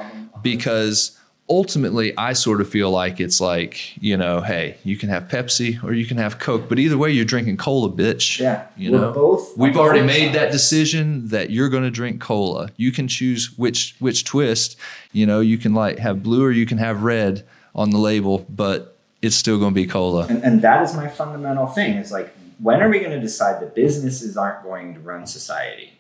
[0.44, 1.18] because
[1.48, 5.82] ultimately i sort of feel like it's like you know hey you can have pepsi
[5.84, 8.66] or you can have coke but either way you're drinking cola bitch Yeah.
[8.76, 12.70] you We're know both we've already made that decision that you're going to drink cola
[12.78, 14.76] you can choose which which twist
[15.12, 17.46] you know you can like have blue or you can have red
[17.76, 21.08] on the label but it's still going to be cola And, and that is my
[21.08, 25.00] fundamental thing is like, when are we going to decide that businesses aren't going to
[25.00, 25.94] run society?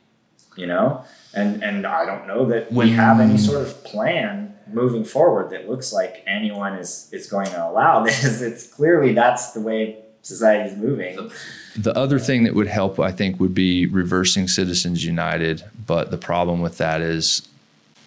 [0.55, 1.03] You know?
[1.34, 5.69] And, and I don't know that we have any sort of plan moving forward that
[5.69, 8.41] looks like anyone is, is going to allow this.
[8.41, 11.31] It's clearly that's the way society is moving.
[11.77, 15.63] The other thing that would help, I think, would be reversing Citizens United.
[15.85, 17.47] But the problem with that is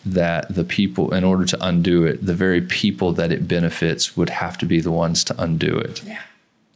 [0.05, 4.31] that the people, in order to undo it, the very people that it benefits would
[4.31, 6.03] have to be the ones to undo it.
[6.05, 6.23] Yeah.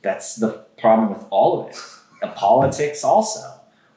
[0.02, 1.76] That's the problem with all of it.
[2.20, 3.40] The politics also.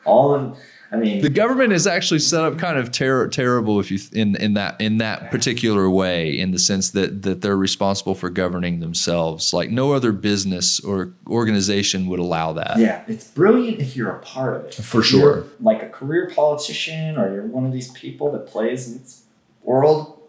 [0.06, 0.58] All of,
[0.96, 4.36] I mean, The government is actually set up kind of ter- terrible if you in
[4.38, 8.80] in that in that particular way, in the sense that that they're responsible for governing
[8.80, 9.54] themselves.
[9.54, 12.78] Like no other business or organization would allow that.
[12.80, 14.74] Yeah, it's brilliant if you're a part of it.
[14.76, 15.44] For If sure.
[15.60, 19.24] like a career politician or you're one of these people that plays in this
[19.64, 20.20] world,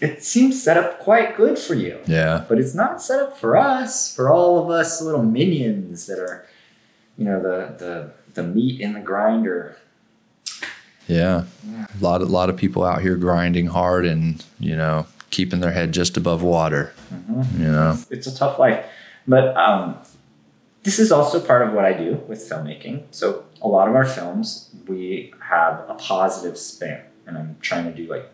[0.00, 1.98] it seems set up quite good for you.
[2.06, 2.44] Yeah.
[2.48, 6.46] But it's not set up for us, for all of us little minions that are,
[7.16, 9.76] you know, the the the meat in the grinder.
[11.06, 11.44] Yeah.
[11.66, 15.72] A lot of lot of people out here grinding hard and, you know, keeping their
[15.72, 16.92] head just above water.
[17.12, 17.58] Mhm.
[17.58, 17.98] You know.
[18.10, 18.84] It's a tough life.
[19.26, 19.96] But um,
[20.82, 23.04] this is also part of what I do with filmmaking.
[23.10, 27.92] So a lot of our films, we have a positive spin, and I'm trying to
[27.92, 28.30] do like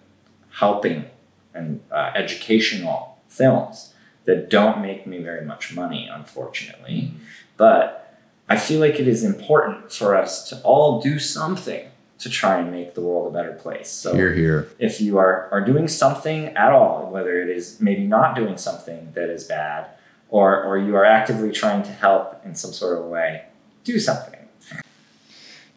[0.50, 1.06] helping
[1.54, 3.94] and uh, educational films
[4.24, 7.12] that don't make me very much money, unfortunately.
[7.56, 8.03] But
[8.48, 11.88] I feel like it is important for us to all do something
[12.18, 13.90] to try and make the world a better place.
[13.90, 14.68] So Here, here.
[14.78, 19.12] if you are, are doing something at all, whether it is maybe not doing something
[19.14, 19.88] that is bad,
[20.28, 23.44] or, or you are actively trying to help in some sort of way,
[23.84, 24.40] do something.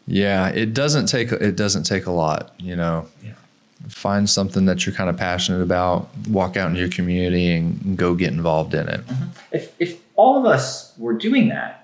[0.06, 3.06] Yeah, it doesn't take it doesn't take a lot, you know.
[3.22, 3.34] Yeah.
[3.88, 8.14] Find something that you're kind of passionate about, walk out into your community and go
[8.14, 9.06] get involved in it.
[9.06, 9.24] Mm-hmm.
[9.52, 11.77] If, if all of us were doing that,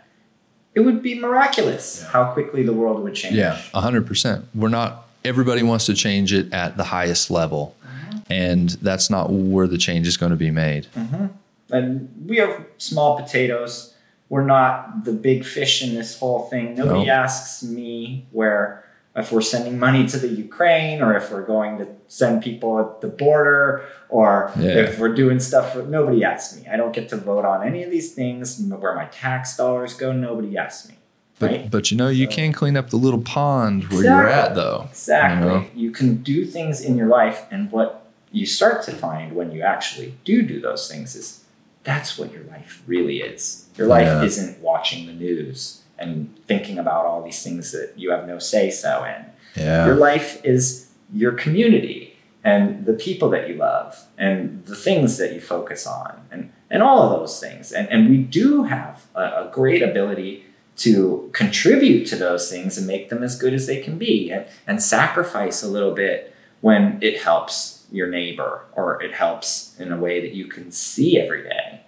[0.75, 2.11] it would be miraculous Yeah.
[2.11, 3.37] how quickly the world would change.
[3.37, 4.45] Yeah, 100%.
[4.55, 7.75] We're not everybody wants to change it at the highest level.
[7.83, 8.19] Mm-hmm.
[8.33, 10.87] And that's not where the change is going to be made.
[10.97, 11.27] Mm-hmm.
[11.71, 13.95] And we are small potatoes.
[14.29, 16.75] We're not the big fish in this whole thing.
[16.75, 17.13] Nobody No.
[17.13, 18.84] asks me where
[19.17, 23.01] if we're sending money to the Ukraine or if we're going to send people at
[23.01, 24.71] the border or Yeah.
[24.85, 25.73] if we're doing stuff.
[25.73, 26.67] For, nobody asks me.
[26.69, 28.61] I don't get to vote on any of these things.
[28.61, 30.97] Where my tax dollars go, nobody asks me.
[31.39, 31.71] But Right?
[31.71, 34.87] but you know, you So- can clean up the little pond where you're at though.
[34.91, 35.47] Exactly.
[35.49, 35.65] You know?
[35.75, 39.63] You can do things in your life, and what you start to find when you
[39.63, 41.41] actually do do those things is
[41.85, 43.67] that's what your life really is.
[43.77, 44.23] Your life Yeah.
[44.25, 48.71] isn't watching the news and thinking about all these things that you have no say
[48.71, 49.27] so in.
[49.57, 49.87] Yeah.
[49.87, 55.33] Your life is your community and the people that you love and the things that
[55.33, 57.73] you focus on and, and all of those things.
[57.73, 60.45] And, and we do have a, a great ability
[60.77, 64.47] to contribute to those things and make them as good as they can be and,
[64.67, 69.97] and sacrifice a little bit when it helps your neighbor or it helps in a
[69.97, 71.81] way that you can see every day.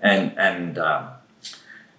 [0.00, 1.08] And, and um,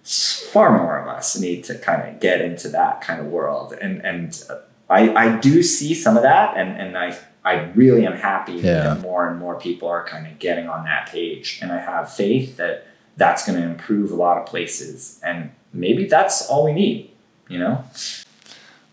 [0.06, 3.72] far more of us need to kind of get into that kind of world.
[3.80, 4.58] And, and uh,
[4.88, 8.94] I, I do see some of that, and, and I, I really am happy Yeah.
[8.94, 11.58] that more and more people are kind of getting on that page.
[11.60, 15.20] And I have faith that that's going to improve a lot of places.
[15.24, 17.10] And maybe that's all we need,
[17.48, 17.84] you know?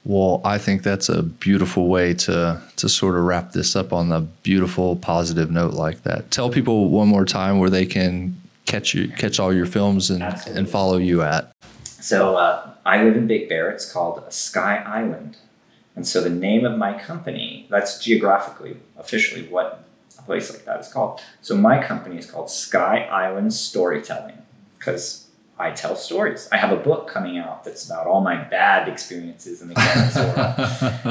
[0.06, 4.12] Well, I think that's a beautiful way to to sort of wrap this up on
[4.12, 6.30] a beautiful positive note like that.
[6.30, 8.36] Tell people one more time where they can
[8.74, 10.60] catch you catch all your films and Absolutely.
[10.60, 11.52] and follow you at.
[11.84, 13.70] So uh, I live in Big Bear.
[13.70, 15.38] It's called Sky Island.
[15.96, 19.86] And so the name of my company, that's geographically, officially what
[20.18, 21.22] a place like that is called.
[21.42, 24.40] So my company is called Sky Island Storytelling
[24.80, 25.23] because
[25.58, 26.48] I tell stories.
[26.52, 29.88] I have a book coming out that's about all my bad experiences in the world.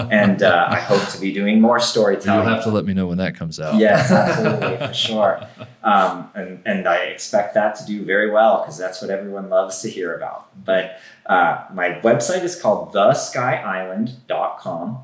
[0.13, 2.45] And uh, I hope to be doing more storytelling.
[2.45, 3.77] You'll have to let me know when that comes out.
[3.77, 5.47] Yes, absolutely, for sure.
[5.85, 9.81] Um, and, and I expect that to do very well because that's what everyone loves
[9.83, 10.49] to hear about.
[10.65, 14.99] But uh, my website is called theskyisland.com.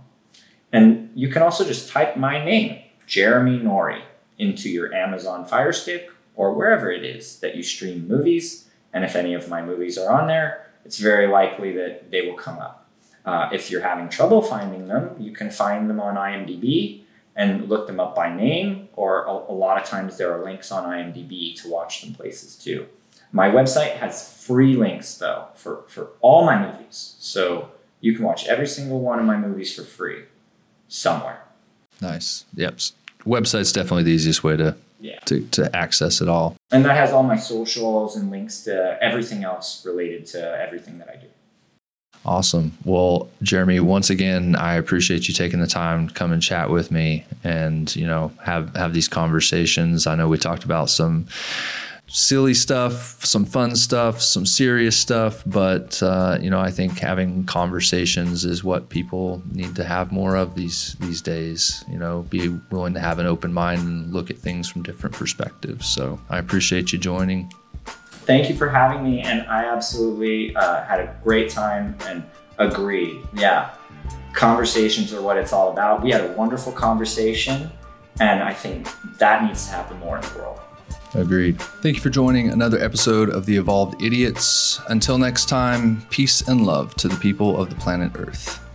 [0.72, 4.02] And you can also just type my name, Jeremy Nori,
[4.36, 8.67] into your Amazon Fire Stick or wherever it is that you stream movies.
[8.92, 12.36] And if any of my movies are on there, it's very likely that they will
[12.36, 12.88] come up.
[13.24, 17.02] Uh, if you're having trouble finding them, you can find them on IMDb
[17.36, 20.72] and look them up by name, or a, a lot of times there are links
[20.72, 22.86] on IMDb to watch them places too.
[23.30, 27.14] My website has free links though for, for all my movies.
[27.18, 27.70] So
[28.00, 30.24] you can watch every single one of my movies for free
[30.88, 31.42] somewhere.
[32.00, 32.44] Nice.
[32.54, 32.78] Yep.
[33.24, 35.20] Website's definitely the easiest way to Yeah.
[35.26, 36.56] to, to access it all.
[36.72, 41.08] And that has all my socials and links to everything else related to everything that
[41.08, 41.28] I do.
[42.24, 42.76] Awesome.
[42.84, 46.90] Well, Jeremy, once again, I appreciate you taking the time to come and chat with
[46.90, 50.06] me and, you know, have have these conversations.
[50.06, 51.26] I know we talked about some
[52.08, 57.44] silly stuff, some fun stuff, some serious stuff, but uh, you know, I think having
[57.44, 61.84] conversations is what people need to have more of these these days.
[61.90, 65.14] You know, be willing to have an open mind and look at things from different
[65.14, 65.86] perspectives.
[65.86, 67.52] So, I appreciate you joining.
[67.84, 72.22] Thank you for having me, and I absolutely uh, had a great time and
[72.58, 73.26] agreed.
[73.32, 73.70] Yeah,
[74.32, 76.02] conversations are what it's all about.
[76.02, 77.70] We had a wonderful conversation,
[78.20, 80.60] and I think that needs to happen more in the world.
[81.14, 81.60] Agreed.
[81.60, 84.80] Thank you for joining another episode of The Evolved Idiots.
[84.88, 88.67] Until next time, peace and love to the people of the planet Earth.